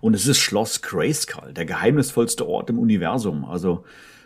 [0.00, 3.44] Und es ist Schloss Grayskull, der geheimnisvollste Ort im Universum.
[3.44, 3.84] Also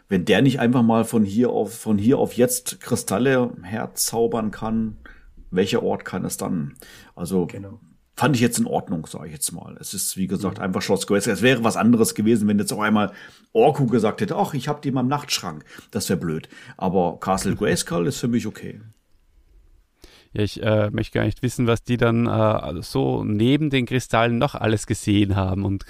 [0.09, 4.97] wenn der nicht einfach mal von hier auf, von hier auf jetzt Kristalle herzaubern kann,
[5.51, 6.77] welcher Ort kann es dann?
[7.15, 7.79] Also genau
[8.17, 9.77] fand ich jetzt in Ordnung, sage ich jetzt mal.
[9.79, 11.35] Es ist, wie gesagt, einfach Schloss Grayskull.
[11.35, 13.13] Es wäre was anderes gewesen, wenn jetzt auch einmal
[13.53, 15.65] Orku gesagt hätte, ach, ich hab die mal im Nachtschrank.
[15.91, 16.49] Das wäre blöd.
[16.77, 18.81] Aber Castle Grayskull ist für mich okay.
[20.37, 24.37] Ja, ich äh, möchte gar nicht wissen, was die dann äh, so neben den Kristallen
[24.37, 25.65] noch alles gesehen haben.
[25.65, 25.87] Und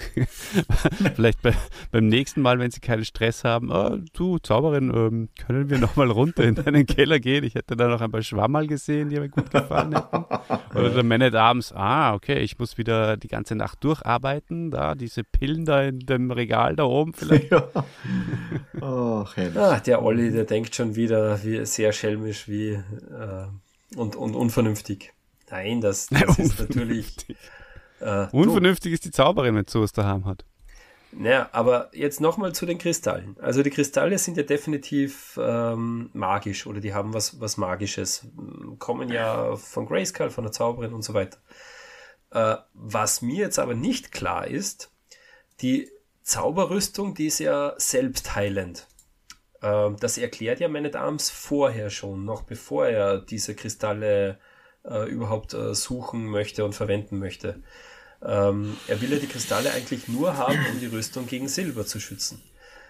[1.15, 1.53] vielleicht bei,
[1.91, 5.97] beim nächsten Mal, wenn sie keinen Stress haben, oh, du Zauberin, ähm, können wir noch
[5.97, 7.43] mal runter in deinen Keller gehen?
[7.43, 10.25] Ich hätte da noch ein paar Schwammerl gesehen, die mir gut gefallen hätten.
[10.77, 14.71] Oder der Man at Arms, ah, okay, ich muss wieder die ganze Nacht durcharbeiten.
[14.71, 17.51] Da, diese Pillen da in dem Regal da oben vielleicht.
[17.51, 17.67] Ja.
[18.79, 19.25] Oh,
[19.57, 22.69] ah, der Olli, der denkt schon wieder wie, sehr schelmisch wie...
[22.69, 23.47] Äh
[23.95, 25.13] und, und unvernünftig.
[25.49, 27.15] Nein, das, das ist natürlich.
[27.99, 30.45] Äh, unvernünftig ist die Zauberin, wenn sowas daheim hat.
[31.11, 33.37] Naja, aber jetzt nochmal zu den Kristallen.
[33.39, 38.27] Also die Kristalle sind ja definitiv ähm, magisch oder die haben was, was Magisches.
[38.77, 41.37] Kommen ja von Grayskull, von der Zauberin und so weiter.
[42.31, 44.91] Äh, was mir jetzt aber nicht klar ist,
[45.61, 45.89] die
[46.23, 48.85] Zauberrüstung, die ist ja selbstheilend.
[49.67, 54.39] Ähm, das erklärt ja Man Arms vorher schon, noch bevor er diese Kristalle
[54.85, 57.61] äh, überhaupt äh, suchen möchte und verwenden möchte.
[58.23, 61.99] Ähm, er will ja die Kristalle eigentlich nur haben, um die Rüstung gegen Silber zu
[61.99, 62.41] schützen.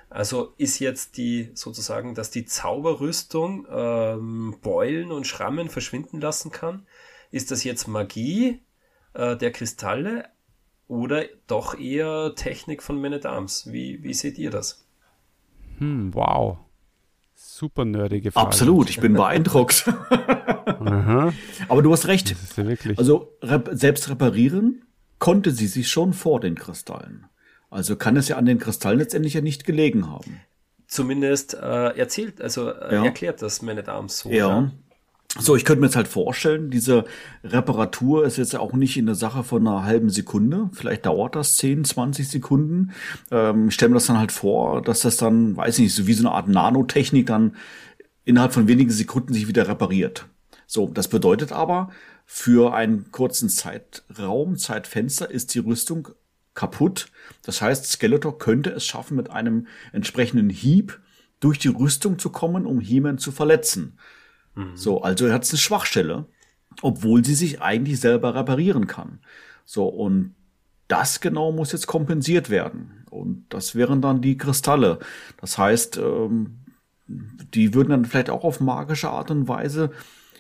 [0.10, 6.86] Also ist jetzt die sozusagen, dass die Zauberrüstung ähm, Beulen und Schrammen verschwinden lassen kann.
[7.30, 8.62] Ist das jetzt Magie
[9.14, 10.30] äh, der Kristalle
[10.88, 13.70] oder doch eher Technik von Man at Arms?
[13.70, 14.86] Wie, wie seht ihr das?
[15.80, 16.60] Hm, wow.
[17.39, 18.47] Super nerdige Frage.
[18.47, 19.88] Absolut, ich bin beeindruckt.
[21.69, 22.35] Aber du hast recht.
[22.57, 22.65] Ja
[22.97, 24.85] also rep selbst reparieren
[25.19, 27.27] konnte sie sich schon vor den Kristallen.
[27.69, 30.41] Also kann es ja an den Kristallen letztendlich ja nicht gelegen haben.
[30.88, 33.05] Zumindest äh, erzählt, also äh, ja.
[33.05, 34.30] erklärt das Man at Arms so.
[34.30, 34.35] Ja.
[34.49, 34.72] ja.
[35.39, 37.05] So, ich könnte mir jetzt halt vorstellen, diese
[37.43, 40.69] Reparatur ist jetzt auch nicht in der Sache von einer halben Sekunde.
[40.73, 42.91] Vielleicht dauert das 10, 20 Sekunden.
[43.30, 46.07] Ähm, ich stelle mir das dann halt vor, dass das dann, weiß ich nicht, so
[46.07, 47.55] wie so eine Art Nanotechnik dann
[48.26, 50.26] innerhalb von wenigen Sekunden sich wieder repariert.
[50.65, 51.89] So, das bedeutet aber,
[52.26, 56.09] für einen kurzen Zeitraum, Zeitfenster ist die Rüstung
[56.55, 57.09] kaputt.
[57.43, 60.99] Das heißt, Skeletor könnte es schaffen, mit einem entsprechenden Hieb
[61.39, 63.97] durch die Rüstung zu kommen, um He-Man zu verletzen.
[64.57, 64.75] Mhm.
[64.75, 66.25] So, also hat eine Schwachstelle,
[66.81, 69.19] obwohl sie sich eigentlich selber reparieren kann.
[69.65, 70.35] So, und
[70.88, 73.05] das genau muss jetzt kompensiert werden.
[73.09, 74.99] Und das wären dann die Kristalle.
[75.39, 76.59] Das heißt, ähm,
[77.07, 79.91] die würden dann vielleicht auch auf magische Art und Weise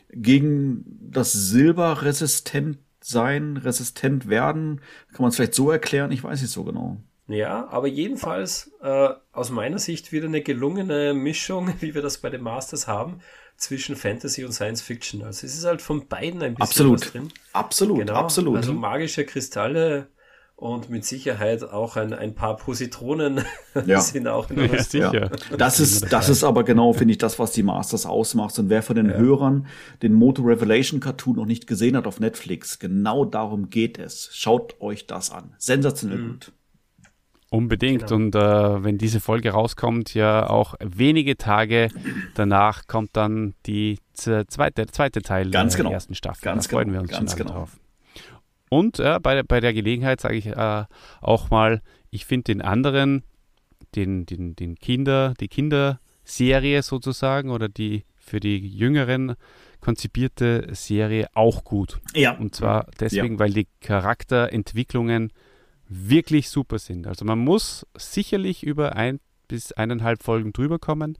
[0.09, 4.81] gegen das Silber resistent sein, resistent werden.
[5.13, 6.11] Kann man es vielleicht so erklären?
[6.11, 6.97] Ich weiß nicht so genau.
[7.27, 12.29] Ja, aber jedenfalls äh, aus meiner Sicht wieder eine gelungene Mischung, wie wir das bei
[12.29, 13.19] den Masters haben,
[13.57, 15.23] zwischen Fantasy und Science Fiction.
[15.23, 17.01] Also es ist halt von beiden ein bisschen absolut.
[17.01, 17.33] was drin.
[17.53, 18.13] Absolut, genau.
[18.13, 18.57] absolut.
[18.57, 20.07] Also magische Kristalle
[20.55, 23.41] und mit Sicherheit auch ein, ein paar Positronen
[23.85, 24.01] ja.
[24.01, 25.31] sind auch in der ja, sicher.
[25.55, 28.57] Das ist, das ist aber genau, finde ich, das, was die Masters ausmacht.
[28.57, 29.17] Und wer von den ja.
[29.17, 29.67] Hörern
[30.01, 34.29] den Moto Revelation Cartoon noch nicht gesehen hat auf Netflix, genau darum geht es.
[34.33, 35.53] Schaut euch das an.
[35.59, 36.31] Sensationell mhm.
[36.31, 36.51] gut.
[37.49, 38.07] Unbedingt.
[38.07, 38.15] Genau.
[38.15, 41.89] Und äh, wenn diese Folge rauskommt, ja auch wenige Tage
[42.35, 45.93] danach kommt dann die zweite, der zweite Teil Ganz der genau.
[45.93, 46.43] ersten Staffel.
[46.43, 46.97] Ganz da freuen genau.
[46.97, 47.51] wir uns Ganz schon genau.
[47.53, 47.79] drauf.
[48.69, 50.83] Und äh, bei, bei der Gelegenheit sage ich äh,
[51.21, 53.23] auch mal, ich finde den anderen,
[53.95, 59.35] den, den, den Kinder, die Kinderserie sozusagen oder die für die Jüngeren
[59.79, 62.01] konzipierte Serie auch gut.
[62.13, 62.31] Ja.
[62.31, 63.39] Und zwar deswegen, ja.
[63.39, 65.31] weil die Charakterentwicklungen
[65.89, 67.07] wirklich super sind.
[67.07, 71.17] Also man muss sicherlich über ein bis eineinhalb Folgen drüber kommen,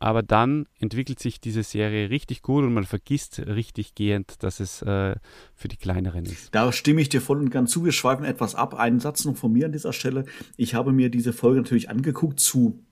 [0.00, 4.82] aber dann entwickelt sich diese Serie richtig gut und man vergisst richtig gehend, dass es
[4.82, 5.16] äh,
[5.54, 6.54] für die Kleineren ist.
[6.54, 7.84] Da stimme ich dir voll und ganz zu.
[7.84, 8.74] Wir schweifen etwas ab.
[8.74, 10.24] Einen Satz noch von mir an dieser Stelle.
[10.56, 12.84] Ich habe mir diese Folge natürlich angeguckt zu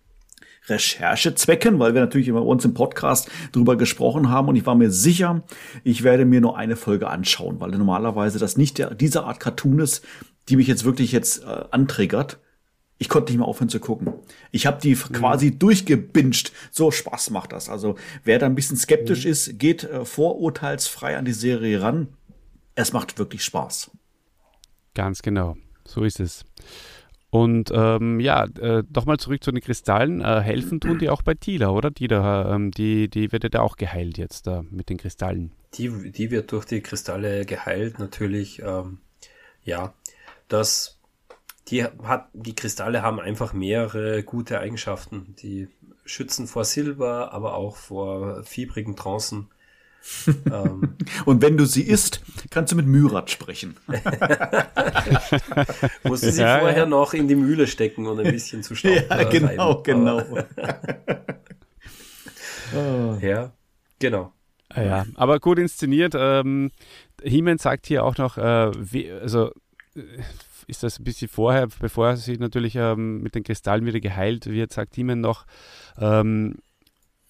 [0.69, 4.91] Recherchezwecken, weil wir natürlich immer uns im Podcast drüber gesprochen haben und ich war mir
[4.91, 5.45] sicher,
[5.85, 9.79] ich werde mir nur eine Folge anschauen, weil normalerweise das nicht der, diese Art Cartoon
[9.79, 10.05] ist,
[10.49, 12.39] die mich jetzt wirklich jetzt äh, antriggert.
[12.99, 14.15] Ich konnte nicht mehr aufhören zu gucken.
[14.53, 15.13] Ich habe die mhm.
[15.13, 16.53] quasi durchgebinged.
[16.71, 17.69] So Spaß macht das.
[17.69, 19.31] Also wer da ein bisschen skeptisch mhm.
[19.31, 22.09] ist, geht äh, vorurteilsfrei an die Serie ran.
[22.75, 23.91] Es macht wirklich Spaß.
[24.95, 25.57] Ganz genau.
[25.85, 26.45] So ist es.
[27.31, 30.23] Und ähm, ja, äh, doch mal zurück zu den Kristallen.
[30.23, 31.93] Äh, helfen tun die auch bei Tila, oder?
[31.93, 35.53] Tila, ähm, die, die wird ja auch geheilt jetzt äh, mit den Kristallen.
[35.75, 38.63] Die, die wird durch die Kristalle geheilt, natürlich.
[38.63, 39.01] Ähm,
[39.65, 39.93] ja,
[40.49, 41.01] das,
[41.69, 45.35] die hat, die Kristalle haben einfach mehrere gute Eigenschaften.
[45.43, 45.69] Die
[46.05, 49.49] schützen vor Silber, aber auch vor fiebrigen Trancen.
[50.53, 50.97] ähm.
[51.25, 53.77] Und wenn du sie isst, kannst du mit Myrat sprechen.
[56.05, 56.87] Musst du sie ja, vorher ja.
[56.87, 59.83] noch in die Mühle stecken und ein bisschen zu Staub Ja, genau, reiben.
[59.83, 60.23] genau.
[62.77, 63.19] oh.
[63.21, 63.53] Ja,
[63.99, 64.33] genau.
[64.75, 66.15] Ja, aber gut inszeniert.
[66.17, 66.71] Ähm,
[67.23, 69.51] He-Man sagt hier auch noch, äh, wie, also
[70.67, 74.73] ist das ein bisschen vorher, bevor sie natürlich ähm, mit den Kristallen wieder geheilt wird,
[74.73, 75.47] sagt He-Man noch,
[75.99, 76.57] ähm,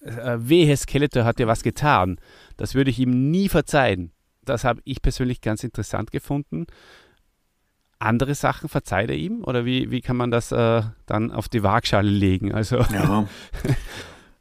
[0.01, 2.19] äh, wehe, Skeletor hat ja was getan.
[2.57, 4.11] Das würde ich ihm nie verzeihen.
[4.43, 6.67] Das habe ich persönlich ganz interessant gefunden.
[7.99, 9.43] Andere Sachen verzeiht er ihm?
[9.43, 12.53] Oder wie, wie kann man das äh, dann auf die Waagschale legen?
[12.53, 13.27] Also, ja.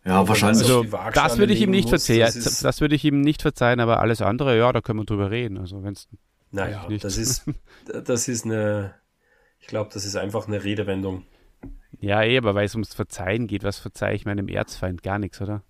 [0.06, 0.62] Ja, wahrscheinlich.
[0.62, 0.84] Also,
[1.14, 2.20] das würde ich ihm nicht verzeihen.
[2.20, 5.32] Das, das, würde ich ihm nicht verzeihen, aber alles andere, ja, da können wir drüber
[5.32, 5.58] reden.
[5.58, 6.06] Also wenn es
[6.56, 7.44] naja, das ist,
[8.04, 8.94] das ist eine,
[9.60, 11.24] ich glaube, das ist einfach eine Redewendung.
[12.00, 15.02] Ja, eh, aber weil es ums Verzeihen geht, was verzeihe ich meinem Erzfeind?
[15.02, 15.62] Gar nichts, oder?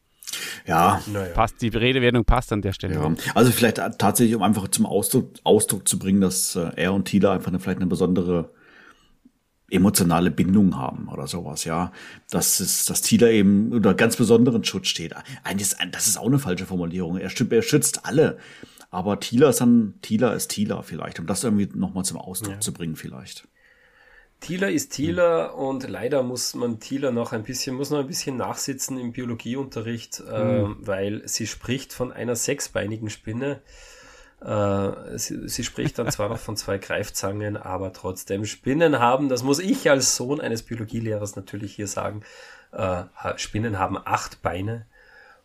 [0.67, 1.01] Ja.
[1.07, 1.33] Naja.
[1.35, 2.95] Passt, die Redewendung passt an der Stelle.
[2.95, 3.15] Ja.
[3.35, 7.33] Also vielleicht tatsächlich, um einfach zum Ausdruck, Ausdruck zu bringen, dass äh, er und Tila
[7.33, 8.51] einfach eine, vielleicht eine besondere
[9.71, 11.93] emotionale Bindung haben oder sowas, ja.
[12.31, 15.15] Dass es, dass Thieler eben unter ganz besonderen Schutz steht.
[15.45, 17.19] Eigentlich ist, das ist auch eine falsche Formulierung.
[17.19, 18.39] Er, er schützt alle.
[18.91, 22.61] Aber Thieler ist dann, Thieler ist Thieler vielleicht, um das irgendwie nochmal zum Ausdruck ja.
[22.61, 23.49] zu bringen vielleicht.
[24.41, 25.59] Thieler ist Thieler hm.
[25.59, 30.19] und leider muss man Thieler noch ein bisschen, muss noch ein bisschen nachsitzen im Biologieunterricht,
[30.19, 30.27] hm.
[30.27, 33.61] äh, weil sie spricht von einer sechsbeinigen Spinne.
[34.43, 39.43] Äh, sie, sie, spricht dann zwar noch von zwei Greifzangen, aber trotzdem Spinnen haben, das
[39.43, 42.23] muss ich als Sohn eines Biologielehrers natürlich hier sagen,
[42.73, 43.05] äh,
[43.37, 44.87] Spinnen haben acht Beine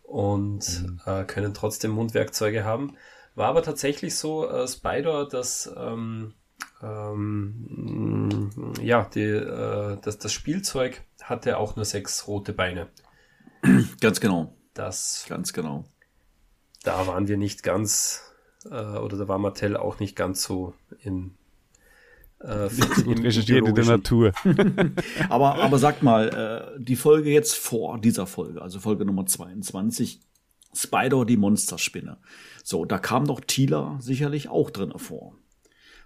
[0.04, 1.02] und mhm.
[1.06, 2.98] äh, können trotzdem Mundwerkzeuge haben.
[3.36, 6.34] War aber tatsächlich so, äh, Spider, dass ähm,
[6.82, 8.50] ähm,
[8.82, 12.88] ja, die, äh, das, das Spielzeug hatte auch nur sechs rote Beine.
[14.00, 14.56] Ganz genau.
[14.74, 15.86] Das, ganz genau.
[16.84, 18.32] Da waren wir nicht ganz
[18.66, 21.36] äh, oder da war Mattel auch nicht ganz so in
[22.40, 22.48] äh,
[23.08, 24.34] recherchiert in der Natur.
[25.30, 30.20] aber, aber sag mal, äh, die Folge jetzt vor dieser Folge, also Folge Nummer 22,
[30.74, 32.18] Spider die Monsterspinne.
[32.64, 35.36] So, da kam doch Tila sicherlich auch drin vor.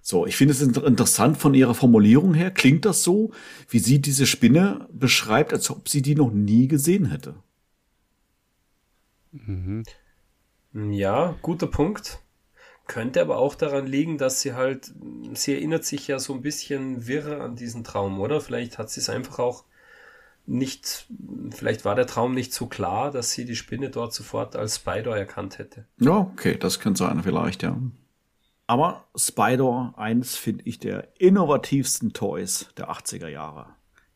[0.02, 2.52] So, ich finde es interessant von ihrer Formulierung her.
[2.52, 3.32] Klingt das so,
[3.70, 7.36] wie sie diese Spinne beschreibt, als ob sie die noch nie gesehen hätte?
[9.32, 9.84] Mhm.
[10.74, 12.20] Ja, guter Punkt.
[12.88, 14.94] Könnte aber auch daran liegen, dass sie halt,
[15.34, 18.42] sie erinnert sich ja so ein bisschen wirr an diesen Traum, oder?
[18.42, 19.64] Vielleicht hat sie es einfach auch
[20.48, 21.08] nicht,
[21.52, 25.16] vielleicht war der Traum nicht so klar, dass sie die Spinne dort sofort als Spider
[25.18, 25.86] erkannt hätte.
[26.00, 27.78] Ja, okay, das könnte sein, vielleicht, ja.
[28.68, 33.68] Aber Spider 1 finde ich der innovativsten Toys der 80er Jahre.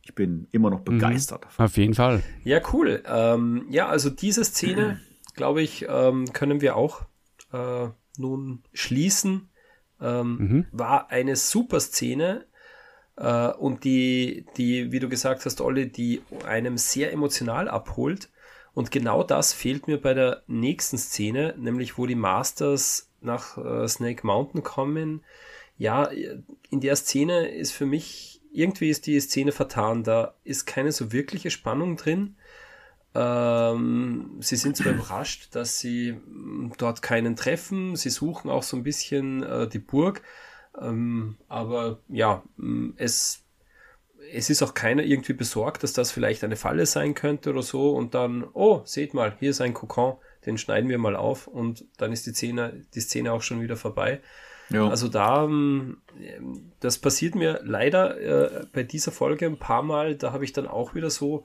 [0.02, 0.84] Ich bin immer noch mhm.
[0.84, 1.46] begeistert.
[1.56, 2.22] Mhm, auf jeden Fall.
[2.42, 3.02] Ja, cool.
[3.06, 5.00] Ähm, ja, also diese Szene,
[5.34, 7.02] glaube ich, ähm, können wir auch
[7.52, 7.88] äh,
[8.18, 9.50] nun schließen,
[10.00, 10.66] ähm, mhm.
[10.72, 12.46] war eine super Szene
[13.20, 18.30] äh, und die, die, wie du gesagt hast, Olli, die einem sehr emotional abholt.
[18.72, 23.86] Und genau das fehlt mir bei der nächsten Szene, nämlich wo die Masters nach äh,
[23.86, 25.22] Snake Mountain kommen.
[25.76, 30.02] Ja, in der Szene ist für mich, irgendwie ist die Szene vertan.
[30.02, 32.36] Da ist keine so wirkliche Spannung drin.
[33.14, 37.96] Ähm, sie sind zwar überrascht, dass sie mm, dort keinen treffen.
[37.96, 40.22] Sie suchen auch so ein bisschen äh, die Burg.
[40.80, 43.44] Ähm, aber ja, mm, es,
[44.32, 47.94] es ist auch keiner irgendwie besorgt, dass das vielleicht eine Falle sein könnte oder so.
[47.94, 50.16] Und dann, oh, seht mal, hier ist ein Kokon,
[50.46, 53.76] den schneiden wir mal auf und dann ist die Szene, die Szene auch schon wieder
[53.76, 54.20] vorbei.
[54.70, 54.88] Ja.
[54.88, 55.98] Also da, ähm,
[56.78, 60.14] das passiert mir leider äh, bei dieser Folge ein paar Mal.
[60.14, 61.44] Da habe ich dann auch wieder so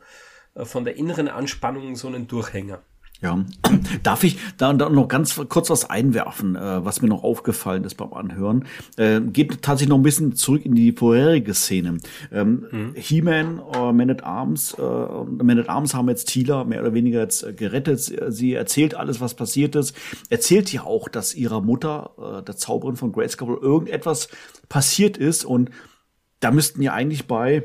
[0.53, 2.83] äh, von der inneren Anspannung so einen Durchhänger.
[3.21, 3.45] Ja,
[4.03, 8.13] darf ich da, noch ganz kurz was einwerfen, äh, was mir noch aufgefallen ist beim
[8.13, 8.65] Anhören?
[8.97, 11.97] Äh, geht tatsächlich noch ein bisschen zurück in die vorherige Szene.
[12.31, 12.93] Ähm, mhm.
[12.95, 17.21] He-Man, äh, Man at Arms, äh, Man at Arms haben jetzt Tila mehr oder weniger
[17.21, 18.01] jetzt äh, gerettet.
[18.27, 19.95] Sie erzählt alles, was passiert ist.
[20.29, 24.27] Erzählt ja auch, dass ihrer Mutter, äh, der Zauberin von Grayskull, irgendetwas
[24.67, 25.69] passiert ist und
[26.41, 27.63] da müssten ja eigentlich bei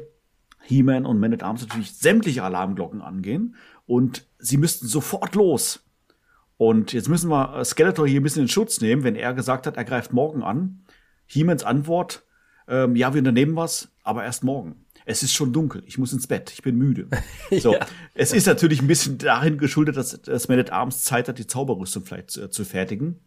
[0.62, 3.56] He-Man und Man at Arms natürlich sämtliche Alarmglocken angehen
[3.90, 5.80] und sie müssten sofort los.
[6.56, 9.66] Und jetzt müssen wir äh, Skeletor hier ein bisschen in Schutz nehmen, wenn er gesagt
[9.66, 10.84] hat, er greift morgen an.
[11.26, 12.22] He-Mans Antwort,
[12.68, 14.84] ähm, ja, wir unternehmen was, aber erst morgen.
[15.06, 17.08] Es ist schon dunkel, ich muss ins Bett, ich bin müde.
[17.58, 17.84] So, ja.
[18.14, 21.48] es ist natürlich ein bisschen dahin geschuldet, dass, dass Man at Arms Zeit hat, die
[21.48, 23.18] Zauberrüstung vielleicht zu, zu fertigen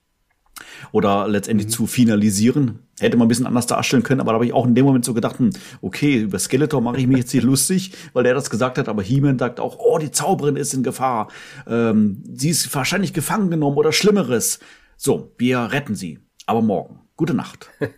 [0.92, 1.72] oder letztendlich mhm.
[1.72, 2.80] zu finalisieren.
[3.00, 5.04] Hätte man ein bisschen anders darstellen können, aber da habe ich auch in dem Moment
[5.04, 5.50] so gedacht, hm,
[5.82, 9.02] okay, über Skeletor mache ich mich jetzt hier lustig, weil der das gesagt hat, aber
[9.02, 11.30] He-Man sagt auch, oh, die Zauberin ist in Gefahr.
[11.68, 14.60] Ähm, sie ist wahrscheinlich gefangen genommen oder Schlimmeres.
[14.98, 16.20] So, wir retten sie.
[16.46, 17.03] Aber morgen.
[17.24, 17.70] Gute Nacht.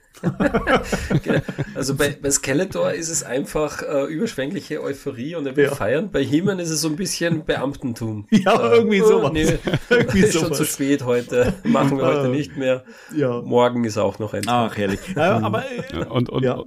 [1.23, 1.41] Genau.
[1.75, 5.75] also bei, bei Skeletor ist es einfach äh, überschwängliche Euphorie und er will ja.
[5.75, 6.09] feiern.
[6.09, 8.25] Bei He-Man ist es so ein bisschen Beamtentum.
[8.31, 9.31] Ja, äh, irgendwie oh, sowas.
[9.33, 10.47] Nee, irgendwie ist sowas.
[10.47, 11.53] schon zu spät heute.
[11.63, 12.85] Machen wir heute nicht mehr.
[13.15, 13.41] Ja.
[13.41, 14.71] Morgen ist auch noch ein Tag.
[14.71, 15.01] Ach, herrlich.
[15.15, 16.63] Ja, aber, äh, und, und, ja.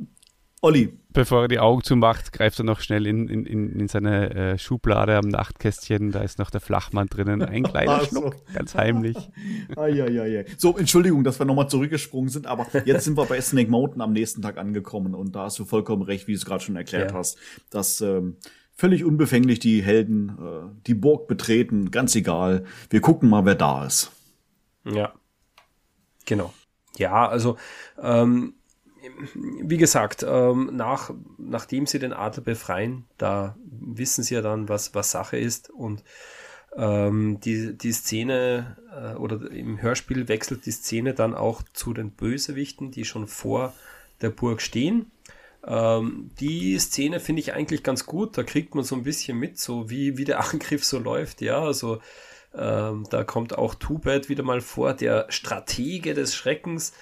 [0.60, 0.98] Olli.
[1.12, 5.16] Bevor er die Augen zumacht, greift er noch schnell in, in, in seine äh, Schublade
[5.16, 6.10] am Nachtkästchen.
[6.10, 7.43] Da ist noch der Flachmann drinnen.
[7.43, 8.55] Ein kleiner Schluck, so.
[8.55, 9.16] ganz heimlich.
[9.76, 10.43] ah, ja, ja, ja.
[10.56, 14.12] So, Entschuldigung, dass wir nochmal zurückgesprungen sind, aber jetzt sind wir bei Snake Mountain am
[14.12, 17.12] nächsten Tag angekommen und da hast du vollkommen recht, wie du es gerade schon erklärt
[17.12, 17.16] ja.
[17.16, 17.39] hast,
[17.70, 18.36] dass ähm,
[18.74, 22.64] völlig unbefänglich die Helden äh, die Burg betreten, ganz egal.
[22.90, 24.10] Wir gucken mal, wer da ist.
[24.85, 25.12] Ja,
[26.26, 26.52] genau.
[26.97, 27.56] Ja, also
[28.01, 28.55] ähm,
[29.34, 34.94] wie gesagt, ähm, nach, nachdem sie den Adler befreien, da wissen sie ja dann, was,
[34.94, 36.04] was Sache ist und
[36.76, 42.10] ähm, die, die Szene äh, oder im Hörspiel wechselt die Szene dann auch zu den
[42.10, 43.72] Bösewichten, die schon vor
[44.20, 45.02] der Burg stehen.
[45.02, 45.28] Äh,
[45.66, 48.38] Ähm, die Szene finde ich eigentlich ganz gut.
[48.38, 51.40] Da kriegt man so ein bisschen mit, so wie, wie der Angriff so läuft.
[51.40, 52.00] Ja, also
[52.54, 56.92] ähm, da kommt auch Two-Bad wieder mal vor, der Stratege des Schreckens.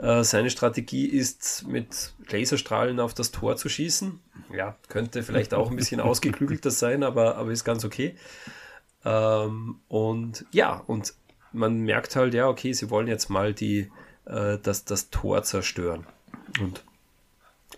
[0.00, 4.18] Äh, seine Strategie ist, mit Laserstrahlen auf das Tor zu schießen.
[4.54, 8.16] Ja, könnte vielleicht auch ein bisschen ausgeklügelter sein, aber, aber ist ganz okay.
[9.04, 11.12] Ähm, und ja, und
[11.52, 13.90] man merkt halt, ja, okay, sie wollen jetzt mal die,
[14.24, 16.06] äh, das, das Tor zerstören.
[16.60, 16.82] Und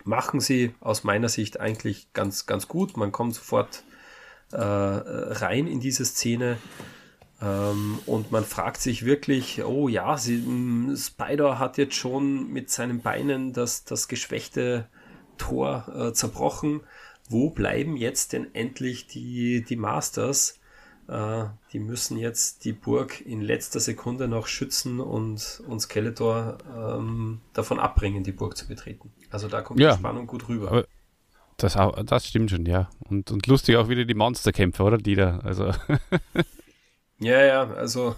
[0.05, 2.95] machen sie aus meiner Sicht eigentlich ganz, ganz gut.
[2.95, 3.83] Man kommt sofort
[4.51, 6.57] äh, rein in diese Szene.
[7.43, 12.69] Ähm, und man fragt sich wirklich, oh ja, sie, hm, Spider hat jetzt schon mit
[12.69, 14.87] seinen Beinen das, das geschwächte
[15.37, 16.81] Tor äh, zerbrochen.
[17.29, 20.59] Wo bleiben jetzt denn endlich die, die Masters?
[21.09, 27.41] Äh, die müssen jetzt die Burg in letzter Sekunde noch schützen und, und Skeletor ähm,
[27.51, 29.11] davon abbringen, die Burg zu betreten.
[29.31, 30.85] Also da kommt ja, die Spannung gut rüber.
[31.57, 32.89] Das, das stimmt schon, ja.
[33.09, 34.97] Und, und lustig auch wieder die Monsterkämpfe, oder?
[34.97, 35.71] Die da, also.
[37.19, 38.15] ja, ja, also.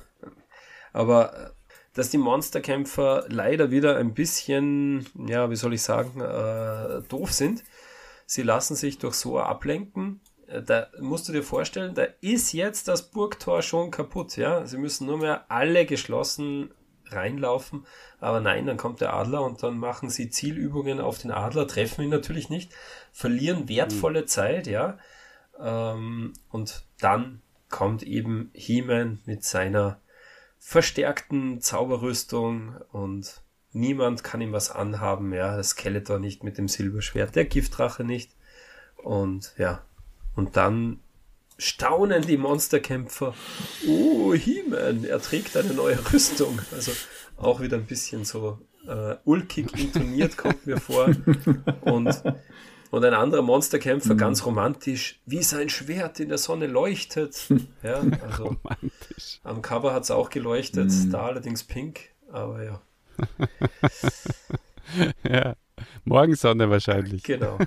[0.94, 1.54] Aber
[1.94, 7.64] dass die Monsterkämpfer leider wieder ein bisschen, ja, wie soll ich sagen, äh, doof sind.
[8.26, 12.88] Sie lassen sich durch so ablenken äh, da musst du dir vorstellen, da ist jetzt
[12.88, 14.66] das Burgtor schon kaputt, ja.
[14.66, 16.72] Sie müssen nur mehr alle geschlossen
[17.08, 17.86] reinlaufen,
[18.20, 22.04] aber nein, dann kommt der Adler und dann machen sie Zielübungen auf den Adler, treffen
[22.04, 22.74] ihn natürlich nicht,
[23.12, 24.28] verlieren wertvolle mhm.
[24.28, 24.98] Zeit, ja.
[25.60, 30.00] Ähm, und dann kommt eben He-Man mit seiner
[30.60, 35.56] verstärkten Zauberrüstung und niemand kann ihm was anhaben, ja.
[35.56, 38.32] Das Skeletor nicht mit dem Silberschwert, der Giftdrache nicht.
[38.98, 39.84] Und ja,
[40.36, 41.00] und dann
[41.58, 43.34] staunen die Monsterkämpfer.
[43.88, 46.60] Oh, He-Man, er trägt eine neue Rüstung.
[46.72, 46.92] Also
[47.38, 51.10] auch wieder ein bisschen so äh, ulkig intoniert, kommt mir vor.
[51.82, 52.24] Und,
[52.96, 54.18] und ein anderer Monsterkämpfer, mhm.
[54.18, 57.48] ganz romantisch, wie sein Schwert in der Sonne leuchtet.
[57.84, 59.40] Ja, also romantisch.
[59.44, 61.12] am Cover hat es auch geleuchtet, mhm.
[61.12, 62.82] da allerdings pink, aber ja.
[65.30, 65.56] ja.
[66.06, 67.24] Morgensonne wahrscheinlich.
[67.24, 67.60] Genau.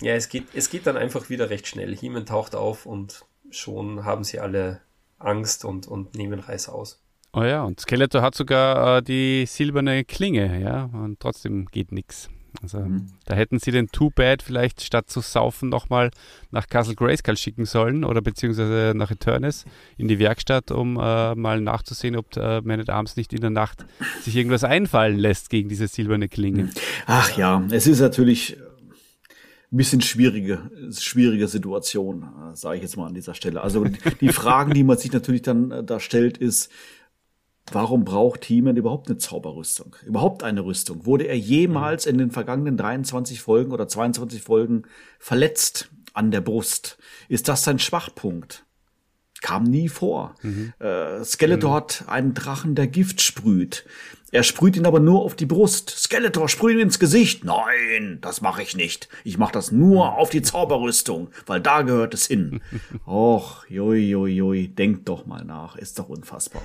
[0.00, 1.94] Ja, es geht, es geht dann einfach wieder recht schnell.
[1.94, 4.80] Hiemen taucht auf und schon haben sie alle
[5.18, 7.02] Angst und, und nehmen Reis aus.
[7.32, 12.30] Oh ja, und Skeletor hat sogar äh, die silberne Klinge, ja, und trotzdem geht nichts.
[12.62, 13.06] Also mhm.
[13.24, 16.10] da hätten sie den Too Bad vielleicht statt zu saufen nochmal
[16.50, 19.64] nach Castle Grayskull schicken sollen oder beziehungsweise nach Eternis
[19.96, 23.50] in die Werkstatt, um äh, mal nachzusehen, ob äh, Man at Arms nicht in der
[23.50, 23.84] Nacht
[24.22, 26.64] sich irgendwas einfallen lässt gegen diese silberne Klinge.
[26.64, 26.70] Mhm.
[27.06, 28.56] Ach ja, es ist natürlich
[29.72, 33.62] ein bisschen schwierige, schwierige Situation, äh, sage ich jetzt mal an dieser Stelle.
[33.62, 33.84] Also
[34.20, 36.70] die Fragen, die man sich natürlich dann äh, da stellt, ist,
[37.72, 39.96] Warum braucht He-Man überhaupt eine Zauberrüstung?
[40.04, 41.04] Überhaupt eine Rüstung?
[41.04, 44.84] Wurde er jemals in den vergangenen 23 Folgen oder 22 Folgen
[45.18, 46.98] verletzt an der Brust?
[47.28, 48.64] Ist das sein Schwachpunkt?
[49.42, 50.34] Kam nie vor.
[50.42, 50.72] Mhm.
[50.78, 51.74] Äh, Skeletor mhm.
[51.74, 53.84] hat einen Drachen, der Gift sprüht.
[54.32, 55.90] Er sprüht ihn aber nur auf die Brust.
[55.90, 57.44] Skeletor, sprüht ihn ins Gesicht.
[57.44, 59.08] Nein, das mache ich nicht.
[59.24, 62.60] Ich mache das nur auf die Zauberrüstung, weil da gehört es hin.
[63.06, 65.76] Och, joi, joi, joi, denkt doch mal nach.
[65.76, 66.62] Ist doch unfassbar.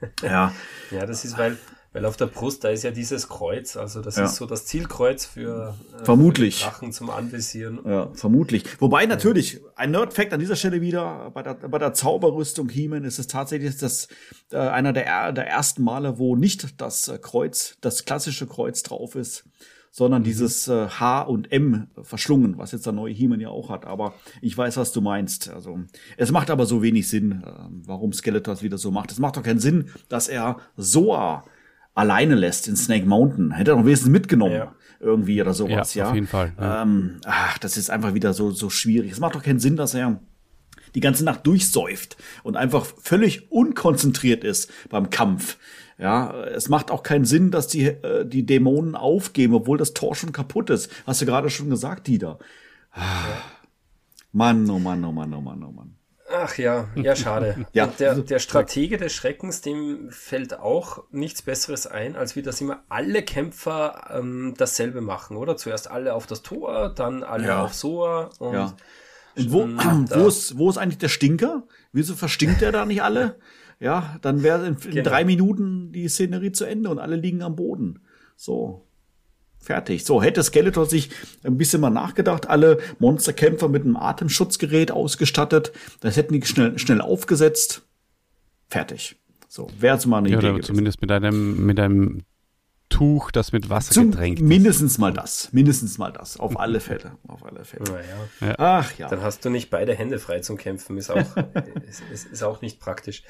[0.22, 0.52] Ja.
[0.90, 1.56] ja, das ist, weil,
[1.92, 4.24] weil auf der Brust, da ist ja dieses Kreuz, also das ja.
[4.24, 6.58] ist so das Zielkreuz für, äh, vermutlich.
[6.58, 7.80] Für Drachen zum Anvisieren.
[7.84, 8.64] Ja, vermutlich.
[8.80, 13.18] Wobei natürlich, ein Nerd-Fact an dieser Stelle wieder, bei der, bei der Zauberrüstung He-Man ist
[13.18, 14.08] es tatsächlich das,
[14.52, 19.44] äh, einer der, der ersten Male, wo nicht das Kreuz, das klassische Kreuz drauf ist,
[19.90, 20.26] sondern mhm.
[20.26, 23.86] dieses äh, H und M verschlungen, was jetzt der neue He-Man ja auch hat.
[23.86, 25.48] Aber ich weiß, was du meinst.
[25.48, 25.80] Also
[26.16, 27.50] es macht aber so wenig Sinn, äh,
[27.86, 29.12] warum Skeletor es wieder so macht.
[29.12, 31.44] Es macht doch keinen Sinn, dass er Soa
[31.94, 33.52] alleine lässt in Snake Mountain.
[33.52, 34.54] Hätte er doch wenigstens mitgenommen.
[34.54, 34.74] Ja.
[35.00, 36.04] Irgendwie oder sowas, ja.
[36.04, 36.08] ja?
[36.10, 36.52] Auf jeden Fall.
[36.58, 36.82] Ja.
[36.82, 39.12] Ähm, ach, das ist einfach wieder so, so schwierig.
[39.12, 40.20] Es macht doch keinen Sinn, dass er
[40.94, 45.58] die ganze Nacht durchsäuft und einfach völlig unkonzentriert ist beim Kampf.
[45.98, 50.14] Ja, es macht auch keinen Sinn, dass die, äh, die Dämonen aufgeben, obwohl das Tor
[50.14, 50.90] schon kaputt ist.
[51.06, 52.38] Hast du gerade schon gesagt, Dieter.
[52.94, 53.02] Ja.
[54.32, 55.96] Mann, oh Mann, oh Mann, oh Mann, oh Mann.
[56.30, 57.66] Ach ja, ja, schade.
[57.72, 57.84] ja.
[57.84, 62.60] Und der, der Stratege des Schreckens, dem fällt auch nichts Besseres ein, als wie das
[62.60, 65.56] immer alle Kämpfer ähm, dasselbe machen, oder?
[65.56, 67.64] Zuerst alle auf das Tor, dann alle ja.
[67.64, 68.76] auf Soa und, ja.
[69.36, 71.62] und wo, wo, ist, wo ist eigentlich der Stinker?
[71.92, 73.38] Wieso verstinkt er da nicht alle?
[73.78, 75.10] Ja, dann wäre in, in genau.
[75.10, 78.00] drei Minuten die Szenerie zu Ende und alle liegen am Boden.
[78.36, 78.82] So.
[79.58, 80.04] Fertig.
[80.04, 81.10] So, hätte Skeletor sich
[81.42, 87.00] ein bisschen mal nachgedacht, alle Monsterkämpfer mit einem Atemschutzgerät ausgestattet, das hätten die schnell, schnell
[87.00, 87.82] aufgesetzt.
[88.68, 89.16] Fertig.
[89.48, 90.50] So, wäre es mal eine ja, Idee.
[90.50, 92.22] Oder zumindest mit einem, mit einem
[92.88, 95.52] Tuch, das mit Wasser Zum, getränkt mindestens mal das.
[95.52, 96.38] Mindestens mal das.
[96.38, 97.12] Auf alle Fälle.
[97.26, 97.84] Auf alle Fälle.
[98.40, 98.54] Naja.
[98.58, 99.08] Ach ja.
[99.08, 100.96] Dann hast du nicht beide Hände frei zum Kämpfen.
[100.96, 101.16] Ist auch,
[101.88, 103.24] ist, ist, ist auch nicht praktisch.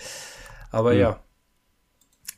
[0.70, 0.98] Aber Hm.
[1.01, 1.20] ja.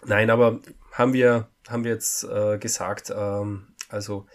[0.04, 0.60] Nein, aber
[0.92, 4.26] haben wir, haben wir jetzt äh, gesagt, ähm, also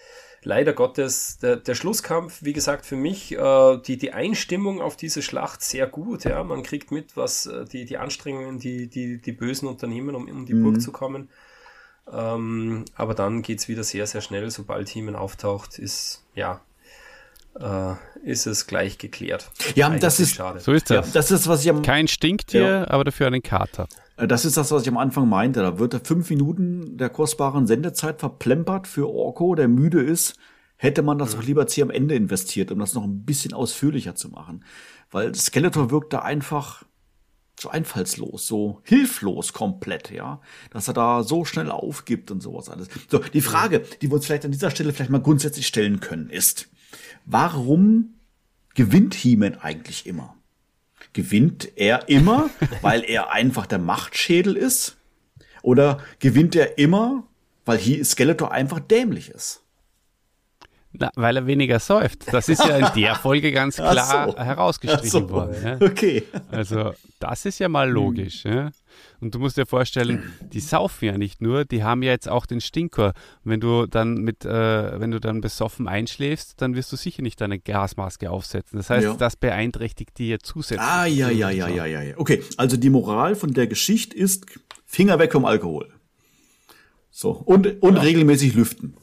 [0.44, 5.22] leider Gottes, der, der Schlusskampf, wie gesagt, für mich, äh, die, die Einstimmung auf diese
[5.22, 6.44] Schlacht sehr gut, ja.
[6.44, 10.45] Man kriegt mit, was äh, die, die Anstrengungen, die, die, die Bösen Unternehmen, um um
[10.45, 10.64] die Mhm.
[10.64, 11.30] Burg zu kommen.
[12.11, 14.52] Ähm, aber dann geht's wieder sehr, sehr schnell.
[14.52, 16.61] Sobald Heeman auftaucht, ist, ja,
[17.59, 17.93] äh,
[18.23, 19.51] ist es gleich geklärt.
[19.75, 20.59] Ja, Eigentlich das ist- schade.
[20.59, 21.11] So ist Ja, das.
[21.11, 22.88] das ist, was ich am, Kein Stinktier, Ja.
[22.89, 23.88] aber dafür einen Kater.
[24.17, 25.61] Äh, Das ist das, was ich am Anfang meinte.
[25.61, 30.35] Da wird er fünf Minuten der kostbaren Sendezeit verplempert für Orko, der müde ist.
[30.77, 34.15] Hätte man das doch lieber hier am Ende investiert, um das noch ein bisschen ausführlicher
[34.15, 34.65] zu machen.
[35.11, 36.84] Weil Skeletor wirkt da einfach
[37.59, 40.41] so einfallslos, so hilflos komplett, ja.
[40.71, 42.89] Dass er da so schnell aufgibt und sowas alles.
[43.09, 46.30] So, die Frage, die wir uns vielleicht an dieser Stelle vielleicht mal grundsätzlich stellen können,
[46.30, 46.67] ist,
[47.26, 48.16] warum
[48.76, 50.36] gewinnt He-Man eigentlich immer?
[51.14, 52.50] Gewinnt er immer,
[52.82, 54.98] weil er einfach der Machtschädel ist?
[55.62, 57.24] Oder gewinnt er immer,
[57.66, 59.64] weil He Skeletor einfach dämlich ist?
[60.95, 62.32] Na, weil er weniger säuft.
[62.32, 64.38] Das ist ja in der Folge ganz klar so.
[64.38, 65.30] herausgestrichen so.
[65.30, 65.56] worden.
[65.64, 65.88] Ja.
[65.88, 66.24] Okay.
[66.52, 68.44] Also, das ist ja mal logisch.
[68.44, 68.70] Ja.
[69.24, 72.45] Und du musst dir vorstellen, die saufen ja nicht nur, die haben ja jetzt auch
[72.45, 73.14] den Stinker.
[73.45, 77.22] Und wenn du dann mit, äh, wenn du dann besoffen einschläfst, dann wirst du sicher
[77.22, 78.76] nicht deine Gasmaske aufsetzen.
[78.78, 79.14] Das heißt, Ja.
[79.14, 80.82] das beeinträchtigt die ja zusätzlich.
[80.82, 82.18] Ah, ja, ja, ja, ja, ja, ja.
[82.18, 84.45] Okay, also die Moral von der Geschichte ist,
[84.86, 85.90] Finger weg vom Alkohol.
[87.10, 88.98] So, und, und regelmäßig lüften.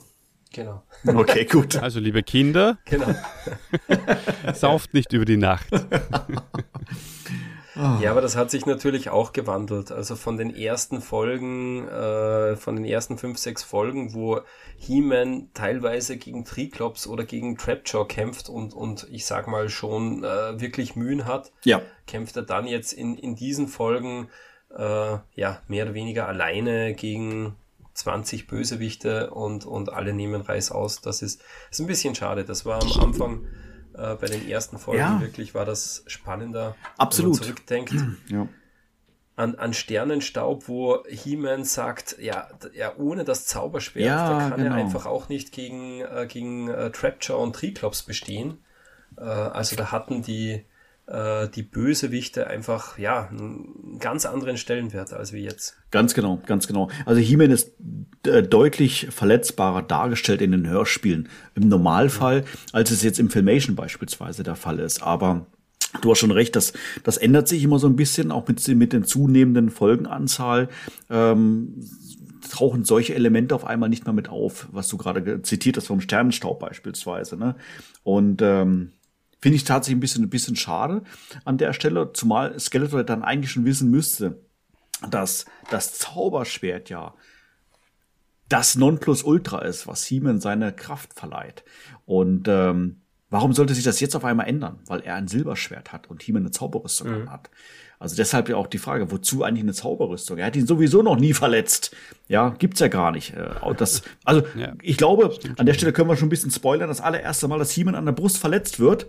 [0.53, 0.83] Genau.
[1.07, 1.77] Okay, gut.
[1.77, 3.15] Also, liebe Kinder, genau.
[4.55, 5.69] sauft nicht über die Nacht.
[8.01, 9.90] Ja, aber das hat sich natürlich auch gewandelt.
[9.93, 14.40] Also von den ersten Folgen, äh, von den ersten fünf, sechs Folgen, wo
[14.77, 20.61] He-Man teilweise gegen Triklops oder gegen Trapjaw kämpft und, und ich sag mal schon äh,
[20.61, 24.28] wirklich Mühen hat, Ja, kämpft er dann jetzt in, in diesen Folgen
[24.77, 27.57] äh, ja mehr oder weniger alleine gegen
[27.94, 31.01] 20 Bösewichte und, und alle nehmen Reiß aus.
[31.01, 32.44] Das ist, ist ein bisschen schade.
[32.44, 33.47] Das war am Anfang
[33.95, 35.21] äh, bei den ersten Folgen Ja.
[35.21, 36.77] wirklich war das spannender.
[36.97, 37.35] Absolut.
[37.35, 37.95] Wenn man zurückdenkt
[38.29, 38.49] ja.
[39.37, 44.75] an, an Sternenstaub, wo He-Man sagt, ja, ja, ohne das Zauberschwert, Ja, da kann genau.
[44.77, 48.62] er einfach auch nicht gegen, äh, gegen äh, Trapjaw und Triklops bestehen.
[49.17, 50.65] Äh, also da hatten die,
[51.11, 55.77] äh, die Bösewichte einfach, ja, einen ganz anderen Stellenwert als wie jetzt.
[55.91, 56.89] Ganz genau, ganz genau.
[57.05, 57.73] Also He-Man ist
[58.27, 64.43] äh, deutlich verletzbarer dargestellt in den Hörspielen im Normalfall, als es jetzt im Filmation beispielsweise
[64.43, 65.03] der Fall ist.
[65.03, 65.47] Aber
[66.01, 66.73] du hast schon recht, das,
[67.03, 70.69] das ändert sich immer so ein bisschen, auch mit, mit den zunehmenden Folgenanzahl.
[71.11, 71.74] Ähm,
[72.51, 75.87] tauchen solche Elemente auf einmal nicht mehr mit auf, was du gerade ge- zitiert hast
[75.87, 77.37] vom Sternenstaub beispielsweise.
[77.37, 77.55] Ne?
[78.03, 78.93] Und ähm,
[79.41, 81.03] finde ich tatsächlich ein bisschen, ein bisschen schade
[81.45, 84.39] an der Stelle, zumal Skeletor dann eigentlich schon wissen müsste,
[85.11, 87.15] dass das Zauberschwert ja
[88.49, 91.65] das Nonplusultra ist, was He-Man seine Kraft verleiht.
[92.05, 93.01] Und ähm,
[93.31, 94.81] warum sollte sich das jetzt auf einmal ändern?
[94.87, 97.49] Weil er ein Silberschwert hat und He-Man eine Zauberrüstung hat.
[98.01, 100.39] Also deshalb ja auch die Frage, wozu eigentlich eine Zauberrüstung?
[100.39, 101.95] Er hat ihn sowieso noch nie verletzt.
[102.29, 103.35] Ja, gibt's ja gar nicht.
[103.35, 106.89] Äh, Das, also Ja, ich glaube, an der Stelle können wir schon ein bisschen spoilern.
[106.89, 109.07] Das allererste Mal, dass He-Man an der Brust verletzt wird,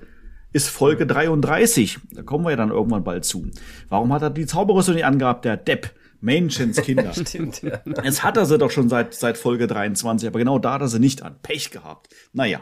[0.54, 2.00] ist Folge 33.
[2.12, 3.50] Da kommen wir ja dann irgendwann bald zu.
[3.90, 5.94] Warum hat er die Zauberrüstung nicht angehabt, der Depp?
[6.22, 7.14] Menschens Kinder.
[7.14, 7.82] Stimmt, ja.
[8.04, 10.88] Jetzt hat er sie doch schon seit, seit Folge 23, aber genau da hat er
[10.88, 11.36] sie nicht an.
[11.42, 12.10] Pech gehabt.
[12.32, 12.62] Naja.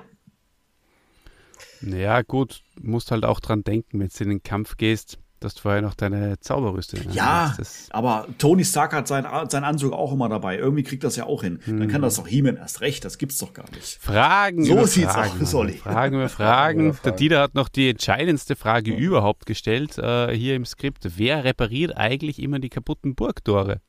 [1.82, 5.62] Naja, gut, musst halt auch dran denken, wenn du in den Kampf gehst, dass du
[5.62, 7.60] vorher noch deine Zauberrüstung Ja, hast.
[7.60, 10.58] Das, aber Tony Stark hat seinen, seinen Anzug auch immer dabei.
[10.58, 11.60] Irgendwie kriegt das ja auch hin.
[11.66, 13.06] Dann kann das doch He-Man erst recht.
[13.06, 13.98] Das gibt's doch gar nicht.
[14.02, 15.54] Fragen So über sieht's Fragen, aus.
[15.56, 15.74] Olli.
[15.74, 17.00] Fragen über Fragen Fragen.
[17.04, 17.12] Der.
[17.14, 21.18] Dieter hat noch die entscheidendste Frage überhaupt gestellt äh, hier im Skript.
[21.18, 23.82] Wer repariert eigentlich immer die kaputten Burgtore?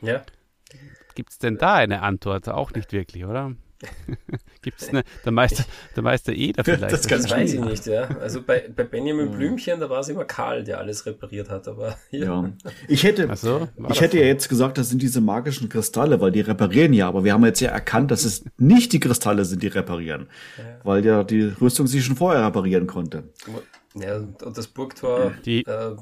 [0.00, 0.22] ja.
[1.16, 2.48] Gibt es denn da eine Antwort?
[2.48, 3.52] Auch nicht wirklich, oder?
[4.62, 6.92] Gibt es eine, der Meister, der Meister Eder vielleicht?
[6.92, 8.04] Das Das weiß ich nicht, ja.
[8.20, 11.96] Also bei, bei Benjamin Blümchen, da war es immer Karl, der alles repariert hat, aber
[12.10, 12.24] hier.
[12.24, 12.52] Ja.
[12.88, 16.40] Ich hätte, so, ich hätte ja jetzt gesagt, das sind diese magischen Kristalle, weil die
[16.40, 17.08] reparieren ja.
[17.08, 20.28] Aber wir haben jetzt ja erkannt, dass es nicht die Kristalle sind, die reparieren.
[20.82, 23.24] Weil ja die Rüstung sich schon vorher reparieren konnte.
[23.96, 25.96] Ja, und das Burgtor Die- äh,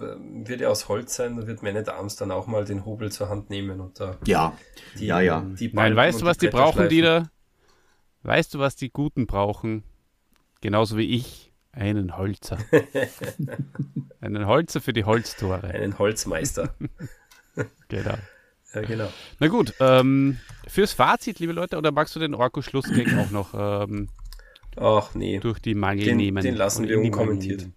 [0.48, 3.12] wird ja aus Holz sein, da wird Man at Arms dann auch mal den Hobel
[3.12, 4.56] zur Hand nehmen und da Ja.
[4.98, 5.44] die, Ja, ja.
[5.60, 6.88] die Nein, weißt du, was die brauchen, schleifen.
[6.88, 7.30] Dieter?
[8.22, 9.82] Weißt du, was die Guten brauchen?
[10.60, 11.52] Genauso wie ich.
[11.72, 12.58] Einen Holzer.
[14.20, 15.68] Einen Holzer für die Holztore.
[15.68, 16.74] Einen Holzmeister.
[17.88, 18.14] Genau.
[18.72, 19.08] Ja, genau.
[19.38, 24.08] Na gut, ähm, fürs Fazit, liebe Leute, oder magst du den Orko-Schlussgag auch noch ähm,
[24.76, 25.38] Ach nee.
[25.38, 26.42] durch die Mangel den, nehmen?
[26.42, 27.68] Den lassen wir unkommentiert.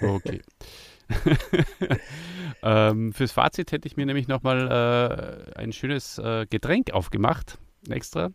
[0.00, 0.40] Okay.
[2.62, 7.58] ähm, fürs Fazit hätte ich mir nämlich nochmal äh, ein schönes äh, Getränk aufgemacht,
[7.90, 8.30] extra.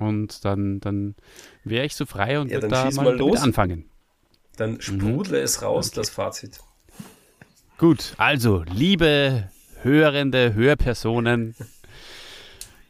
[0.00, 1.14] Und dann, dann
[1.62, 3.84] wäre ich so frei und ja, würde da mal, mal anfangen.
[4.56, 4.80] Dann mhm.
[4.80, 5.44] sprudle mhm.
[5.44, 5.96] es raus, okay.
[5.96, 6.58] das Fazit.
[7.76, 9.50] Gut, also, liebe
[9.82, 11.54] hörende Hörpersonen,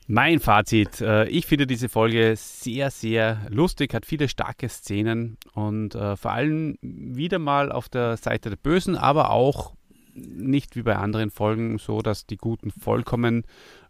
[0.06, 1.00] mein Fazit.
[1.00, 6.30] Äh, ich finde diese Folge sehr, sehr lustig, hat viele starke Szenen und äh, vor
[6.30, 9.74] allem wieder mal auf der Seite der Bösen, aber auch
[10.14, 13.44] nicht wie bei anderen Folgen so, dass die Guten vollkommen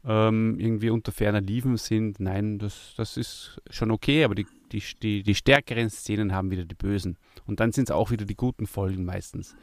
[0.05, 2.21] ähm, irgendwie unter ferner Liefen sind.
[2.21, 6.65] Nein, das, das ist schon okay, aber die, die, die, die stärkeren Szenen haben wieder
[6.65, 7.17] die Bösen.
[7.47, 9.57] Und dann sind es auch wieder die guten Folgen meistens.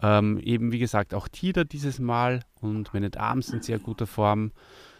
[0.00, 4.06] Ähm, eben wie gesagt, auch Tida dieses Mal und Man at Arms in sehr guter
[4.06, 4.52] Form.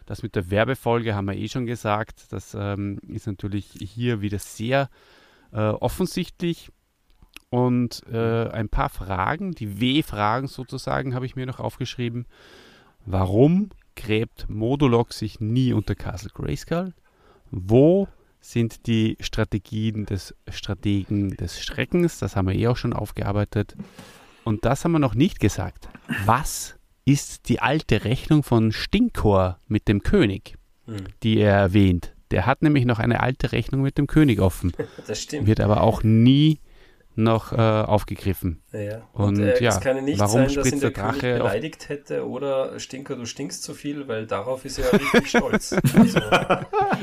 [0.06, 2.32] Das mit der Werbefolge haben wir eh schon gesagt.
[2.32, 4.88] Das ähm, ist natürlich hier wieder sehr
[5.52, 6.70] äh, offensichtlich.
[7.50, 12.26] Und äh, ein paar Fragen, die W-Fragen sozusagen, habe ich mir noch aufgeschrieben.
[13.06, 16.94] Warum gräbt Modulok sich nie unter Castle Grayskull?
[17.50, 18.08] Wo
[18.40, 22.18] sind die Strategien des Strategen des Schreckens?
[22.18, 23.74] Das haben wir eh auch schon aufgearbeitet.
[24.44, 25.88] Und das haben wir noch nicht gesagt.
[26.24, 30.54] Was ist die alte Rechnung von Stinkor mit dem König,
[30.86, 31.04] hm.
[31.22, 32.14] die er erwähnt?
[32.30, 34.72] Der hat nämlich noch eine alte Rechnung mit dem König offen.
[35.06, 35.46] Das stimmt.
[35.46, 36.60] Wird aber auch nie
[37.18, 38.62] noch äh, aufgegriffen.
[38.72, 39.02] Ja.
[39.12, 41.38] Und, und äh, ja, es kann ja nicht warum sein, dass ihn der, Drache König
[41.38, 45.74] beleidigt hätte oder Stinker, du stinkst zu viel, weil darauf ist er ja richtig stolz.
[45.94, 46.20] Also,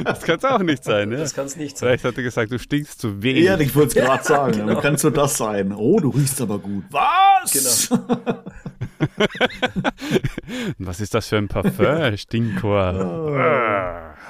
[0.03, 1.11] das kann es auch nicht sein.
[1.11, 1.17] Ja?
[1.17, 1.89] Das kann es nicht sein.
[1.89, 3.43] Vielleicht hat er gesagt, du stinkst zu wenig.
[3.43, 4.53] Ja, ich wollte es gerade sagen.
[4.53, 4.73] Genau.
[4.73, 5.73] Dann kann so das sein.
[5.73, 6.85] Oh, du riechst aber gut.
[6.89, 7.89] Was?
[7.89, 7.99] Genau.
[10.79, 12.93] Was ist das für ein Parfum, Stinkor?
[12.95, 14.15] Oh.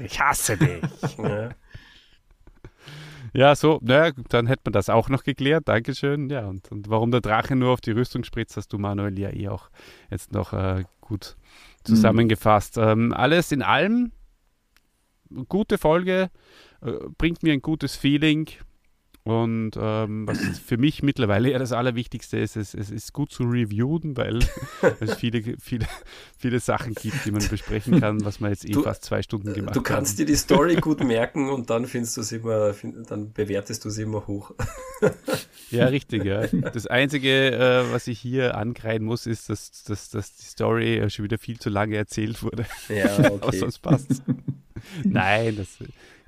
[0.00, 0.82] Ich hasse dich.
[1.18, 1.50] Ja.
[3.36, 5.68] Ja, so, naja, dann hätte man das auch noch geklärt.
[5.68, 6.30] Dankeschön.
[6.30, 9.28] Ja, und, und warum der Drache nur auf die Rüstung spritzt, hast du, Manuel, ja
[9.30, 9.68] eh auch
[10.10, 11.36] jetzt noch äh, gut
[11.84, 12.78] zusammengefasst.
[12.78, 12.82] Mhm.
[12.82, 14.12] Ähm, alles in allem,
[15.48, 16.30] gute Folge,
[16.80, 18.48] äh, bringt mir ein gutes Feeling.
[19.26, 23.42] Und ähm, was für mich mittlerweile ja das Allerwichtigste ist, es, es ist gut zu
[23.42, 24.38] reviewen, weil
[25.00, 25.84] es viele, viele,
[26.38, 29.52] viele Sachen gibt, die man besprechen kann, was man jetzt eh du, fast zwei Stunden
[29.52, 29.76] gemacht hat.
[29.76, 30.18] Du kannst haben.
[30.18, 32.72] dir die Story gut merken und dann findest du es immer,
[33.08, 34.52] dann bewertest du sie immer hoch.
[35.68, 36.46] Ja, richtig, ja.
[36.46, 41.24] Das Einzige, äh, was ich hier ankreiden muss, ist, dass, dass, dass die Story schon
[41.24, 42.66] wieder viel zu lange erzählt wurde.
[42.88, 43.38] Ja, okay.
[43.40, 44.22] Aber sonst passt
[45.02, 45.78] Nein, das,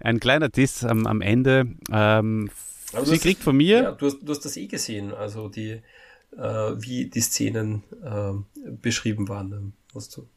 [0.00, 1.68] ein kleiner Diss am, am Ende.
[1.92, 2.50] Ähm,
[2.93, 3.82] aber Sie kriegt von mir.
[3.82, 5.82] Ja, du, hast, du hast das eh gesehen, also die,
[6.36, 10.28] äh, wie die Szenen äh, beschrieben waren, ähm, musst du.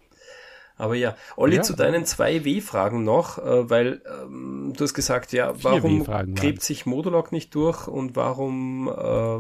[0.82, 1.62] Aber ja, Olli, ja.
[1.62, 6.04] zu deinen zwei W-Fragen noch, äh, weil ähm, du hast gesagt, ja, warum
[6.34, 9.38] gräbt sich Modulok nicht durch und warum äh,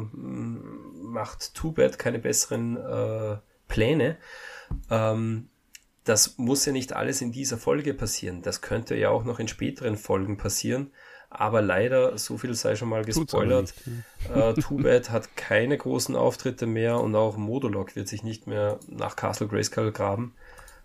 [1.02, 4.18] macht Too Bad keine besseren äh, Pläne?
[4.92, 5.50] Ähm,
[6.04, 8.42] das muss ja nicht alles in dieser Folge passieren.
[8.44, 10.92] Das könnte ja auch noch in späteren Folgen passieren.
[11.34, 13.74] Aber leider, so viel sei schon mal gespoilert,
[14.36, 18.80] äh, Too Bad hat keine großen Auftritte mehr und auch Modulok wird sich nicht mehr
[18.90, 20.36] nach Castle Grayskull graben.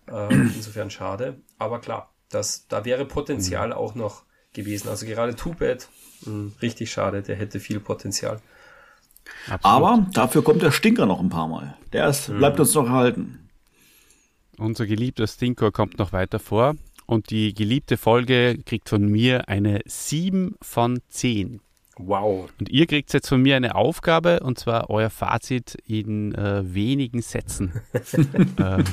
[0.06, 1.40] Äh, insofern schade.
[1.59, 3.74] Aber klar, das, da wäre Potenzial mhm.
[3.74, 4.89] auch noch gewesen.
[4.89, 5.89] Also gerade Too Bad,
[6.20, 8.40] mh, hm, richtig schade, der hätte viel Potenzial.
[9.51, 9.64] Absolut.
[9.64, 11.77] Aber dafür kommt der Stinker noch ein paar Mal.
[11.93, 12.39] Der ist, mhm.
[12.39, 13.48] bleibt uns noch erhalten.
[14.59, 16.77] Unser geliebter Stinker kommt noch weiter vor.
[17.07, 21.61] Und die geliebte Folge kriegt von mir eine 7 von 10.
[21.99, 22.51] Wow.
[22.61, 27.23] Und ihr kriegt jetzt von mir eine Aufgabe und zwar euer Fazit in äh, wenigen
[27.23, 28.85] Sätzen äh,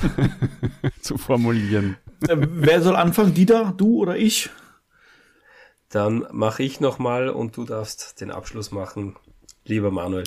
[1.01, 1.97] zu formulieren.
[2.29, 3.33] Äh, wer soll anfangen?
[3.33, 4.49] Dieter, du oder ich?
[5.89, 9.15] Dann mache ich nochmal und du darfst den Abschluss machen,
[9.65, 10.23] lieber Manuel.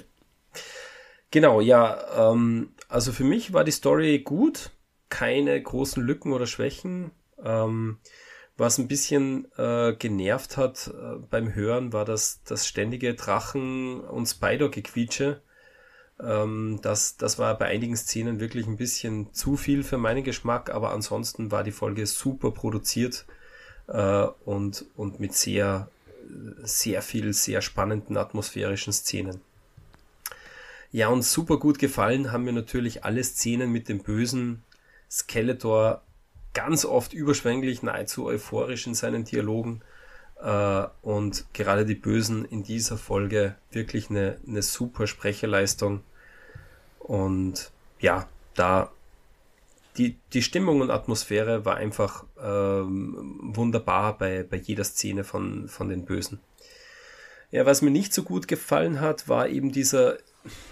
[1.30, 4.70] Genau, ja, ähm, also für mich war die Story gut,
[5.08, 7.10] keine großen Lücken oder Schwächen.
[7.42, 7.98] Ähm,
[8.56, 14.26] was ein bisschen äh, genervt hat äh, beim Hören, war das, das ständige Drachen- und
[14.26, 15.42] Spider-Gequietsche.
[16.20, 20.70] Ähm, das, das war bei einigen Szenen wirklich ein bisschen zu viel für meinen Geschmack,
[20.70, 23.26] aber ansonsten war die Folge super produziert
[23.88, 25.90] äh, und, und mit sehr,
[26.62, 29.40] sehr viel, sehr spannenden atmosphärischen Szenen.
[30.92, 34.62] Ja, und super gut gefallen haben mir natürlich alle Szenen mit dem bösen
[35.10, 36.02] Skeletor
[36.56, 39.82] ganz oft überschwänglich, nahezu euphorisch in seinen Dialogen.
[40.42, 46.00] Äh, und gerade die Bösen in dieser Folge wirklich eine, eine super Sprecherleistung.
[46.98, 47.70] Und
[48.00, 48.90] ja, da
[49.98, 55.90] die, die Stimmung und Atmosphäre war einfach ähm, wunderbar bei, bei jeder Szene von, von
[55.90, 56.40] den Bösen.
[57.50, 60.16] Ja, was mir nicht so gut gefallen hat, war eben dieser,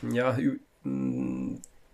[0.03, 0.37] ja,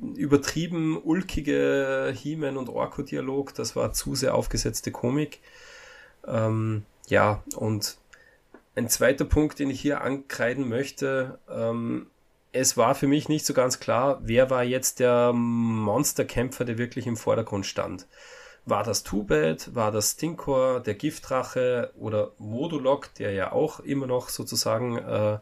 [0.01, 3.55] übertrieben ulkige He-Man und Orko-Dialog.
[3.55, 5.41] Das war zu sehr aufgesetzte Komik.
[6.27, 7.99] Ähm, ja, und
[8.77, 12.07] ein zweiter Punkt, den ich hier ankreiden möchte, ähm,
[12.53, 17.07] es war für mich nicht so ganz klar, wer war jetzt der Monsterkämpfer, der wirklich
[17.07, 18.07] im Vordergrund stand.
[18.67, 24.29] War das Two-Bad, war das Stinkor, der Giftdrache oder Modulok, der ja auch immer noch
[24.29, 25.39] sozusagen äh,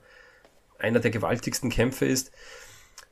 [0.79, 2.31] einer der gewaltigsten Kämpfe ist.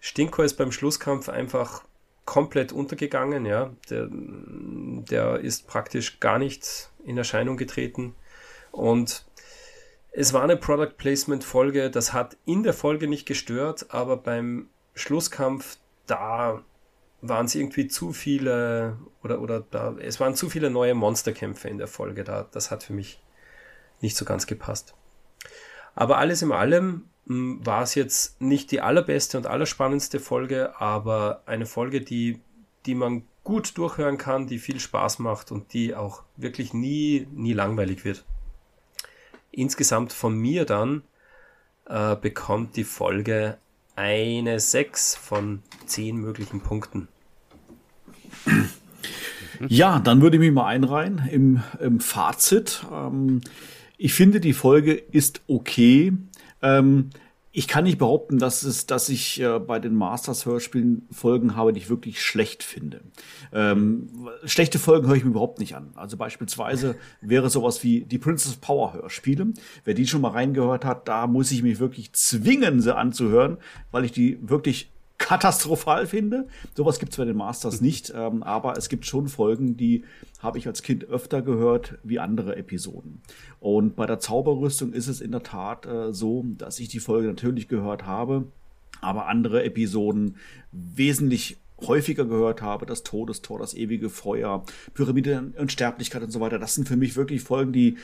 [0.07, 1.83] Stinkor ist beim Schlusskampf einfach
[2.25, 3.75] komplett untergegangen, ja.
[3.91, 8.15] Der, der ist praktisch gar nicht in Erscheinung getreten.
[8.71, 9.27] Und
[10.13, 14.69] es war eine Product Placement Folge, das hat in der Folge nicht gestört, aber beim
[14.95, 15.77] Schlusskampf,
[16.07, 16.63] da
[17.21, 21.79] waren es irgendwie zu viele oder, oder da, es waren zu viele neue Monsterkämpfe in
[21.79, 22.47] der Folge da.
[22.53, 23.21] Das hat für mich
[24.01, 24.95] nicht so ganz gepasst.
[25.97, 31.67] Aber alles in allem war es jetzt nicht die allerbeste und allerspannendste Folge, aber eine
[31.67, 32.41] Folge, die,
[32.87, 37.53] die man gut durchhören kann, die viel Spaß macht und die auch wirklich nie, nie
[37.53, 38.25] langweilig wird
[39.57, 41.03] insgesamt von mir dann
[41.87, 43.57] äh, bekommt die Folge
[43.97, 47.09] eine 6 von 10 möglichen Punkten.
[49.69, 52.85] Ja, dann würde ich mich mal einreihen im, im Fazit.
[52.93, 53.41] Ähm,
[53.97, 56.13] ich finde, die Folge ist okay.
[56.63, 57.11] Ähm,
[57.59, 61.81] ich kann nicht behaupten, dass es, dass ich äh, bei den Masters-Hörspielen Folgen habe, die
[61.81, 63.01] ich wirklich schlecht finde.
[63.51, 65.93] Ähm, schlechte Folgen höre ich mir überhaupt nicht an.
[65.95, 69.55] Also beispielsweise wäre sowas wie die Princess Power Hörspiele.
[69.85, 73.57] Wer die schon mal reingehört hat, da muss ich mich wirklich zwingen, sie anzuhören,
[73.91, 76.47] weil ich die wirklich katastrophal finde.
[76.75, 80.05] Sowas gibt es bei den Masters nicht, ähm, aber es gibt schon Folgen, die
[80.41, 83.23] habe ich als Kind öfter gehört wie andere Episoden.
[83.61, 87.29] Und bei der Zauberrüstung ist es in der Tat äh, so, dass ich die Folge
[87.29, 88.47] natürlich gehört habe,
[89.01, 90.37] aber andere Episoden
[90.73, 94.65] wesentlich häufiger gehört habe, das Todestor, das ewige Feuer,
[94.95, 96.59] Pyramide und Sterblichkeit und so weiter.
[96.59, 97.99] Das sind für mich wirklich Folgen, die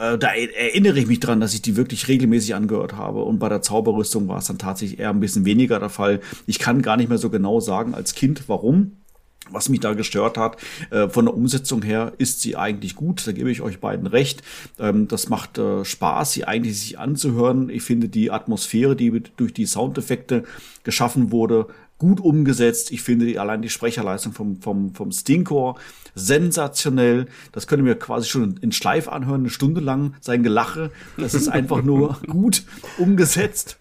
[0.00, 3.22] äh, da erinnere ich mich dran, dass ich die wirklich regelmäßig angehört habe.
[3.22, 6.20] Und bei der Zauberrüstung war es dann tatsächlich eher ein bisschen weniger der Fall.
[6.46, 8.96] Ich kann gar nicht mehr so genau sagen als Kind, warum.
[9.52, 10.58] Was mich da gestört hat,
[10.90, 14.42] äh, von der Umsetzung her ist sie eigentlich gut, da gebe ich euch beiden recht.
[14.78, 17.68] Ähm, das macht äh, Spaß, sie eigentlich sich anzuhören.
[17.68, 20.44] Ich finde die Atmosphäre, die durch die Soundeffekte
[20.84, 21.66] geschaffen wurde,
[22.00, 22.90] gut umgesetzt.
[22.90, 25.78] Ich finde die, allein die Sprecherleistung vom, vom, vom Stinkor
[26.14, 27.26] sensationell.
[27.52, 30.90] Das können wir quasi schon in Schleif anhören, eine Stunde lang sein Gelache.
[31.16, 32.64] Das ist einfach nur gut
[32.98, 33.79] umgesetzt.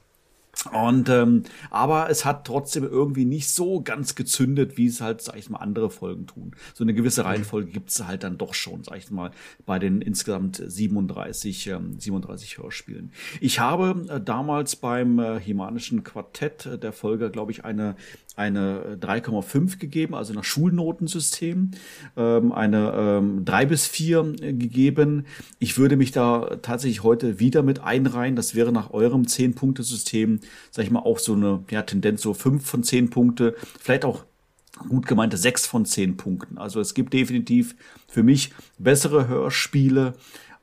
[0.65, 5.37] Und ähm, aber es hat trotzdem irgendwie nicht so ganz gezündet, wie es halt, sag
[5.37, 6.51] ich mal, andere Folgen tun.
[6.73, 9.31] So eine gewisse Reihenfolge gibt es halt dann doch schon, sag ich mal,
[9.65, 13.13] bei den insgesamt 37, ähm, 37 Hörspielen.
[13.39, 17.95] Ich habe äh, damals beim äh, Himanischen Quartett äh, der Folge, glaube ich, eine
[18.39, 21.71] eine 3,5 gegeben, also nach Schulnotensystem,
[22.15, 25.25] ähm, eine ähm, 3 bis 4 äh, gegeben.
[25.59, 28.37] Ich würde mich da tatsächlich heute wieder mit einreihen.
[28.37, 30.39] Das wäre nach eurem 10-Punkte-System,
[30.71, 34.25] sag ich mal, auch so eine ja, Tendenz, so 5 von 10 Punkte, vielleicht auch
[34.87, 36.57] gut gemeinte 6 von 10 Punkten.
[36.57, 37.75] Also es gibt definitiv
[38.07, 40.13] für mich bessere Hörspiele,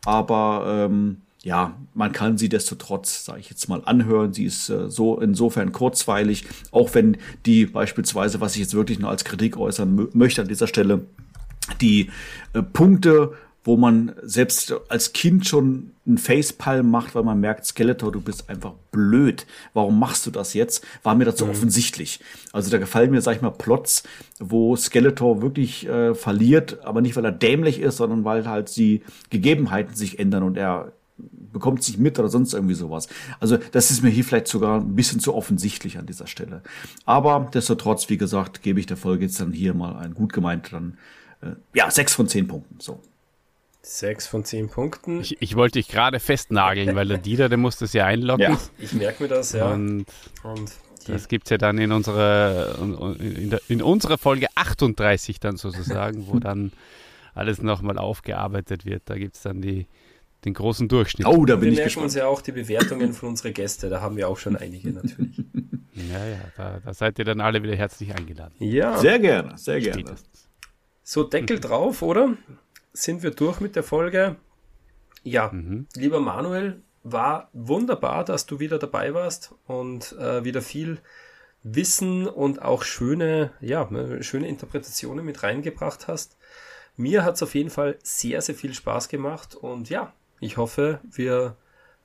[0.04, 4.32] aber ähm, ja, man kann sie desto trotz, sage ich jetzt mal, anhören.
[4.32, 9.10] Sie ist äh, so insofern kurzweilig, auch wenn die beispielsweise, was ich jetzt wirklich nur
[9.10, 11.06] als Kritik äußern möchte an dieser Stelle,
[11.80, 12.10] die
[12.52, 13.32] äh, Punkte,
[13.66, 18.48] wo man selbst als Kind schon einen Facepalm macht, weil man merkt, Skeletor, du bist
[18.48, 19.44] einfach blöd.
[19.74, 20.86] Warum machst du das jetzt?
[21.02, 21.50] War mir dazu mhm.
[21.50, 22.20] offensichtlich.
[22.52, 24.04] Also da gefallen mir, sag ich mal, Plots,
[24.38, 29.02] wo Skeletor wirklich äh, verliert, aber nicht, weil er dämlich ist, sondern weil halt die
[29.30, 30.92] Gegebenheiten sich ändern und er
[31.52, 33.08] bekommt sich mit oder sonst irgendwie sowas.
[33.40, 36.62] Also das ist mir hier vielleicht sogar ein bisschen zu offensichtlich an dieser Stelle.
[37.04, 40.72] Aber destotrotz, wie gesagt, gebe ich der Folge jetzt dann hier mal ein gut gemeint
[40.72, 40.98] dann
[41.40, 42.76] äh, ja sechs von zehn Punkten.
[42.78, 43.00] So.
[43.88, 45.20] Sechs von zehn Punkten.
[45.20, 48.52] Ich, ich wollte dich gerade festnageln, weil der Dieter, der muss das ja einloggen.
[48.52, 49.72] Ja, ich merke mir das, ja.
[49.72, 50.06] Und,
[50.42, 50.72] Und
[51.06, 52.80] das gibt es ja dann in unserer,
[53.20, 56.72] in, der, in unserer Folge 38 dann sozusagen, wo dann
[57.32, 59.02] alles nochmal aufgearbeitet wird.
[59.06, 59.86] Da gibt es dann die,
[60.44, 61.28] den großen Durchschnitt.
[61.28, 64.00] Oh, da bin wir ich merken uns ja auch die Bewertungen von unseren Gästen, da
[64.00, 65.38] haben wir auch schon einige natürlich.
[65.94, 68.54] ja, ja, da, da, seid ihr dann alle wieder herzlich eingeladen.
[68.58, 68.98] Ja.
[68.98, 70.16] Sehr gerne, sehr gerne.
[71.04, 72.36] So, Deckel drauf, oder?
[72.96, 74.36] Sind wir durch mit der Folge?
[75.22, 75.86] Ja, mhm.
[75.94, 80.98] lieber Manuel, war wunderbar, dass du wieder dabei warst und äh, wieder viel
[81.62, 83.86] Wissen und auch schöne, ja,
[84.22, 86.38] schöne Interpretationen mit reingebracht hast.
[86.96, 91.00] Mir hat es auf jeden Fall sehr, sehr viel Spaß gemacht und ja, ich hoffe,
[91.04, 91.58] wir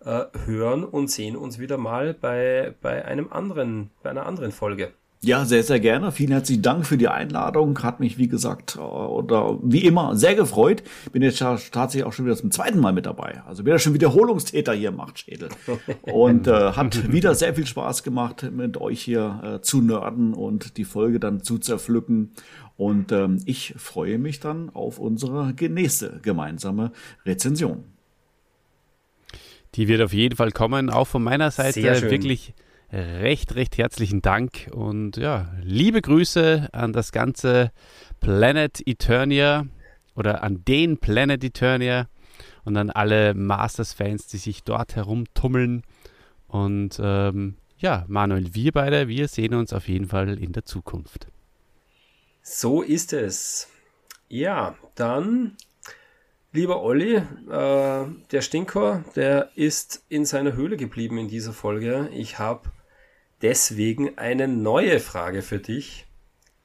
[0.03, 4.91] äh, hören und sehen uns wieder mal bei, bei einem anderen, bei einer anderen Folge.
[5.23, 6.11] Ja, sehr, sehr gerne.
[6.11, 7.77] Vielen herzlichen Dank für die Einladung.
[7.84, 10.81] Hat mich, wie gesagt, äh, oder wie immer sehr gefreut.
[11.11, 13.43] Bin jetzt tatsächlich auch schon wieder zum zweiten Mal mit dabei.
[13.45, 15.49] Also wieder schon Wiederholungstäter hier macht Schädel.
[16.02, 20.77] Und äh, hat wieder sehr viel Spaß gemacht, mit euch hier äh, zu nörden und
[20.77, 22.31] die Folge dann zu zerpflücken.
[22.76, 26.93] Und ähm, ich freue mich dann auf unsere nächste gemeinsame
[27.27, 27.84] Rezension.
[29.76, 30.89] Die wird auf jeden Fall kommen.
[30.89, 31.80] Auch von meiner Seite
[32.10, 32.56] wirklich
[32.91, 37.72] recht, recht herzlichen Dank und ja, liebe Grüße an das ganze
[38.19, 39.65] Planet Eternia
[40.15, 42.07] oder an den Planet Eternia
[42.65, 45.84] und an alle Masters-Fans, die sich dort herumtummeln.
[46.47, 51.27] Und ähm, ja, Manuel, wir beide, wir sehen uns auf jeden Fall in der Zukunft.
[52.41, 53.69] So ist es.
[54.27, 55.55] Ja, dann
[56.53, 62.09] Lieber Olli, äh, der Stinkor, der ist in seiner Höhle geblieben in dieser Folge.
[62.11, 62.69] Ich habe
[63.41, 66.05] deswegen eine neue Frage für dich.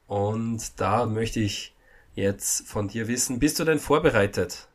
[0.05, 1.75] Und da möchte ich
[2.13, 4.67] jetzt von dir wissen, bist du denn vorbereitet?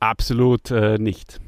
[0.00, 1.40] Absolut äh, nicht.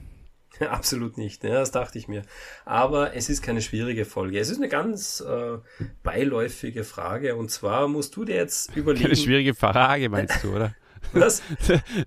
[0.60, 2.22] Absolut nicht, ja, das dachte ich mir.
[2.64, 4.38] Aber es ist keine schwierige Folge.
[4.38, 5.59] Es ist eine ganz äh,
[6.02, 7.36] beiläufige Frage.
[7.36, 9.05] Und zwar musst du dir jetzt überlegen.
[9.05, 10.74] Keine schwierige Frage, meinst du, oder?
[11.12, 11.42] Was?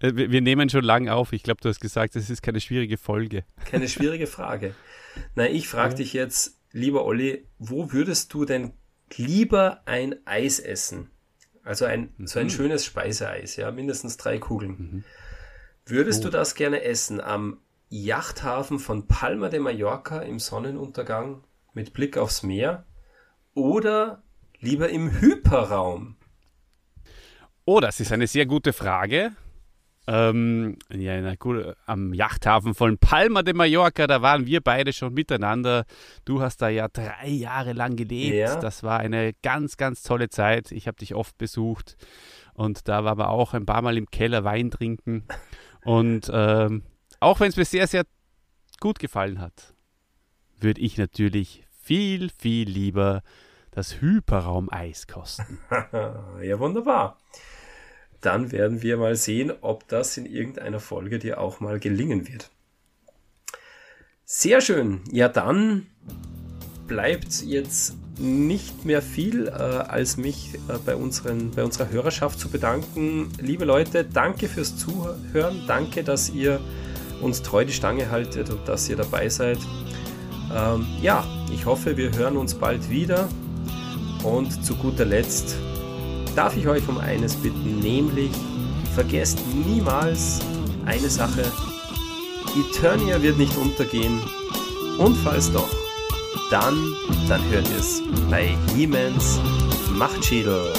[0.01, 1.31] Wir nehmen schon lange auf.
[1.31, 3.43] Ich glaube, du hast gesagt, es ist keine schwierige Folge.
[3.65, 4.73] Keine schwierige Frage.
[5.35, 5.97] Nein, ich frage ja.
[5.97, 8.73] dich jetzt, lieber Olli, wo würdest du denn
[9.15, 11.09] lieber ein Eis essen?
[11.63, 12.27] Also ein, mhm.
[12.27, 12.51] so ein mhm.
[12.51, 14.71] schönes Speiseeis, ja, mindestens drei Kugeln.
[14.77, 15.03] Mhm.
[15.85, 16.23] Würdest oh.
[16.25, 17.59] du das gerne essen am
[17.89, 21.43] Yachthafen von Palma de Mallorca im Sonnenuntergang
[21.73, 22.85] mit Blick aufs Meer
[23.53, 24.21] oder
[24.59, 26.15] lieber im Hyperraum?
[27.65, 29.31] Oh, das ist eine sehr gute Frage.
[30.09, 35.13] Ähm, ja, na gut, am Yachthafen von Palma de Mallorca, da waren wir beide schon
[35.13, 35.85] miteinander.
[36.23, 38.35] Du hast da ja drei Jahre lang gelebt.
[38.35, 38.55] Ja.
[38.55, 40.71] Das war eine ganz, ganz tolle Zeit.
[40.71, 41.97] Ich habe dich oft besucht
[42.53, 45.25] und da waren wir auch ein paar Mal im Keller Wein trinken.
[45.83, 46.83] Und ähm,
[47.19, 48.05] auch wenn es mir sehr, sehr
[48.79, 49.73] gut gefallen hat,
[50.57, 53.23] würde ich natürlich viel, viel lieber
[53.71, 55.59] das Hyperraum-Eis kosten.
[56.41, 57.17] ja, wunderbar
[58.21, 62.49] dann werden wir mal sehen, ob das in irgendeiner Folge dir auch mal gelingen wird.
[64.25, 65.01] Sehr schön.
[65.11, 65.87] Ja, dann
[66.87, 72.49] bleibt jetzt nicht mehr viel, äh, als mich äh, bei, unseren, bei unserer Hörerschaft zu
[72.49, 73.31] bedanken.
[73.39, 75.63] Liebe Leute, danke fürs Zuhören.
[75.67, 76.59] Danke, dass ihr
[77.21, 79.59] uns treu die Stange haltet und dass ihr dabei seid.
[80.53, 83.29] Ähm, ja, ich hoffe, wir hören uns bald wieder.
[84.23, 85.57] Und zu guter Letzt
[86.37, 88.29] darf ich euch um eines bitten, nämlich
[88.93, 90.39] vergesst niemals
[90.85, 91.51] eine Sache.
[92.55, 94.21] Eternia wird nicht untergehen
[94.99, 95.69] und falls doch,
[96.51, 96.95] dann,
[97.27, 99.39] dann hört es bei Niemens
[99.91, 100.73] Machtschädel.